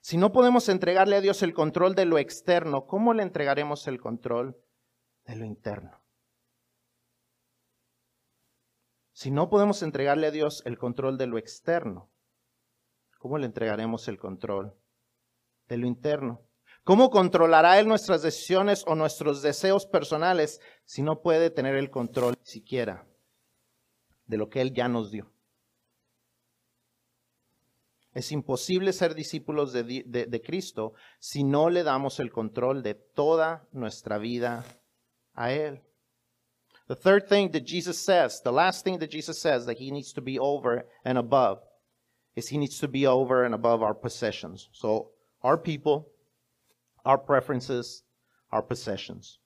Si 0.00 0.16
no 0.16 0.32
podemos 0.32 0.68
entregarle 0.68 1.16
a 1.16 1.20
Dios 1.20 1.42
el 1.42 1.54
control 1.54 1.94
de 1.94 2.06
lo 2.06 2.18
externo, 2.18 2.86
¿cómo 2.86 3.14
le 3.14 3.22
entregaremos 3.22 3.86
el 3.86 4.00
control 4.00 4.56
de 5.26 5.36
lo 5.36 5.44
interno? 5.44 6.02
Si 9.12 9.30
no 9.30 9.48
podemos 9.48 9.82
entregarle 9.82 10.26
a 10.26 10.30
Dios 10.32 10.62
el 10.66 10.78
control 10.78 11.18
de 11.18 11.28
lo 11.28 11.38
externo, 11.38 12.10
¿cómo 13.18 13.38
le 13.38 13.46
entregaremos 13.46 14.08
el 14.08 14.18
control 14.18 14.74
de 15.68 15.76
lo 15.76 15.86
interno? 15.86 16.42
¿Cómo 16.84 17.10
controlará 17.10 17.78
Él 17.78 17.86
nuestras 17.86 18.22
decisiones 18.22 18.84
o 18.88 18.96
nuestros 18.96 19.40
deseos 19.42 19.86
personales 19.86 20.60
si 20.84 21.02
no 21.02 21.20
puede 21.20 21.50
tener 21.50 21.76
el 21.76 21.90
control 21.90 22.36
siquiera 22.42 23.06
de 24.26 24.36
lo 24.36 24.48
que 24.48 24.60
Él 24.60 24.72
ya 24.72 24.88
nos 24.88 25.12
dio? 25.12 25.31
Es 28.14 28.30
imposible 28.30 28.92
ser 28.92 29.14
discípulos 29.14 29.72
de, 29.72 30.42
Cristo 30.44 30.94
si 31.18 31.44
no 31.44 31.70
le 31.70 31.82
damos 31.82 32.20
el 32.20 32.30
control 32.30 32.82
de 32.82 32.94
toda 32.94 33.66
nuestra 33.72 34.18
vida 34.18 34.64
a 35.34 35.52
Él. 35.52 35.80
The 36.88 36.96
third 36.96 37.26
thing 37.26 37.52
that 37.52 37.64
Jesus 37.64 37.98
says, 37.98 38.42
the 38.42 38.52
last 38.52 38.84
thing 38.84 38.98
that 38.98 39.10
Jesus 39.10 39.40
says 39.40 39.64
that 39.64 39.78
He 39.78 39.90
needs 39.90 40.12
to 40.12 40.20
be 40.20 40.38
over 40.38 40.84
and 41.04 41.16
above, 41.16 41.62
is 42.36 42.48
He 42.48 42.58
needs 42.58 42.78
to 42.80 42.88
be 42.88 43.06
over 43.06 43.44
and 43.44 43.54
above 43.54 43.82
our 43.82 43.94
possessions. 43.94 44.68
So, 44.72 45.12
our 45.42 45.56
people, 45.56 46.08
our 47.04 47.16
preferences, 47.16 48.02
our 48.50 48.62
possessions. 48.62 49.38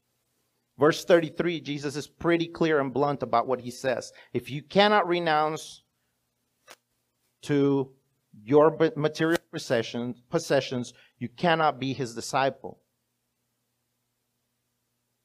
Verse 0.76 1.04
33, 1.04 1.60
Jesus 1.60 1.94
is 1.94 2.08
pretty 2.08 2.48
clear 2.48 2.80
and 2.80 2.92
blunt 2.92 3.22
about 3.22 3.46
what 3.46 3.60
He 3.60 3.70
says. 3.70 4.12
If 4.32 4.50
you 4.50 4.62
cannot 4.62 5.06
renounce 5.06 5.84
to 7.42 7.92
your 8.44 8.76
material 8.96 9.40
possessions, 9.50 10.22
possessions, 10.30 10.92
you 11.18 11.28
cannot 11.28 11.80
be 11.80 11.92
his 11.92 12.14
disciple. 12.14 12.78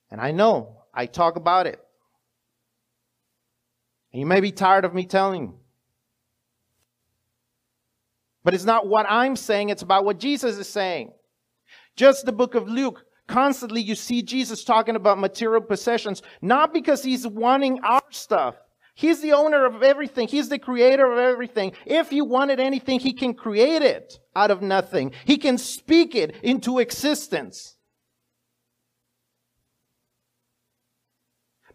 And 0.10 0.20
I 0.20 0.32
know, 0.32 0.84
I 0.94 1.06
talk 1.06 1.36
about 1.36 1.68
it. 1.68 1.80
And 4.12 4.20
you 4.20 4.26
may 4.26 4.42
be 4.42 4.52
tired 4.52 4.86
of 4.86 4.94
me 4.94 5.06
telling. 5.06 5.54
But 8.44 8.54
it's 8.54 8.66
not 8.66 8.88
what 8.88 9.06
I'm 9.10 9.36
saying, 9.36 9.70
it's 9.70 9.84
about 9.84 10.06
what 10.06 10.20
Jesus 10.20 10.58
is 10.58 10.68
saying. 10.68 11.12
Just 11.96 12.26
the 12.26 12.32
book 12.32 12.56
of 12.56 12.68
Luke, 12.68 13.06
constantly 13.28 13.82
you 13.82 13.96
see 13.96 14.22
Jesus 14.22 14.64
talking 14.64 14.96
about 14.96 15.20
material 15.20 15.62
possessions, 15.62 16.22
not 16.42 16.74
because 16.74 17.04
he's 17.04 17.28
wanting 17.28 17.80
our 17.84 18.04
stuff, 18.10 18.56
He's 18.94 19.22
the 19.22 19.34
owner 19.34 19.66
of 19.66 19.84
everything. 19.84 20.28
He's 20.28 20.50
the 20.50 20.60
creator 20.60 21.12
of 21.12 21.18
everything. 21.18 21.72
If 21.86 22.10
he 22.10 22.22
wanted 22.22 22.60
anything, 22.60 23.00
he 23.00 23.14
can 23.14 23.34
create 23.34 23.82
it 23.82 24.20
out 24.36 24.52
of 24.52 24.62
nothing. 24.62 25.12
He 25.26 25.38
can 25.38 25.58
speak 25.58 26.14
it 26.14 26.36
into 26.44 26.80
existence. 26.80 27.78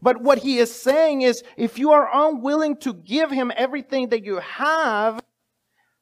But 0.03 0.21
what 0.21 0.39
he 0.39 0.59
is 0.59 0.73
saying 0.73 1.23
is, 1.23 1.43
if 1.57 1.79
you 1.79 1.91
are 1.93 2.09
unwilling 2.13 2.77
to 2.79 2.93
give 2.93 3.31
him 3.31 3.51
everything 3.57 4.11
that 4.11 4.25
you 4.25 4.37
have, 4.37 5.21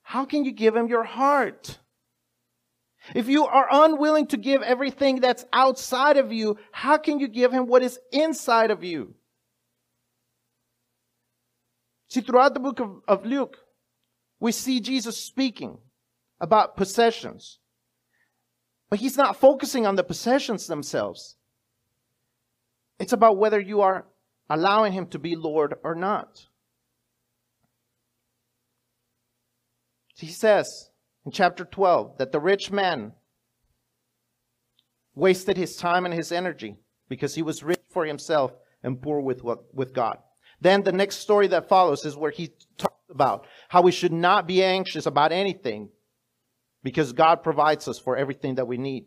how 0.02 0.24
can 0.24 0.44
you 0.44 0.52
give 0.52 0.76
him 0.76 0.88
your 0.88 1.04
heart? 1.04 1.78
If 3.14 3.28
you 3.28 3.46
are 3.46 3.68
unwilling 3.70 4.26
to 4.28 4.36
give 4.36 4.62
everything 4.62 5.20
that's 5.20 5.44
outside 5.52 6.16
of 6.16 6.32
you, 6.32 6.58
how 6.72 6.98
can 6.98 7.20
you 7.20 7.28
give 7.28 7.52
him 7.52 7.66
what 7.66 7.82
is 7.82 7.98
inside 8.12 8.70
of 8.70 8.82
you? 8.82 9.14
See, 12.14 12.20
throughout 12.20 12.54
the 12.54 12.60
book 12.60 12.78
of, 12.78 13.00
of 13.08 13.26
Luke, 13.26 13.56
we 14.38 14.52
see 14.52 14.78
Jesus 14.78 15.18
speaking 15.18 15.78
about 16.40 16.76
possessions. 16.76 17.58
But 18.88 19.00
he's 19.00 19.16
not 19.16 19.40
focusing 19.40 19.84
on 19.84 19.96
the 19.96 20.04
possessions 20.04 20.68
themselves. 20.68 21.34
It's 23.00 23.12
about 23.12 23.36
whether 23.36 23.58
you 23.58 23.80
are 23.80 24.06
allowing 24.48 24.92
him 24.92 25.08
to 25.08 25.18
be 25.18 25.34
Lord 25.34 25.74
or 25.82 25.96
not. 25.96 26.46
He 30.14 30.28
says 30.28 30.90
in 31.26 31.32
chapter 31.32 31.64
12 31.64 32.18
that 32.18 32.30
the 32.30 32.38
rich 32.38 32.70
man 32.70 33.14
wasted 35.16 35.56
his 35.56 35.74
time 35.74 36.04
and 36.04 36.14
his 36.14 36.30
energy 36.30 36.76
because 37.08 37.34
he 37.34 37.42
was 37.42 37.64
rich 37.64 37.82
for 37.90 38.04
himself 38.04 38.52
and 38.84 39.02
poor 39.02 39.18
with, 39.18 39.42
with 39.72 39.92
God. 39.92 40.18
Then 40.64 40.82
the 40.82 40.92
next 40.92 41.16
story 41.16 41.46
that 41.48 41.68
follows 41.68 42.06
is 42.06 42.16
where 42.16 42.30
he 42.30 42.54
talks 42.78 43.10
about 43.10 43.46
how 43.68 43.82
we 43.82 43.92
should 43.92 44.14
not 44.14 44.46
be 44.46 44.64
anxious 44.64 45.04
about 45.04 45.30
anything 45.30 45.90
because 46.82 47.12
God 47.12 47.42
provides 47.42 47.86
us 47.86 47.98
for 47.98 48.16
everything 48.16 48.54
that 48.54 48.66
we 48.66 48.78
need. 48.78 49.04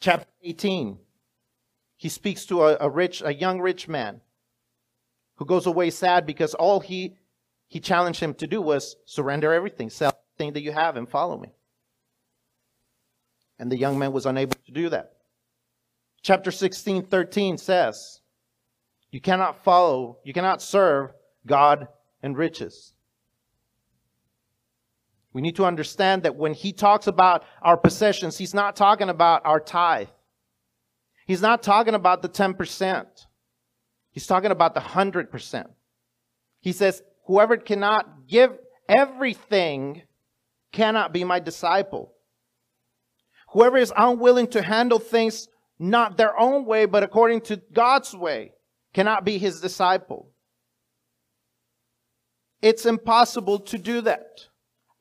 Chapter 0.00 0.26
18, 0.42 0.98
he 1.96 2.08
speaks 2.08 2.46
to 2.46 2.64
a, 2.64 2.78
a 2.80 2.90
rich, 2.90 3.22
a 3.24 3.32
young 3.32 3.60
rich 3.60 3.86
man 3.86 4.20
who 5.36 5.44
goes 5.44 5.66
away 5.66 5.90
sad 5.90 6.26
because 6.26 6.54
all 6.54 6.80
he 6.80 7.16
he 7.68 7.78
challenged 7.78 8.18
him 8.18 8.34
to 8.34 8.48
do 8.48 8.60
was 8.60 8.96
surrender 9.04 9.52
everything, 9.52 9.88
sell 9.88 10.12
everything 10.34 10.54
that 10.54 10.62
you 10.62 10.72
have, 10.72 10.96
and 10.96 11.08
follow 11.08 11.38
me. 11.38 11.54
And 13.60 13.70
the 13.70 13.78
young 13.78 14.00
man 14.00 14.10
was 14.10 14.26
unable 14.26 14.56
to 14.66 14.72
do 14.72 14.88
that. 14.88 15.12
Chapter 16.22 16.50
16, 16.50 17.04
13 17.04 17.56
says, 17.56 18.19
You 19.10 19.20
cannot 19.20 19.64
follow, 19.64 20.18
you 20.24 20.32
cannot 20.32 20.62
serve 20.62 21.12
God 21.46 21.88
and 22.22 22.36
riches. 22.36 22.92
We 25.32 25.42
need 25.42 25.56
to 25.56 25.64
understand 25.64 26.24
that 26.24 26.36
when 26.36 26.54
he 26.54 26.72
talks 26.72 27.06
about 27.06 27.44
our 27.62 27.76
possessions, 27.76 28.38
he's 28.38 28.54
not 28.54 28.76
talking 28.76 29.08
about 29.08 29.42
our 29.44 29.60
tithe. 29.60 30.08
He's 31.26 31.42
not 31.42 31.62
talking 31.62 31.94
about 31.94 32.22
the 32.22 32.28
10%. 32.28 33.06
He's 34.10 34.26
talking 34.26 34.50
about 34.50 34.74
the 34.74 34.80
100%. 34.80 35.66
He 36.60 36.72
says, 36.72 37.02
whoever 37.26 37.56
cannot 37.56 38.26
give 38.26 38.58
everything 38.88 40.02
cannot 40.72 41.12
be 41.12 41.22
my 41.22 41.38
disciple. 41.38 42.12
Whoever 43.52 43.78
is 43.78 43.92
unwilling 43.96 44.48
to 44.48 44.62
handle 44.62 44.98
things 44.98 45.48
not 45.78 46.16
their 46.16 46.38
own 46.38 46.66
way, 46.66 46.86
but 46.86 47.02
according 47.02 47.42
to 47.42 47.56
God's 47.72 48.14
way, 48.14 48.52
cannot 48.92 49.24
be 49.24 49.38
his 49.38 49.60
disciple. 49.60 50.30
It's 52.62 52.86
impossible 52.86 53.60
to 53.60 53.78
do 53.78 54.00
that. 54.02 54.46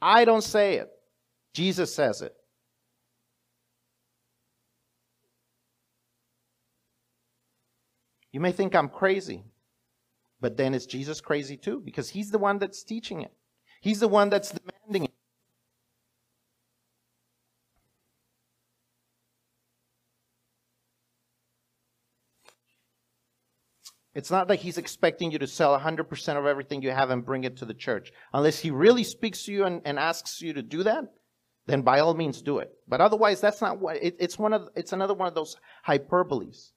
I 0.01 0.25
don't 0.25 0.43
say 0.43 0.75
it. 0.75 0.89
Jesus 1.53 1.93
says 1.93 2.21
it. 2.21 2.33
You 8.31 8.39
may 8.39 8.51
think 8.51 8.75
I'm 8.75 8.89
crazy, 8.89 9.43
but 10.39 10.55
then 10.55 10.73
is 10.73 10.85
Jesus 10.85 11.19
crazy 11.19 11.57
too? 11.57 11.81
Because 11.83 12.09
he's 12.09 12.29
the 12.29 12.37
one 12.37 12.59
that's 12.59 12.83
teaching 12.83 13.21
it, 13.21 13.33
he's 13.81 13.99
the 13.99 14.07
one 14.07 14.29
that's 14.29 14.51
demanding 14.51 15.05
it. 15.05 15.13
It's 24.19 24.29
not 24.29 24.49
that 24.49 24.57
he's 24.57 24.77
expecting 24.77 25.31
you 25.31 25.39
to 25.39 25.47
sell 25.47 25.79
100% 25.79 26.37
of 26.37 26.45
everything 26.45 26.81
you 26.81 26.91
have 26.91 27.09
and 27.09 27.25
bring 27.25 27.45
it 27.45 27.55
to 27.55 27.65
the 27.65 27.73
church. 27.73 28.11
Unless 28.33 28.59
he 28.59 28.69
really 28.69 29.05
speaks 29.05 29.45
to 29.45 29.53
you 29.53 29.63
and, 29.63 29.81
and 29.85 29.97
asks 29.97 30.41
you 30.41 30.51
to 30.51 30.61
do 30.61 30.83
that, 30.83 31.05
then 31.67 31.83
by 31.83 32.01
all 32.01 32.13
means 32.13 32.41
do 32.41 32.57
it. 32.59 32.69
But 32.85 32.99
otherwise, 32.99 33.39
that's 33.39 33.61
not 33.61 33.79
what 33.79 33.95
it, 33.95 34.17
it's 34.19 34.37
one 34.37 34.51
of 34.51 34.67
it's 34.75 34.91
another 34.91 35.13
one 35.13 35.29
of 35.29 35.35
those 35.35 35.55
hyperboles. 35.87 36.71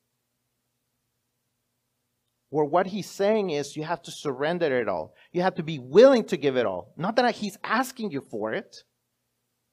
Where 2.50 2.64
what 2.64 2.86
he's 2.86 3.10
saying 3.10 3.50
is 3.50 3.76
you 3.76 3.82
have 3.82 4.02
to 4.02 4.12
surrender 4.12 4.80
it 4.80 4.88
all. 4.88 5.12
You 5.32 5.42
have 5.42 5.56
to 5.56 5.64
be 5.64 5.80
willing 5.80 6.22
to 6.26 6.36
give 6.36 6.56
it 6.56 6.64
all. 6.64 6.94
Not 6.96 7.16
that 7.16 7.34
he's 7.34 7.58
asking 7.64 8.12
you 8.12 8.20
for 8.20 8.52
it, 8.52 8.84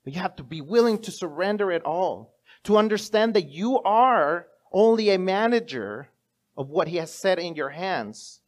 but 0.03 0.15
you 0.15 0.21
have 0.21 0.37
to 0.37 0.43
be 0.43 0.61
willing 0.61 0.97
to 1.03 1.11
surrender 1.11 1.71
it 1.71 1.85
all. 1.85 2.33
To 2.63 2.77
understand 2.77 3.35
that 3.35 3.47
you 3.47 3.79
are 3.81 4.47
only 4.73 5.11
a 5.11 5.19
manager 5.19 6.09
of 6.59 6.69
what 6.69 6.89
he 6.89 6.97
has 6.97 7.09
set 7.09 7.39
in 7.39 7.55
your 7.55 7.69
hands. 7.69 8.41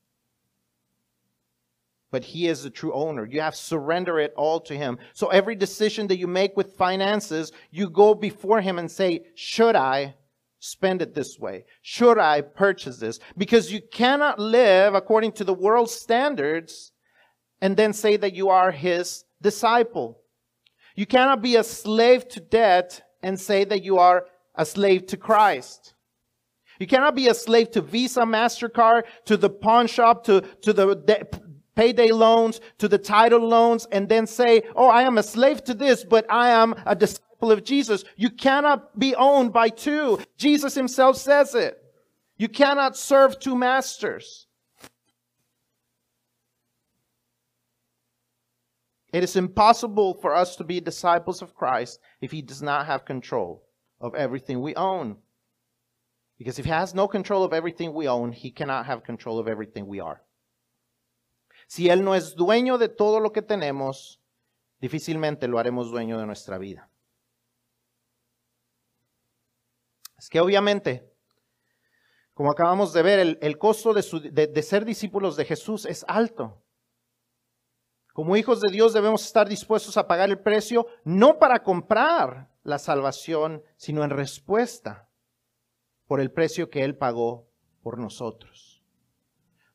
But 2.11 2.25
he 2.25 2.49
is 2.49 2.61
the 2.61 2.69
true 2.69 2.91
owner. 2.91 3.25
You 3.25 3.39
have 3.39 3.55
surrender 3.55 4.19
it 4.19 4.33
all 4.35 4.59
to 4.59 4.75
him. 4.75 4.99
So 5.13 5.29
every 5.29 5.55
decision 5.55 6.07
that 6.07 6.17
you 6.17 6.27
make 6.27 6.57
with 6.57 6.73
finances, 6.73 7.53
you 7.71 7.89
go 7.89 8.13
before 8.13 8.59
him 8.59 8.77
and 8.77 8.91
say, 8.91 9.21
should 9.35 9.77
I 9.77 10.15
spend 10.59 11.01
it 11.01 11.15
this 11.15 11.39
way? 11.39 11.63
Should 11.83 12.19
I 12.19 12.41
purchase 12.41 12.97
this? 12.97 13.19
Because 13.37 13.71
you 13.71 13.79
cannot 13.81 14.39
live 14.39 14.93
according 14.93 15.31
to 15.33 15.45
the 15.45 15.53
world's 15.53 15.93
standards 15.93 16.91
and 17.61 17.77
then 17.77 17.93
say 17.93 18.17
that 18.17 18.35
you 18.35 18.49
are 18.49 18.71
his 18.71 19.23
disciple. 19.41 20.19
You 20.95 21.05
cannot 21.05 21.41
be 21.41 21.55
a 21.55 21.63
slave 21.63 22.27
to 22.27 22.41
debt 22.41 23.03
and 23.23 23.39
say 23.39 23.63
that 23.63 23.83
you 23.83 23.99
are 23.99 24.25
a 24.53 24.65
slave 24.65 25.07
to 25.07 25.17
Christ. 25.17 25.93
You 26.81 26.87
cannot 26.87 27.13
be 27.13 27.27
a 27.27 27.35
slave 27.35 27.69
to 27.73 27.81
Visa, 27.81 28.21
MasterCard, 28.21 29.03
to 29.25 29.37
the 29.37 29.51
pawn 29.51 29.85
shop, 29.85 30.23
to, 30.23 30.41
to 30.63 30.73
the 30.73 30.95
de- 30.95 31.27
payday 31.75 32.09
loans, 32.11 32.59
to 32.79 32.87
the 32.87 32.97
title 32.97 33.47
loans, 33.47 33.85
and 33.91 34.09
then 34.09 34.25
say, 34.25 34.63
oh, 34.75 34.87
I 34.87 35.03
am 35.03 35.19
a 35.19 35.23
slave 35.23 35.63
to 35.65 35.75
this, 35.75 36.03
but 36.03 36.25
I 36.27 36.49
am 36.49 36.73
a 36.87 36.95
disciple 36.95 37.51
of 37.51 37.63
Jesus. 37.63 38.03
You 38.15 38.31
cannot 38.31 38.97
be 38.97 39.13
owned 39.13 39.53
by 39.53 39.69
two. 39.69 40.21
Jesus 40.37 40.73
himself 40.73 41.17
says 41.17 41.53
it. 41.53 41.77
You 42.37 42.49
cannot 42.49 42.97
serve 42.97 43.39
two 43.39 43.55
masters. 43.55 44.47
It 49.13 49.23
is 49.23 49.35
impossible 49.35 50.15
for 50.15 50.33
us 50.33 50.55
to 50.55 50.63
be 50.63 50.79
disciples 50.79 51.43
of 51.43 51.53
Christ 51.53 51.99
if 52.21 52.31
he 52.31 52.41
does 52.41 52.63
not 52.63 52.87
have 52.87 53.05
control 53.05 53.61
of 53.99 54.15
everything 54.15 54.61
we 54.61 54.73
own. 54.73 55.17
Because 56.41 56.57
if 56.57 56.65
he 56.65 56.71
has 56.71 56.95
no 56.95 57.07
control 57.07 57.43
of 57.43 57.53
everything 57.53 57.93
we 57.93 58.07
own, 58.07 58.31
he 58.31 58.49
cannot 58.49 58.87
have 58.87 59.03
control 59.03 59.37
of 59.37 59.47
everything 59.47 59.85
we 59.85 59.99
are. 59.99 60.23
Si 61.67 61.87
él 61.87 62.03
no 62.03 62.15
es 62.15 62.35
dueño 62.35 62.79
de 62.79 62.89
todo 62.89 63.19
lo 63.19 63.31
que 63.31 63.43
tenemos, 63.43 64.19
difícilmente 64.79 65.47
lo 65.47 65.59
haremos 65.59 65.91
dueño 65.91 66.17
de 66.17 66.25
nuestra 66.25 66.57
vida. 66.57 66.89
Es 70.17 70.29
que 70.29 70.39
obviamente, 70.39 71.13
como 72.33 72.49
acabamos 72.49 72.91
de 72.91 73.03
ver, 73.03 73.37
el, 73.39 73.57
costo 73.59 73.93
de 73.93 74.63
ser 74.63 74.83
discípulos 74.83 75.35
de 75.35 75.45
Jesús 75.45 75.85
es 75.85 76.03
alto. 76.07 76.63
Como 78.13 78.35
hijos 78.35 78.61
de 78.61 78.71
Dios 78.71 78.93
debemos 78.93 79.23
estar 79.23 79.47
dispuestos 79.47 79.95
a 79.95 80.07
pagar 80.07 80.31
el 80.31 80.39
precio, 80.39 80.87
no 81.03 81.37
para 81.37 81.61
comprar 81.61 82.49
la 82.63 82.79
salvación, 82.79 83.63
sino 83.77 84.03
en 84.03 84.09
respuesta 84.09 85.10
por 86.11 86.19
el 86.19 86.29
precio 86.29 86.69
que 86.69 86.83
Él 86.83 86.97
pagó 86.97 87.47
por 87.81 87.97
nosotros. 87.97 88.83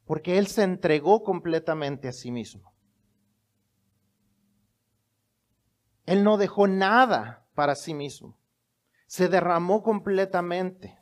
Porque 0.04 0.36
Él 0.36 0.48
se 0.48 0.64
entregó 0.64 1.22
completamente 1.22 2.08
a 2.08 2.12
sí 2.12 2.30
mismo. 2.30 2.74
Él 6.04 6.22
no 6.22 6.36
dejó 6.36 6.68
nada 6.68 7.48
para 7.54 7.74
sí 7.74 7.94
mismo. 7.94 8.38
Se 9.06 9.28
derramó 9.28 9.82
completamente 9.82 10.98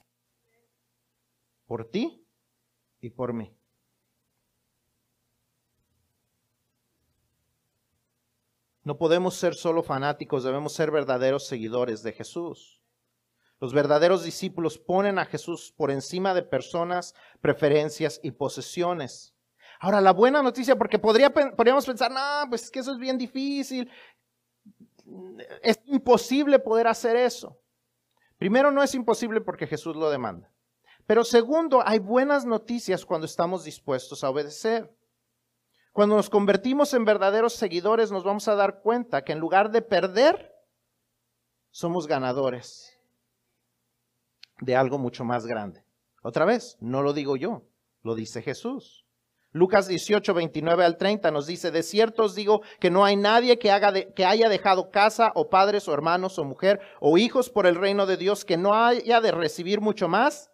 por 1.67 1.91
ti 1.91 2.25
y 3.01 3.11
por 3.11 3.33
mí. 3.33 3.59
No 8.85 8.99
podemos 8.99 9.35
ser 9.35 9.57
solo 9.57 9.83
fanáticos, 9.83 10.45
debemos 10.45 10.75
ser 10.75 10.93
verdaderos 10.93 11.49
seguidores 11.49 12.05
de 12.05 12.13
Jesús. 12.13 12.84
Los 13.61 13.73
verdaderos 13.73 14.25
discípulos 14.25 14.79
ponen 14.79 15.19
a 15.19 15.25
Jesús 15.25 15.73
por 15.77 15.91
encima 15.91 16.35
de 16.35 16.43
personas, 16.43 17.15
preferencias 17.41 18.21
y 18.23 18.33
posesiones. 18.33 19.35
Ahora, 19.81 20.01
la 20.01 20.13
buena 20.13 20.43
noticia, 20.43 20.77
porque 20.77 20.99
podría, 20.99 21.31
podríamos 21.31 21.87
pensar, 21.87 22.11
no, 22.11 22.49
pues 22.49 22.65
es 22.65 22.71
que 22.71 22.81
eso 22.81 22.93
es 22.93 22.99
bien 22.99 23.19
difícil. 23.19 23.91
Es 25.63 25.81
imposible 25.87 26.59
poder 26.59 26.87
hacer 26.87 27.17
eso. 27.17 27.61
Primero, 28.39 28.71
no 28.71 28.83
es 28.83 28.95
imposible 28.95 29.41
porque 29.41 29.67
Jesús 29.67 29.97
lo 29.97 30.11
demanda. 30.11 30.51
Pero 31.07 31.23
segundo, 31.23 31.83
hay 31.87 31.99
buenas 31.99 32.45
noticias 32.47 33.05
cuando 33.05 33.27
estamos 33.27 33.65
dispuestos 33.65 34.25
a 34.25 34.31
obedecer. 34.31 34.91
Cuando 35.93 36.17
nos 36.17 36.29
convertimos 36.29 36.93
en 36.95 37.05
verdaderos 37.05 37.53
seguidores 37.53 38.11
nos 38.11 38.25
vamos 38.25 38.49
a 38.49 38.57
dar 38.57 38.81
cuenta 38.81 39.23
que 39.23 39.33
en 39.33 39.39
lugar 39.39 39.71
de 39.71 39.83
perder, 39.83 40.53
somos 41.71 42.07
ganadores 42.07 42.94
de 44.65 44.77
algo 44.77 44.99
mucho 44.99 45.25
más 45.25 45.47
grande. 45.47 45.85
Otra 46.23 46.45
vez, 46.45 46.77
no 46.81 47.03
lo 47.03 47.13
digo 47.13 47.37
yo, 47.37 47.67
lo 48.03 48.15
dice 48.15 48.43
Jesús. 48.43 49.05
Lucas 49.53 49.87
18, 49.87 50.35
29 50.35 50.85
al 50.85 50.97
30 50.97 51.31
nos 51.31 51.47
dice, 51.47 51.71
de 51.71 51.85
cierto 51.85 52.25
os 52.25 52.35
digo 52.35 52.63
que 52.81 52.91
no 52.91 53.05
hay 53.05 53.15
nadie 53.15 53.57
que, 53.59 53.71
haga 53.71 53.93
que 53.93 54.25
haya 54.25 54.49
dejado 54.49 54.91
casa 54.91 55.31
o 55.37 55.49
padres 55.49 55.87
o 55.87 55.95
hermanos 55.95 56.41
o 56.41 56.45
mujer 56.45 56.81
o 57.01 57.19
hijos 57.19 57.51
por 57.51 57.67
el 57.67 57.77
reino 57.77 58.05
de 58.07 58.17
Dios 58.17 58.45
que 58.45 58.57
no 58.57 58.75
haya 58.75 59.21
de 59.21 59.31
recibir 59.31 59.81
mucho 59.81 60.09
más 60.09 60.51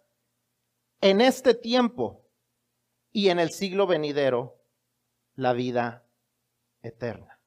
en 1.01 1.19
este 1.19 1.55
tiempo 1.55 2.27
y 3.11 3.29
en 3.29 3.39
el 3.39 3.49
siglo 3.49 3.87
venidero 3.87 4.61
la 5.33 5.53
vida 5.53 6.05
eterna. 6.83 7.40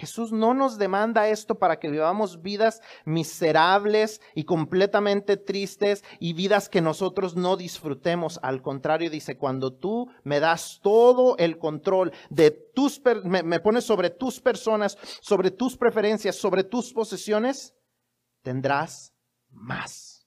Jesús 0.00 0.32
no 0.32 0.54
nos 0.54 0.78
demanda 0.78 1.28
esto 1.28 1.58
para 1.58 1.78
que 1.78 1.90
vivamos 1.90 2.40
vidas 2.40 2.80
miserables 3.04 4.22
y 4.34 4.44
completamente 4.44 5.36
tristes 5.36 6.02
y 6.18 6.32
vidas 6.32 6.70
que 6.70 6.80
nosotros 6.80 7.36
no 7.36 7.58
disfrutemos. 7.58 8.40
Al 8.42 8.62
contrario, 8.62 9.10
dice, 9.10 9.36
cuando 9.36 9.74
tú 9.74 10.10
me 10.24 10.40
das 10.40 10.80
todo 10.82 11.36
el 11.36 11.58
control 11.58 12.14
de 12.30 12.50
tus, 12.50 13.02
me, 13.24 13.42
me 13.42 13.60
pones 13.60 13.84
sobre 13.84 14.08
tus 14.08 14.40
personas, 14.40 14.96
sobre 15.20 15.50
tus 15.50 15.76
preferencias, 15.76 16.34
sobre 16.34 16.64
tus 16.64 16.94
posesiones, 16.94 17.74
tendrás 18.40 19.14
más. 19.50 20.26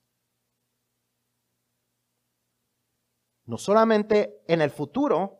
No 3.45 3.57
solamente 3.57 4.35
en 4.47 4.61
el 4.61 4.69
futuro, 4.69 5.39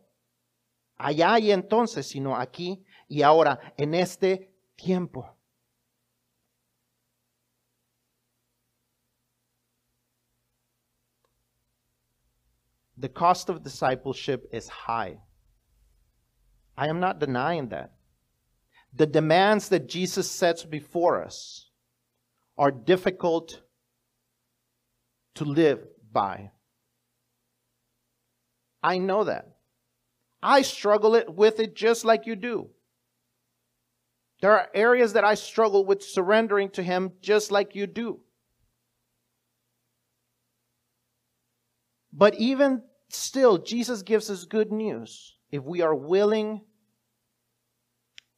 allá 0.96 1.38
y 1.38 1.52
entonces, 1.52 2.08
sino 2.08 2.36
aquí 2.36 2.84
y 3.14 3.22
ahora, 3.22 3.60
en 3.78 3.94
este 3.94 4.50
tiempo. 4.76 5.30
The 12.98 13.10
cost 13.10 13.50
of 13.50 13.64
discipleship 13.64 14.48
is 14.52 14.68
high. 14.68 15.18
I 16.76 16.88
am 16.88 17.00
not 17.00 17.20
denying 17.20 17.70
that. 17.70 17.92
The 18.96 19.06
demands 19.06 19.70
that 19.70 19.88
Jesus 19.88 20.30
sets 20.30 20.64
before 20.64 21.24
us 21.24 21.70
are 22.58 22.72
difficult 22.72 23.62
to 25.36 25.46
live 25.46 25.86
by. 26.12 26.52
I 28.82 28.98
know 28.98 29.24
that. 29.24 29.50
I 30.42 30.62
struggle 30.62 31.16
it, 31.16 31.34
with 31.34 31.60
it 31.60 31.76
just 31.76 32.06
like 32.06 32.26
you 32.26 32.36
do. 32.36 32.70
There 34.44 34.52
are 34.52 34.68
areas 34.74 35.14
that 35.14 35.24
I 35.24 35.36
struggle 35.36 35.86
with 35.86 36.04
surrendering 36.04 36.70
to 36.72 36.84
Him 36.84 37.14
just 37.22 37.50
like 37.50 37.76
you 37.76 37.88
do. 37.88 38.20
But 42.12 42.36
even 42.36 42.82
still, 43.08 43.58
Jesus 43.58 44.02
gives 44.02 44.30
us 44.30 44.44
good 44.44 44.70
news 44.70 45.38
if 45.50 45.64
we 45.64 45.80
are 45.80 45.96
willing 45.96 46.60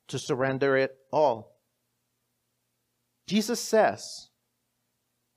to 0.10 0.20
surrender 0.20 0.78
it 0.78 0.96
all. 1.12 1.58
Jesus 3.26 3.60
says 3.60 4.30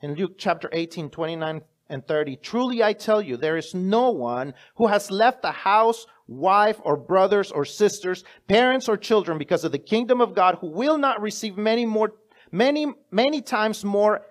in 0.02 0.16
Luke 0.16 0.34
chapter 0.36 0.68
18, 0.70 1.08
29 1.08 1.62
and 1.88 2.06
30, 2.06 2.36
Truly 2.36 2.82
I 2.82 2.92
tell 2.92 3.22
you, 3.22 3.36
there 3.36 3.56
is 3.56 3.74
no 3.74 4.10
one 4.10 4.54
who 4.76 4.86
has 4.86 5.10
left 5.10 5.44
a 5.44 5.50
house, 5.50 6.06
wife, 6.26 6.80
or 6.84 6.96
brothers 6.96 7.50
or 7.50 7.64
sisters, 7.64 8.24
parents 8.46 8.88
or 8.88 8.96
children 8.96 9.38
because 9.38 9.64
of 9.64 9.72
the 9.72 9.78
kingdom 9.78 10.20
of 10.20 10.34
God 10.34 10.58
who 10.60 10.68
will 10.68 10.98
not 10.98 11.22
receive 11.22 11.56
many 11.56 11.86
more, 11.86 12.12
many, 12.52 12.92
many 13.10 13.40
times 13.40 13.84
more 13.84 14.22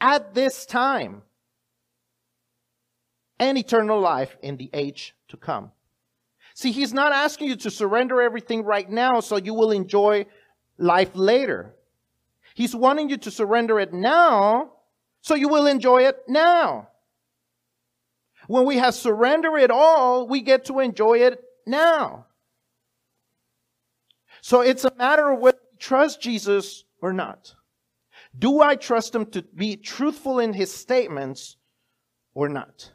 at 0.00 0.34
this 0.34 0.66
time 0.66 1.22
and 3.38 3.58
eternal 3.58 4.00
life 4.00 4.36
in 4.42 4.56
the 4.56 4.70
age 4.72 5.14
to 5.28 5.36
come. 5.36 5.72
See, 6.54 6.72
he's 6.72 6.92
not 6.92 7.12
asking 7.12 7.48
you 7.48 7.56
to 7.56 7.70
surrender 7.70 8.20
everything 8.20 8.64
right 8.64 8.88
now 8.88 9.20
so 9.20 9.36
you 9.36 9.54
will 9.54 9.70
enjoy 9.70 10.26
life 10.78 11.10
later. 11.14 11.74
He's 12.54 12.76
wanting 12.76 13.08
you 13.08 13.16
to 13.18 13.30
surrender 13.30 13.80
it 13.80 13.92
now 13.92 14.72
so 15.22 15.34
you 15.34 15.48
will 15.48 15.66
enjoy 15.66 16.02
it 16.06 16.18
now. 16.28 16.88
When 18.52 18.66
we 18.66 18.76
have 18.76 18.94
surrendered 18.94 19.62
it 19.62 19.70
all, 19.70 20.28
we 20.28 20.42
get 20.42 20.66
to 20.66 20.80
enjoy 20.80 21.20
it 21.20 21.42
now. 21.66 22.26
So 24.42 24.60
it's 24.60 24.84
a 24.84 24.92
matter 24.94 25.30
of 25.30 25.38
whether 25.38 25.56
we 25.72 25.78
trust 25.78 26.20
Jesus 26.20 26.84
or 27.00 27.14
not. 27.14 27.54
Do 28.38 28.60
I 28.60 28.76
trust 28.76 29.14
him 29.14 29.24
to 29.30 29.40
be 29.40 29.76
truthful 29.76 30.38
in 30.38 30.52
his 30.52 30.70
statements 30.70 31.56
or 32.34 32.50
not? 32.50 32.92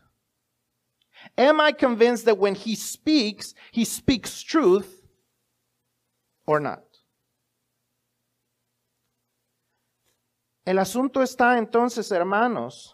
Am 1.40 1.60
I 1.60 1.72
convinced 1.72 2.26
that 2.26 2.38
when 2.38 2.54
he 2.54 2.76
speaks, 2.76 3.56
he 3.72 3.84
speaks 3.84 4.44
truth 4.44 5.02
or 6.46 6.60
not? 6.60 6.84
El 10.68 10.76
asunto 10.76 11.24
está 11.24 11.58
entonces, 11.58 12.12
hermanos, 12.12 12.94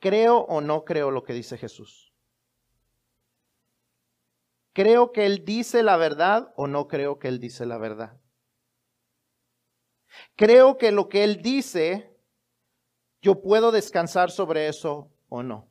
¿Creo 0.00 0.38
o 0.38 0.60
no 0.62 0.84
creo 0.84 1.10
lo 1.10 1.22
que 1.22 1.34
dice 1.34 1.58
Jesús? 1.58 2.12
¿Creo 4.72 5.12
que 5.12 5.26
Él 5.26 5.44
dice 5.44 5.82
la 5.82 5.96
verdad 5.96 6.52
o 6.56 6.66
no 6.66 6.88
creo 6.88 7.18
que 7.18 7.28
Él 7.28 7.38
dice 7.38 7.66
la 7.66 7.76
verdad? 7.76 8.18
¿Creo 10.36 10.78
que 10.78 10.90
lo 10.90 11.08
que 11.08 11.22
Él 11.22 11.42
dice, 11.42 12.16
yo 13.20 13.42
puedo 13.42 13.72
descansar 13.72 14.30
sobre 14.30 14.68
eso 14.68 15.10
o 15.28 15.42
no? 15.42 15.70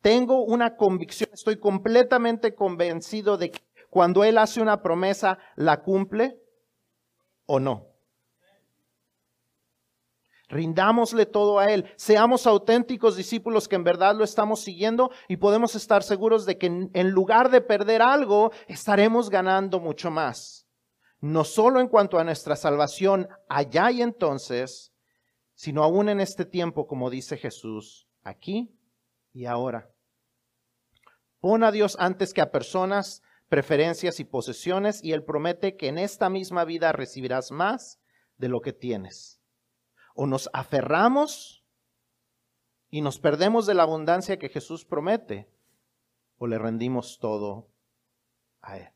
Tengo 0.00 0.42
una 0.42 0.76
convicción, 0.76 1.28
estoy 1.32 1.58
completamente 1.58 2.54
convencido 2.54 3.36
de 3.36 3.50
que 3.50 3.60
cuando 3.90 4.24
Él 4.24 4.38
hace 4.38 4.62
una 4.62 4.82
promesa, 4.82 5.38
la 5.56 5.82
cumple 5.82 6.40
o 7.44 7.60
no. 7.60 7.89
Rindámosle 10.50 11.26
todo 11.26 11.60
a 11.60 11.66
Él. 11.72 11.88
Seamos 11.94 12.44
auténticos 12.46 13.16
discípulos 13.16 13.68
que 13.68 13.76
en 13.76 13.84
verdad 13.84 14.16
lo 14.16 14.24
estamos 14.24 14.60
siguiendo 14.60 15.12
y 15.28 15.36
podemos 15.36 15.76
estar 15.76 16.02
seguros 16.02 16.44
de 16.44 16.58
que 16.58 16.66
en, 16.66 17.10
lugar 17.10 17.50
de 17.50 17.60
perder 17.60 18.02
algo, 18.02 18.50
estaremos 18.66 19.30
ganando 19.30 19.78
mucho 19.78 20.10
más. 20.10 20.66
No 21.20 21.44
solo 21.44 21.80
en 21.80 21.86
cuanto 21.86 22.18
a 22.18 22.24
nuestra 22.24 22.56
salvación 22.56 23.28
allá 23.48 23.92
y 23.92 24.02
entonces, 24.02 24.92
sino 25.54 25.84
aún 25.84 26.08
en 26.08 26.20
este 26.20 26.44
tiempo, 26.44 26.88
como 26.88 27.10
dice 27.10 27.36
Jesús, 27.36 28.08
aquí 28.24 28.74
y 29.32 29.44
ahora. 29.44 29.88
Pon 31.38 31.62
a 31.62 31.70
Dios 31.70 31.96
antes 32.00 32.34
que 32.34 32.40
a 32.40 32.50
personas, 32.50 33.22
preferencias 33.48 34.18
y 34.18 34.24
posesiones 34.24 35.02
y 35.04 35.12
Él 35.12 35.22
promete 35.22 35.76
que 35.76 35.86
en 35.86 35.98
esta 35.98 36.28
misma 36.28 36.64
vida 36.64 36.90
recibirás 36.90 37.52
más 37.52 38.00
de 38.36 38.48
lo 38.48 38.60
que 38.60 38.72
tienes 38.72 39.39
o 40.20 40.26
nos 40.26 40.50
aferramos 40.52 41.64
y 42.90 43.00
nos 43.00 43.18
perdemos 43.18 43.64
de 43.64 43.72
la 43.72 43.84
abundancia 43.84 44.38
que 44.38 44.50
Jesús 44.50 44.84
promete, 44.84 45.48
o 46.36 46.46
le 46.46 46.58
rendimos 46.58 47.18
todo 47.18 47.70
a 48.60 48.76
Él. 48.76 48.88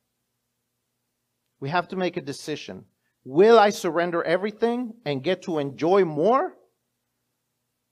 We 1.61 1.71
have 1.71 1.89
to 1.89 1.97
make 1.97 2.19
a 2.19 2.21
decision. 2.21 2.85
Will 3.25 3.59
I 3.59 3.71
surrender 3.71 4.23
everything 4.23 4.97
and 5.07 5.25
get 5.25 5.41
to 5.45 5.61
enjoy 5.61 6.05
more? 6.05 6.59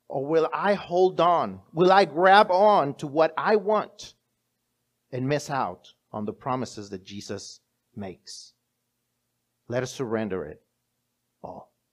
Or 0.08 0.26
will 0.26 0.50
I 0.52 0.74
hold 0.74 1.18
on? 1.18 1.62
Will 1.72 1.90
I 1.90 2.04
grab 2.04 2.50
on 2.50 2.96
to 2.96 3.06
what 3.06 3.32
I 3.38 3.56
want 3.56 4.12
and 5.10 5.26
miss 5.26 5.48
out 5.48 5.94
on 6.12 6.26
the 6.26 6.34
promises 6.34 6.90
that 6.90 7.02
Jesus 7.02 7.60
makes? 7.96 8.52
Let 9.68 9.82
us 9.82 9.90
surrender 9.90 10.44
it 10.44 10.60
all. 11.42 11.71